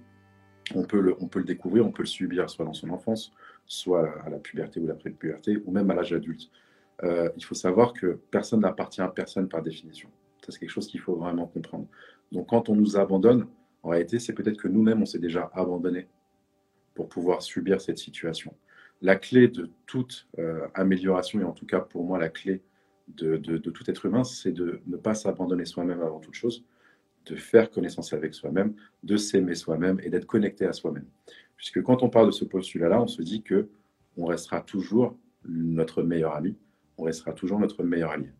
on 0.74 0.84
peut, 0.84 1.00
le, 1.00 1.44
découvrir, 1.44 1.86
on 1.86 1.90
peut 1.90 2.02
le 2.02 2.08
subir, 2.08 2.48
soit 2.50 2.64
dans 2.64 2.72
son 2.72 2.90
enfance, 2.90 3.32
soit 3.66 4.08
à 4.24 4.30
la 4.30 4.38
puberté 4.38 4.80
ou 4.80 4.86
l'après-puberté, 4.86 5.58
ou 5.64 5.70
même 5.72 5.90
à 5.90 5.94
l'âge 5.94 6.12
adulte. 6.12 6.50
il 7.02 7.44
faut 7.44 7.54
savoir 7.54 7.92
que 7.92 8.18
personne 8.30 8.60
n'appartient 8.60 9.00
à 9.00 9.08
personne 9.08 9.48
par 9.48 9.62
définition. 9.62 10.08
C'est 10.46 10.58
quelque 10.58 10.70
chose 10.70 10.86
qu'il 10.88 11.00
faut 11.00 11.14
vraiment 11.14 11.46
comprendre. 11.46 11.86
Donc, 12.32 12.48
quand 12.48 12.68
on 12.68 12.74
nous 12.74 12.96
abandonne, 12.96 13.46
en 13.82 13.90
réalité, 13.90 14.18
c'est 14.18 14.32
peut-être 14.32 14.56
que 14.56 14.68
nous-mêmes, 14.68 15.02
on 15.02 15.06
s'est 15.06 15.18
déjà 15.18 15.50
abandonné 15.54 16.08
pour 16.94 17.08
pouvoir 17.08 17.42
subir 17.42 17.80
cette 17.80 17.98
situation. 17.98 18.54
La 19.00 19.16
clé 19.16 19.48
de 19.48 19.70
toute 19.86 20.28
amélioration, 20.74 21.40
et 21.40 21.44
en 21.44 21.52
tout 21.52 21.66
cas 21.66 21.80
pour 21.80 22.04
moi 22.04 22.18
la 22.18 22.28
clé 22.28 22.62
de, 23.08 23.36
tout 23.58 23.90
être 23.90 24.06
humain, 24.06 24.24
c'est 24.24 24.52
de 24.52 24.80
ne 24.86 24.96
pas 24.96 25.14
s'abandonner 25.14 25.64
soi-même 25.64 26.00
avant 26.02 26.20
toute 26.20 26.34
chose, 26.34 26.64
de 27.26 27.36
faire 27.36 27.70
connaissance 27.70 28.12
avec 28.12 28.34
soi-même, 28.34 28.74
de 29.02 29.16
s'aimer 29.16 29.54
soi-même 29.54 30.00
et 30.02 30.10
d'être 30.10 30.26
connecté 30.26 30.66
à 30.66 30.72
soi-même. 30.72 31.06
Puisque 31.56 31.82
quand 31.82 32.02
on 32.02 32.08
parle 32.08 32.26
de 32.26 32.32
ce 32.32 32.44
postulat-là, 32.44 33.00
on 33.00 33.06
se 33.06 33.22
dit 33.22 33.42
que 33.42 33.68
on 34.16 34.26
restera 34.26 34.60
toujours 34.60 35.16
notre 35.44 36.02
meilleur 36.02 36.34
ami, 36.34 36.56
on 36.98 37.04
restera 37.04 37.32
toujours 37.32 37.58
notre 37.58 37.82
meilleur 37.82 38.10
allié. 38.10 38.30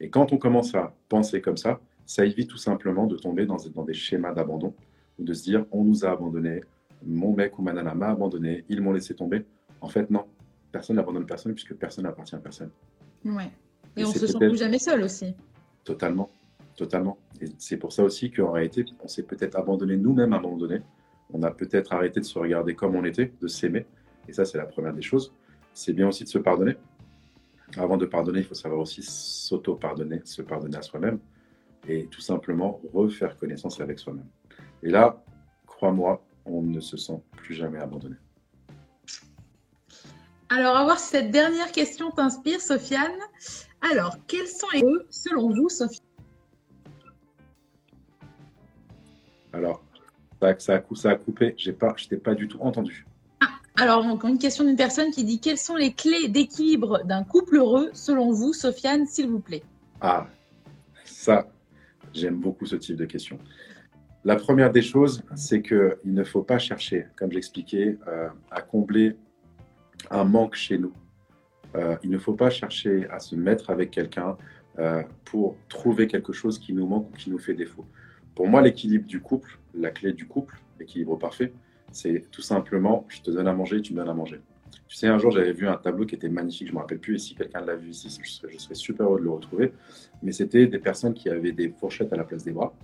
Et 0.00 0.10
quand 0.10 0.32
on 0.32 0.38
commence 0.38 0.74
à 0.74 0.94
penser 1.08 1.40
comme 1.40 1.56
ça, 1.56 1.80
ça 2.06 2.24
évite 2.24 2.50
tout 2.50 2.58
simplement 2.58 3.06
de 3.06 3.16
tomber 3.16 3.46
dans, 3.46 3.56
dans 3.74 3.84
des 3.84 3.94
schémas 3.94 4.32
d'abandon 4.32 4.74
ou 5.18 5.24
de 5.24 5.32
se 5.32 5.44
dire 5.44 5.66
on 5.70 5.84
nous 5.84 6.04
a 6.04 6.10
abandonné, 6.10 6.62
mon 7.04 7.34
mec 7.34 7.58
ou 7.58 7.62
ma 7.62 7.72
nana 7.72 7.94
m'a 7.94 8.10
abandonné, 8.10 8.64
ils 8.68 8.80
m'ont 8.80 8.92
laissé 8.92 9.14
tomber. 9.14 9.44
En 9.80 9.88
fait, 9.88 10.10
non, 10.10 10.24
personne 10.72 10.96
n'abandonne 10.96 11.26
personne 11.26 11.54
puisque 11.54 11.74
personne 11.74 12.04
n'appartient 12.04 12.34
à 12.34 12.38
personne. 12.38 12.70
Ouais. 13.24 13.50
Et, 13.96 14.04
on 14.04 14.12
se 14.12 14.26
sent 14.26 14.38
plus 14.38 14.58
jamais 14.58 14.78
seul 14.78 15.02
aussi. 15.02 15.34
Totalement, 15.84 16.30
totalement. 16.76 17.18
Et 17.40 17.46
c'est 17.58 17.76
pour 17.76 17.92
ça 17.92 18.02
aussi 18.02 18.30
qu'en 18.30 18.52
réalité, 18.52 18.84
on 19.02 19.08
s'est 19.08 19.22
peut-être 19.22 19.56
abandonné 19.56 19.96
nous-mêmes 19.96 20.32
à 20.32 20.38
un 20.38 20.40
moment 20.40 20.56
donné. 20.56 20.82
On 21.32 21.42
a 21.42 21.50
peut-être 21.50 21.92
arrêté 21.92 22.20
de 22.20 22.24
se 22.24 22.38
regarder 22.38 22.74
comme 22.74 22.94
on 22.94 23.04
était, 23.04 23.32
de 23.40 23.48
s'aimer. 23.48 23.86
Et 24.28 24.32
ça, 24.32 24.44
c'est 24.44 24.58
la 24.58 24.66
première 24.66 24.94
des 24.94 25.02
choses. 25.02 25.32
C'est 25.72 25.92
bien 25.92 26.08
aussi 26.08 26.24
de 26.24 26.28
se 26.28 26.38
pardonner. 26.38 26.76
Avant 27.76 27.96
de 27.96 28.06
pardonner, 28.06 28.40
il 28.40 28.44
faut 28.44 28.54
savoir 28.54 28.80
aussi 28.80 29.02
s'auto-pardonner, 29.02 30.20
se 30.24 30.42
pardonner 30.42 30.76
à 30.76 30.82
soi-même 30.82 31.18
et 31.88 32.06
tout 32.06 32.20
simplement 32.20 32.80
refaire 32.92 33.36
connaissance 33.36 33.80
avec 33.80 33.98
soi-même. 33.98 34.28
Et 34.82 34.90
là, 34.90 35.22
crois-moi, 35.66 36.24
on 36.46 36.62
ne 36.62 36.80
se 36.80 36.96
sent 36.96 37.20
plus 37.36 37.54
jamais 37.54 37.78
abandonné. 37.78 38.16
Alors, 40.50 40.76
à 40.76 40.84
voir 40.84 40.98
si 40.98 41.08
cette 41.10 41.30
dernière 41.30 41.72
question 41.72 42.10
t'inspire, 42.10 42.60
Sofiane. 42.60 43.18
Alors, 43.80 44.16
quels 44.26 44.46
sont 44.46 44.66
les 44.72 44.82
selon 45.10 45.50
vous, 45.50 45.68
Sophie 45.68 46.00
Alors, 49.54 49.82
ça, 50.40 50.58
ça, 50.58 50.74
a, 50.76 50.94
ça 50.94 51.10
a 51.10 51.14
coupé, 51.16 51.54
je 51.56 51.70
n'ai 51.70 52.18
pas 52.18 52.34
du 52.34 52.48
tout 52.48 52.58
entendu. 52.60 53.06
Ah, 53.40 53.46
alors, 53.76 54.04
encore 54.04 54.30
une 54.30 54.38
question 54.38 54.64
d'une 54.64 54.76
personne 54.76 55.10
qui 55.10 55.24
dit 55.24 55.40
Quelles 55.40 55.58
sont 55.58 55.76
les 55.76 55.92
clés 55.92 56.28
d'équilibre 56.28 57.02
d'un 57.04 57.24
couple 57.24 57.56
heureux, 57.56 57.90
selon 57.92 58.32
vous, 58.32 58.52
Sofiane, 58.52 59.06
s'il 59.06 59.28
vous 59.28 59.40
plaît? 59.40 59.62
Ah, 60.00 60.26
ça, 61.04 61.48
j'aime 62.12 62.36
beaucoup 62.36 62.66
ce 62.66 62.76
type 62.76 62.96
de 62.96 63.04
question. 63.04 63.38
La 64.24 64.36
première 64.36 64.70
des 64.70 64.82
choses, 64.82 65.22
c'est 65.34 65.62
qu'il 65.62 65.96
ne 66.04 66.24
faut 66.24 66.42
pas 66.42 66.58
chercher, 66.58 67.06
comme 67.16 67.30
j'expliquais, 67.30 67.98
euh, 68.08 68.28
à 68.50 68.62
combler 68.62 69.16
un 70.10 70.24
manque 70.24 70.54
chez 70.54 70.78
nous. 70.78 70.92
Euh, 71.74 71.96
il 72.02 72.10
ne 72.10 72.18
faut 72.18 72.34
pas 72.34 72.50
chercher 72.50 73.06
à 73.10 73.18
se 73.18 73.34
mettre 73.34 73.70
avec 73.70 73.90
quelqu'un 73.90 74.36
euh, 74.78 75.02
pour 75.24 75.56
trouver 75.68 76.06
quelque 76.06 76.32
chose 76.32 76.58
qui 76.58 76.72
nous 76.72 76.86
manque 76.86 77.10
ou 77.12 77.16
qui 77.16 77.30
nous 77.30 77.38
fait 77.38 77.54
défaut. 77.54 77.84
Pour 78.34 78.48
moi, 78.48 78.62
l'équilibre 78.62 79.06
du 79.06 79.20
couple, 79.20 79.58
la 79.74 79.90
clé 79.90 80.12
du 80.12 80.26
couple, 80.26 80.58
l'équilibre 80.78 81.16
parfait, 81.16 81.52
c'est 81.92 82.24
tout 82.30 82.42
simplement 82.42 83.06
je 83.08 83.20
te 83.20 83.30
donne 83.30 83.46
à 83.46 83.52
manger, 83.52 83.80
tu 83.80 83.92
me 83.92 83.98
donnes 83.98 84.08
à 84.08 84.14
manger. 84.14 84.40
Tu 84.88 84.96
sais, 84.96 85.06
un 85.06 85.18
jour, 85.18 85.30
j'avais 85.30 85.52
vu 85.52 85.66
un 85.68 85.76
tableau 85.76 86.04
qui 86.04 86.14
était 86.14 86.28
magnifique, 86.28 86.66
je 86.66 86.72
ne 86.72 86.76
me 86.76 86.80
rappelle 86.80 86.98
plus, 86.98 87.14
et 87.14 87.18
si 87.18 87.34
quelqu'un 87.34 87.60
l'a 87.60 87.76
vu 87.76 87.90
ici, 87.90 88.08
je 88.22 88.30
serais, 88.30 88.74
super 88.74 89.06
heureux 89.06 89.18
de 89.18 89.24
le 89.24 89.30
retrouver. 89.30 89.72
Mais 90.22 90.32
c'était 90.32 90.66
des 90.66 90.78
personnes 90.78 91.14
qui 91.14 91.28
avaient 91.28 91.52
des 91.52 91.68
fourchettes 91.68 92.12
à 92.12 92.16
la 92.16 92.24
place 92.24 92.44
des 92.44 92.52
bras, 92.52 92.74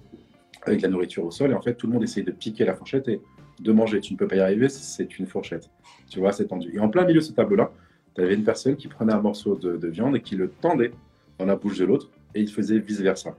avec 0.63 0.83
la 0.83 0.89
nourriture 0.89 1.25
au 1.25 1.31
sol, 1.31 1.51
et 1.51 1.55
en 1.55 1.63
fait, 1.63 1.75
tout 1.75 1.87
le 1.87 1.93
monde 1.93 2.03
essayait 2.03 2.25
de 2.25 2.33
piquer 2.33 2.65
la 2.65 2.75
fourchette 2.75 3.09
et 3.09 3.21
de 3.61 3.73
manger. 3.73 4.01
Tu 4.01 4.13
ne 4.13 4.19
peux 4.19 4.27
pas 4.27 4.37
y 4.37 4.41
arriver, 4.41 4.69
c'est 4.69 5.19
une 5.19 5.27
fourchette. 5.27 5.69
Tu 6.09 6.21
vois, 6.21 6.33
c'est 6.33 6.47
tendu. 6.47 6.75
Et 6.75 6.79
en 6.81 6.89
plein 6.89 7.05
milieu 7.05 7.21
de 7.21 7.25
ce 7.25 7.33
tableau-là, 7.33 7.73
tu 8.15 8.23
avais 8.23 8.35
une 8.35 8.45
personne 8.45 8.77
qui 8.77 8.89
prenait 8.89 9.13
un 9.13 9.21
morceau 9.21 9.57
de, 9.57 9.89
viande 9.89 10.17
et 10.17 10.21
qui 10.21 10.37
le 10.37 10.49
tendait 10.49 10.93
dans 11.39 11.47
la 11.47 11.57
bouche 11.57 11.79
de 11.79 11.85
l'autre 11.85 12.11
et 12.35 12.41
il 12.41 12.51
faisait 12.51 12.79
vice-versa. 12.79 13.37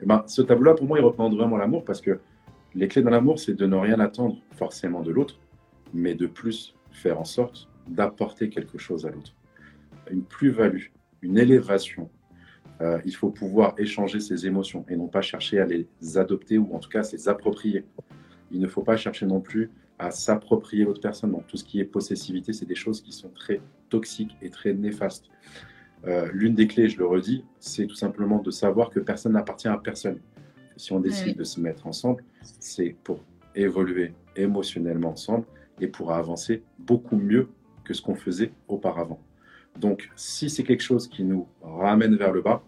Et 0.00 0.06
ben, 0.06 0.24
ce 0.26 0.42
tableau-là, 0.42 0.74
pour 0.74 0.86
moi, 0.86 0.98
il 0.98 1.04
représente 1.04 1.34
vraiment 1.34 1.56
l'amour 1.56 1.84
parce 1.84 2.00
que 2.00 2.20
les 2.74 2.88
clés 2.88 3.02
dans 3.02 3.10
l'amour, 3.10 3.38
c'est 3.38 3.54
de 3.54 3.66
ne 3.66 3.76
rien 3.76 3.98
attendre 4.00 4.36
forcément 4.52 5.02
de 5.02 5.10
l'autre, 5.10 5.38
mais 5.94 6.14
de 6.14 6.26
plus 6.26 6.74
faire 6.92 7.18
en 7.18 7.24
sorte 7.24 7.68
d'apporter 7.88 8.50
quelque 8.50 8.78
chose 8.78 9.06
à 9.06 9.10
l'autre. 9.10 9.34
Une 10.10 10.22
plus-value, 10.22 10.86
une 11.22 11.38
élévation, 11.38 12.10
euh, 12.80 13.00
il 13.04 13.14
faut 13.14 13.30
pouvoir 13.30 13.74
échanger 13.78 14.20
ses 14.20 14.46
émotions 14.46 14.84
et 14.88 14.96
non 14.96 15.08
pas 15.08 15.20
chercher 15.20 15.58
à 15.58 15.66
les 15.66 15.88
adopter 16.16 16.58
ou 16.58 16.74
en 16.74 16.78
tout 16.78 16.88
cas 16.88 17.00
à 17.00 17.12
les 17.12 17.28
approprier. 17.28 17.84
Il 18.50 18.60
ne 18.60 18.68
faut 18.68 18.82
pas 18.82 18.96
chercher 18.96 19.26
non 19.26 19.40
plus 19.40 19.70
à 19.98 20.10
s'approprier 20.10 20.84
l'autre 20.84 21.00
personne. 21.00 21.32
Donc 21.32 21.46
tout 21.46 21.56
ce 21.56 21.64
qui 21.64 21.80
est 21.80 21.84
possessivité, 21.84 22.52
c'est 22.52 22.66
des 22.66 22.76
choses 22.76 23.02
qui 23.02 23.12
sont 23.12 23.30
très 23.30 23.60
toxiques 23.88 24.36
et 24.42 24.50
très 24.50 24.72
néfastes. 24.72 25.26
Euh, 26.06 26.28
l'une 26.32 26.54
des 26.54 26.66
clés, 26.66 26.88
je 26.88 26.98
le 26.98 27.06
redis, 27.06 27.44
c'est 27.58 27.86
tout 27.86 27.94
simplement 27.94 28.38
de 28.38 28.50
savoir 28.50 28.90
que 28.90 29.00
personne 29.00 29.32
n'appartient 29.32 29.68
à 29.68 29.76
personne. 29.78 30.18
Si 30.76 30.92
on 30.92 31.00
décide 31.00 31.36
de 31.36 31.44
se 31.44 31.60
mettre 31.60 31.86
ensemble, 31.86 32.22
c'est 32.60 32.94
pour 33.02 33.24
évoluer 33.54 34.12
émotionnellement 34.36 35.10
ensemble 35.10 35.44
et 35.80 35.88
pour 35.88 36.12
avancer 36.12 36.62
beaucoup 36.78 37.16
mieux 37.16 37.48
que 37.84 37.94
ce 37.94 38.00
qu'on 38.00 38.14
faisait 38.14 38.52
auparavant. 38.68 39.20
Donc, 39.78 40.08
si 40.14 40.48
c'est 40.50 40.62
quelque 40.62 40.82
chose 40.82 41.08
qui 41.08 41.24
nous 41.24 41.48
ramène 41.62 42.16
vers 42.16 42.32
le 42.32 42.42
bas, 42.42 42.62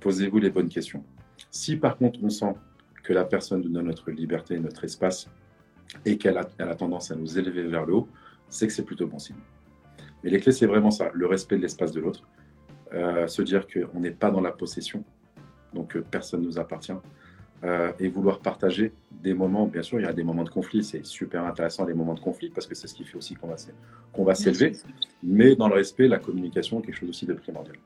posez-vous 0.00 0.38
les 0.38 0.50
bonnes 0.50 0.68
questions. 0.68 1.04
Si 1.50 1.76
par 1.76 1.96
contre 1.96 2.20
on 2.22 2.30
sent 2.30 2.54
que 3.02 3.12
la 3.12 3.24
personne 3.24 3.62
nous 3.62 3.68
donne 3.68 3.86
notre 3.86 4.10
liberté, 4.10 4.58
notre 4.58 4.84
espace, 4.84 5.28
et 6.04 6.16
qu'elle 6.18 6.38
a, 6.38 6.48
a, 6.58 6.74
tendance 6.74 7.10
à 7.10 7.14
nous 7.14 7.38
élever 7.38 7.64
vers 7.64 7.84
le 7.84 7.94
haut, 7.94 8.08
c'est 8.48 8.66
que 8.66 8.72
c'est 8.72 8.84
plutôt 8.84 9.06
bon 9.06 9.18
signe. 9.18 9.36
Mais 10.22 10.30
les 10.30 10.40
clés, 10.40 10.52
c'est 10.52 10.66
vraiment 10.66 10.90
ça, 10.90 11.10
le 11.12 11.26
respect 11.26 11.56
de 11.56 11.62
l'espace 11.62 11.92
de 11.92 12.00
l'autre, 12.00 12.26
euh, 12.94 13.26
se 13.26 13.42
dire 13.42 13.66
qu'on 13.66 13.98
n'est 13.98 14.12
pas 14.12 14.30
dans 14.30 14.40
la 14.40 14.52
possession, 14.52 15.02
donc 15.72 15.96
euh, 15.96 16.04
personne 16.08 16.42
ne 16.42 16.46
nous 16.46 16.58
appartient, 16.60 16.92
euh, 17.64 17.92
et 17.98 18.08
vouloir 18.08 18.38
partager 18.38 18.92
des 19.10 19.34
moments, 19.34 19.66
bien 19.66 19.82
sûr, 19.82 19.98
il 19.98 20.04
y 20.04 20.08
a 20.08 20.12
des 20.12 20.22
moments 20.22 20.44
de 20.44 20.50
conflit, 20.50 20.84
c'est 20.84 21.04
super 21.04 21.44
intéressant 21.44 21.86
les 21.86 21.94
moments 21.94 22.14
de 22.14 22.20
conflit, 22.20 22.50
parce 22.50 22.68
que 22.68 22.74
c'est 22.76 22.86
ce 22.86 22.94
qui 22.94 23.04
fait 23.04 23.16
aussi 23.16 23.34
qu'on 23.34 23.48
va, 23.48 23.56
qu'on 24.12 24.22
va 24.22 24.36
s'élever, 24.36 24.72
mais 25.24 25.56
dans 25.56 25.66
le 25.68 25.74
respect, 25.74 26.06
la 26.06 26.18
communication, 26.18 26.80
quelque 26.80 26.94
chose 26.94 27.08
aussi 27.08 27.26
de 27.26 27.34
primordial. 27.34 27.76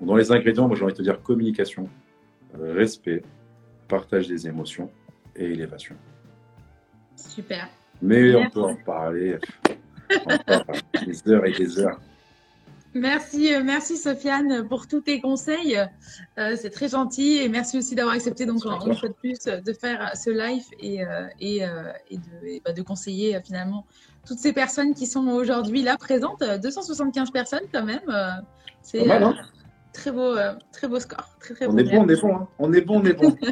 dans 0.00 0.16
les 0.16 0.32
ingrédients, 0.32 0.68
moi 0.68 0.76
j'ai 0.76 0.84
envie 0.84 0.94
de 0.94 0.98
te 0.98 1.02
dire 1.02 1.20
communication, 1.22 1.90
respect, 2.58 3.22
partage 3.88 4.28
des 4.28 4.46
émotions 4.46 4.90
et 5.34 5.44
élévation. 5.44 5.96
Super. 7.14 7.68
Mais 8.00 8.34
on 8.34 8.48
peut 8.48 8.62
en 8.62 8.76
parler, 8.76 9.38
des 11.04 11.28
heures 11.28 11.44
et 11.44 11.52
des 11.52 11.78
heures. 11.78 12.00
Merci, 12.96 13.54
euh, 13.54 13.62
merci 13.62 13.98
Sofiane 13.98 14.66
pour 14.68 14.88
tous 14.88 15.02
tes 15.02 15.20
conseils. 15.20 15.78
Euh, 16.38 16.56
c'est 16.56 16.70
très 16.70 16.88
gentil 16.88 17.36
et 17.36 17.48
merci 17.48 17.76
aussi 17.76 17.94
d'avoir 17.94 18.14
accepté 18.14 18.46
donc 18.46 18.64
une 18.64 18.94
fois 18.94 19.08
de 19.08 19.14
plus 19.14 19.38
de 19.44 19.72
faire 19.74 20.16
ce 20.16 20.30
live 20.30 20.64
et, 20.80 21.04
euh, 21.04 21.26
et, 21.38 21.56
et, 22.10 22.16
de, 22.16 22.62
bah, 22.64 22.72
de, 22.72 22.82
conseiller 22.82 23.38
finalement 23.44 23.84
toutes 24.26 24.38
ces 24.38 24.54
personnes 24.54 24.94
qui 24.94 25.06
sont 25.06 25.28
aujourd'hui 25.28 25.82
là 25.82 25.98
présentes. 25.98 26.42
275 26.42 27.30
personnes 27.30 27.64
quand 27.72 27.84
même. 27.84 28.00
c'est 28.80 29.10
hein 29.10 29.34
très 29.92 30.10
beau, 30.10 30.34
très 30.72 30.88
beau 30.88 30.98
score. 30.98 31.36
Très, 31.38 31.54
très 31.54 31.66
on, 31.66 31.76
est 31.76 31.84
bon, 31.84 32.04
on 32.04 32.08
est 32.08 32.20
bon, 32.20 32.34
hein. 32.34 32.48
on 32.58 32.72
est 32.72 32.80
bon, 32.80 33.00
on 33.00 33.04
est 33.04 33.12
bon, 33.12 33.36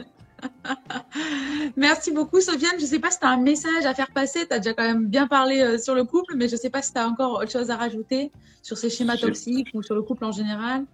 Merci 1.77 2.13
beaucoup, 2.13 2.41
Sofiane. 2.41 2.79
Je 2.79 2.83
ne 2.83 2.87
sais 2.87 3.01
pas 3.01 3.11
si 3.11 3.19
tu 3.19 3.27
as 3.27 3.31
un 3.31 3.41
message 3.41 3.85
à 3.85 3.95
faire 3.95 4.11
passer. 4.13 4.47
Tu 4.47 4.55
as 4.55 4.59
déjà 4.59 4.75
quand 4.75 4.85
même 4.85 5.07
bien 5.07 5.27
parlé 5.27 5.61
euh, 5.61 5.79
sur 5.79 5.95
le 5.95 6.05
couple, 6.05 6.35
mais 6.37 6.47
je 6.47 6.53
ne 6.53 6.61
sais 6.61 6.71
pas 6.71 6.83
si 6.83 6.93
tu 6.93 6.99
as 6.99 7.09
encore 7.09 7.41
autre 7.41 7.51
chose 7.51 7.71
à 7.71 7.77
rajouter 7.77 8.31
sur 8.63 8.79
ces 8.79 8.91
schémas 8.91 9.17
toxiques 9.17 9.69
ou 9.75 9.83
sur 9.83 9.95
le 9.95 10.03
couple 10.03 10.25
en 10.25 10.33
général. 10.33 10.85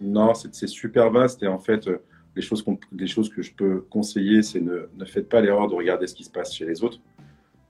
Non, 0.00 0.34
c'est 0.34 0.66
super 0.66 1.10
vaste. 1.10 1.42
Et 1.42 1.46
en 1.46 1.58
fait, 1.58 1.88
euh, 1.88 2.02
les 2.34 2.42
choses, 2.42 2.62
choses 3.06 3.30
que 3.30 3.40
je 3.40 3.54
peux 3.54 3.80
conseiller, 3.88 4.42
c'est 4.42 4.60
ne, 4.60 4.88
ne 4.94 5.04
faites 5.06 5.28
pas 5.28 5.40
l'erreur 5.40 5.68
de 5.68 5.74
regarder 5.74 6.06
ce 6.06 6.14
qui 6.14 6.24
se 6.24 6.30
passe 6.30 6.54
chez 6.54 6.66
les 6.66 6.84
autres. 6.84 7.00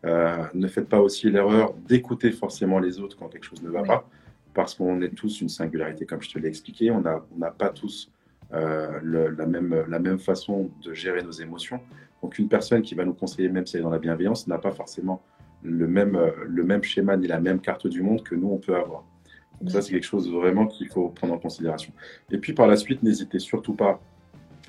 Euh, 0.04 0.44
ne 0.52 0.66
faites 0.66 0.88
pas 0.88 1.00
aussi 1.00 1.30
l'erreur 1.30 1.72
d'écouter 1.88 2.32
forcément 2.32 2.80
les 2.80 2.98
autres 2.98 3.16
quand 3.16 3.28
quelque 3.28 3.46
chose 3.46 3.62
ne 3.62 3.70
va 3.70 3.82
pas, 3.82 4.08
parce 4.54 4.74
qu'on 4.74 5.00
est 5.02 5.14
tous 5.14 5.40
une 5.40 5.48
singularité, 5.48 6.04
comme 6.04 6.22
je 6.22 6.30
te 6.30 6.38
l'ai 6.38 6.48
expliqué. 6.48 6.90
On 6.90 7.00
n'a 7.00 7.50
pas 7.50 7.70
tous 7.70 8.10
la, 8.52 9.46
même, 9.46 9.84
la 9.88 9.98
même 9.98 10.18
façon 10.18 10.70
de 10.84 10.94
gérer 10.94 11.22
nos 11.22 11.32
émotions. 11.32 11.80
Donc 12.26 12.40
une 12.40 12.48
personne 12.48 12.82
qui 12.82 12.96
va 12.96 13.04
nous 13.04 13.14
conseiller, 13.14 13.48
même 13.48 13.66
si 13.66 13.76
elle 13.76 13.82
est 13.82 13.84
dans 13.84 13.90
la 13.90 14.00
bienveillance, 14.00 14.48
n'a 14.48 14.58
pas 14.58 14.72
forcément 14.72 15.22
le 15.62 15.86
même, 15.86 16.16
euh, 16.16 16.32
le 16.48 16.64
même 16.64 16.82
schéma 16.82 17.16
ni 17.16 17.28
la 17.28 17.38
même 17.38 17.60
carte 17.60 17.86
du 17.86 18.02
monde 18.02 18.24
que 18.24 18.34
nous, 18.34 18.48
on 18.48 18.58
peut 18.58 18.74
avoir. 18.74 19.04
Donc 19.60 19.70
ça, 19.70 19.80
c'est 19.80 19.92
quelque 19.92 20.02
chose 20.02 20.28
vraiment 20.28 20.66
qu'il 20.66 20.88
faut 20.88 21.08
prendre 21.10 21.34
en 21.34 21.38
considération. 21.38 21.92
Et 22.32 22.38
puis 22.38 22.52
par 22.52 22.66
la 22.66 22.74
suite, 22.74 23.04
n'hésitez 23.04 23.38
surtout 23.38 23.74
pas, 23.74 24.00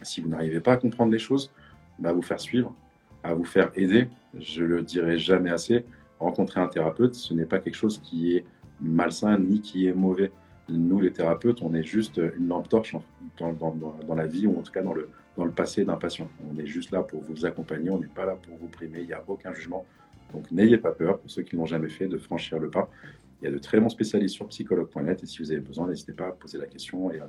si 0.03 0.21
vous 0.21 0.29
n'arrivez 0.29 0.59
pas 0.59 0.73
à 0.73 0.77
comprendre 0.77 1.11
les 1.11 1.17
choses, 1.17 1.51
bah, 1.97 2.09
à 2.09 2.13
vous 2.13 2.21
faire 2.21 2.39
suivre, 2.39 2.75
à 3.23 3.33
vous 3.33 3.43
faire 3.43 3.71
aider. 3.73 4.07
Je 4.39 4.63
le 4.63 4.83
dirai 4.83 5.17
jamais 5.17 5.49
assez. 5.49 5.83
Rencontrer 6.19 6.59
un 6.59 6.67
thérapeute, 6.67 7.15
ce 7.15 7.33
n'est 7.33 7.47
pas 7.47 7.57
quelque 7.57 7.73
chose 7.73 7.99
qui 8.03 8.35
est 8.35 8.45
malsain 8.79 9.39
ni 9.39 9.61
qui 9.61 9.87
est 9.87 9.93
mauvais. 9.93 10.31
Nous, 10.69 10.99
les 10.99 11.11
thérapeutes, 11.11 11.63
on 11.63 11.73
est 11.73 11.81
juste 11.81 12.21
une 12.37 12.49
lampe 12.49 12.69
torche 12.69 12.95
dans, 13.39 13.51
dans, 13.51 14.15
la 14.15 14.27
vie 14.27 14.45
ou 14.45 14.59
en 14.59 14.61
tout 14.61 14.71
cas 14.71 14.83
dans 14.83 14.93
le, 14.93 15.09
dans 15.37 15.45
le 15.45 15.51
passé 15.51 15.85
d'un 15.85 15.95
patient. 15.95 16.27
On 16.51 16.59
est 16.59 16.65
juste 16.65 16.91
là 16.91 17.03
pour 17.03 17.21
vous 17.21 17.45
accompagner, 17.45 17.89
on 17.89 17.99
n'est 17.99 18.07
pas 18.07 18.25
là 18.25 18.35
pour 18.35 18.57
vous 18.57 18.67
primer, 18.67 19.01
il 19.01 19.07
n'y 19.07 19.13
a 19.13 19.23
aucun 19.27 19.53
jugement. 19.53 19.85
Donc 20.33 20.51
n'ayez 20.51 20.77
pas 20.77 20.91
peur, 20.91 21.19
pour 21.19 21.29
ceux 21.29 21.43
qui 21.43 21.55
n'ont 21.55 21.65
jamais 21.65 21.89
fait, 21.89 22.07
de 22.07 22.17
franchir 22.17 22.59
le 22.59 22.69
pas. 22.69 22.89
Il 23.41 23.45
y 23.45 23.47
a 23.47 23.51
de 23.51 23.59
très 23.59 23.79
bons 23.79 23.89
spécialistes 23.89 24.35
sur 24.35 24.47
psychologue.net 24.47 25.23
et 25.23 25.25
si 25.27 25.39
vous 25.39 25.51
avez 25.51 25.61
besoin, 25.61 25.87
n'hésitez 25.87 26.13
pas 26.13 26.27
à 26.27 26.31
poser 26.31 26.57
la 26.57 26.65
question 26.65 27.11
et, 27.11 27.21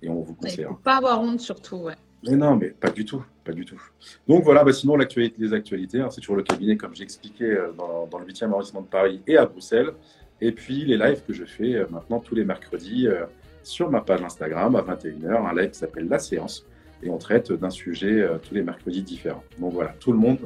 et 0.00 0.08
on 0.08 0.20
vous 0.20 0.34
conseille. 0.34 0.60
Il 0.60 0.62
ne 0.62 0.68
faut 0.68 0.74
pas 0.76 0.96
avoir 0.96 1.20
honte 1.20 1.40
surtout, 1.40 1.76
ouais. 1.76 1.96
Mais 2.22 2.36
non, 2.36 2.56
mais 2.56 2.70
pas 2.70 2.90
du 2.90 3.04
tout, 3.04 3.24
pas 3.44 3.52
du 3.52 3.64
tout. 3.64 3.80
Donc 4.26 4.42
voilà, 4.42 4.64
bah 4.64 4.72
sinon 4.72 4.96
l'actualité, 4.96 5.36
les 5.38 5.52
actualités, 5.52 6.00
hein, 6.00 6.08
c'est 6.10 6.20
toujours 6.20 6.36
le 6.36 6.42
cabinet 6.42 6.76
comme 6.76 6.94
j'ai 6.94 7.02
expliqué 7.02 7.44
euh, 7.44 7.72
dans, 7.76 8.06
dans, 8.06 8.18
le 8.18 8.26
8e 8.26 8.50
arrondissement 8.50 8.80
de 8.80 8.86
Paris 8.86 9.20
et 9.26 9.36
à 9.36 9.44
Bruxelles. 9.44 9.92
Et 10.40 10.52
puis 10.52 10.84
les 10.84 10.96
lives 10.96 11.22
que 11.26 11.32
je 11.32 11.44
fais 11.44 11.74
euh, 11.74 11.86
maintenant 11.90 12.20
tous 12.20 12.34
les 12.34 12.44
mercredis 12.44 13.06
euh, 13.06 13.26
sur 13.62 13.90
ma 13.90 14.00
page 14.00 14.22
Instagram 14.22 14.76
à 14.76 14.82
21h, 14.82 15.46
un 15.46 15.54
live 15.54 15.70
qui 15.70 15.78
s'appelle 15.78 16.08
La 16.08 16.18
Séance. 16.18 16.64
Et 17.02 17.10
on 17.10 17.18
traite 17.18 17.52
d'un 17.52 17.70
sujet 17.70 18.20
euh, 18.20 18.38
tous 18.38 18.54
les 18.54 18.62
mercredis 18.62 19.02
différents. 19.02 19.44
Donc 19.58 19.74
voilà, 19.74 19.94
tout 20.00 20.12
le 20.12 20.18
monde 20.18 20.38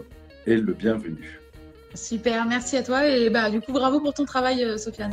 est 0.46 0.56
le 0.56 0.72
bienvenu. 0.72 1.40
Super, 1.94 2.46
merci 2.46 2.76
à 2.76 2.82
toi. 2.82 3.08
Et 3.08 3.30
bah, 3.30 3.50
du 3.50 3.60
coup, 3.60 3.72
bravo 3.72 4.00
pour 4.00 4.14
ton 4.14 4.24
travail, 4.24 4.78
Sofiane. 4.78 5.12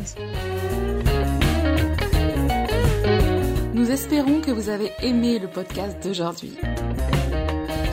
Nous 3.73 3.91
espérons 3.91 4.41
que 4.41 4.51
vous 4.51 4.69
avez 4.69 4.91
aimé 5.01 5.39
le 5.39 5.47
podcast 5.47 6.03
d'aujourd'hui. 6.03 6.57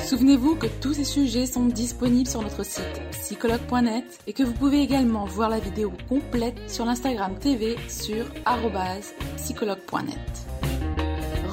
Souvenez-vous 0.05 0.57
que 0.57 0.67
tous 0.81 0.93
ces 0.95 1.05
sujets 1.05 1.47
sont 1.47 1.65
disponibles 1.67 2.29
sur 2.29 2.43
notre 2.43 2.63
site 2.63 3.03
psychologue.net 3.11 4.05
et 4.27 4.35
que 4.35 4.43
vous 4.43 4.53
pouvez 4.53 4.83
également 4.83 5.25
voir 5.25 5.49
la 5.49 5.59
vidéo 5.59 5.93
complète 6.09 6.71
sur 6.71 6.85
l'Instagram 6.85 7.39
TV 7.39 7.77
sur 7.89 8.27
psychologue.net. 9.37 10.74